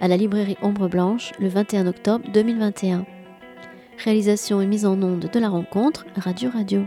à 0.01 0.07
la 0.07 0.17
librairie 0.17 0.57
Ombre 0.61 0.89
Blanche 0.89 1.31
le 1.39 1.47
21 1.47 1.87
octobre 1.87 2.25
2021. 2.33 3.05
Réalisation 4.03 4.61
et 4.61 4.65
mise 4.65 4.85
en 4.85 5.01
onde 5.01 5.29
de 5.31 5.39
la 5.39 5.49
rencontre 5.49 6.05
Radio 6.15 6.49
Radio. 6.49 6.85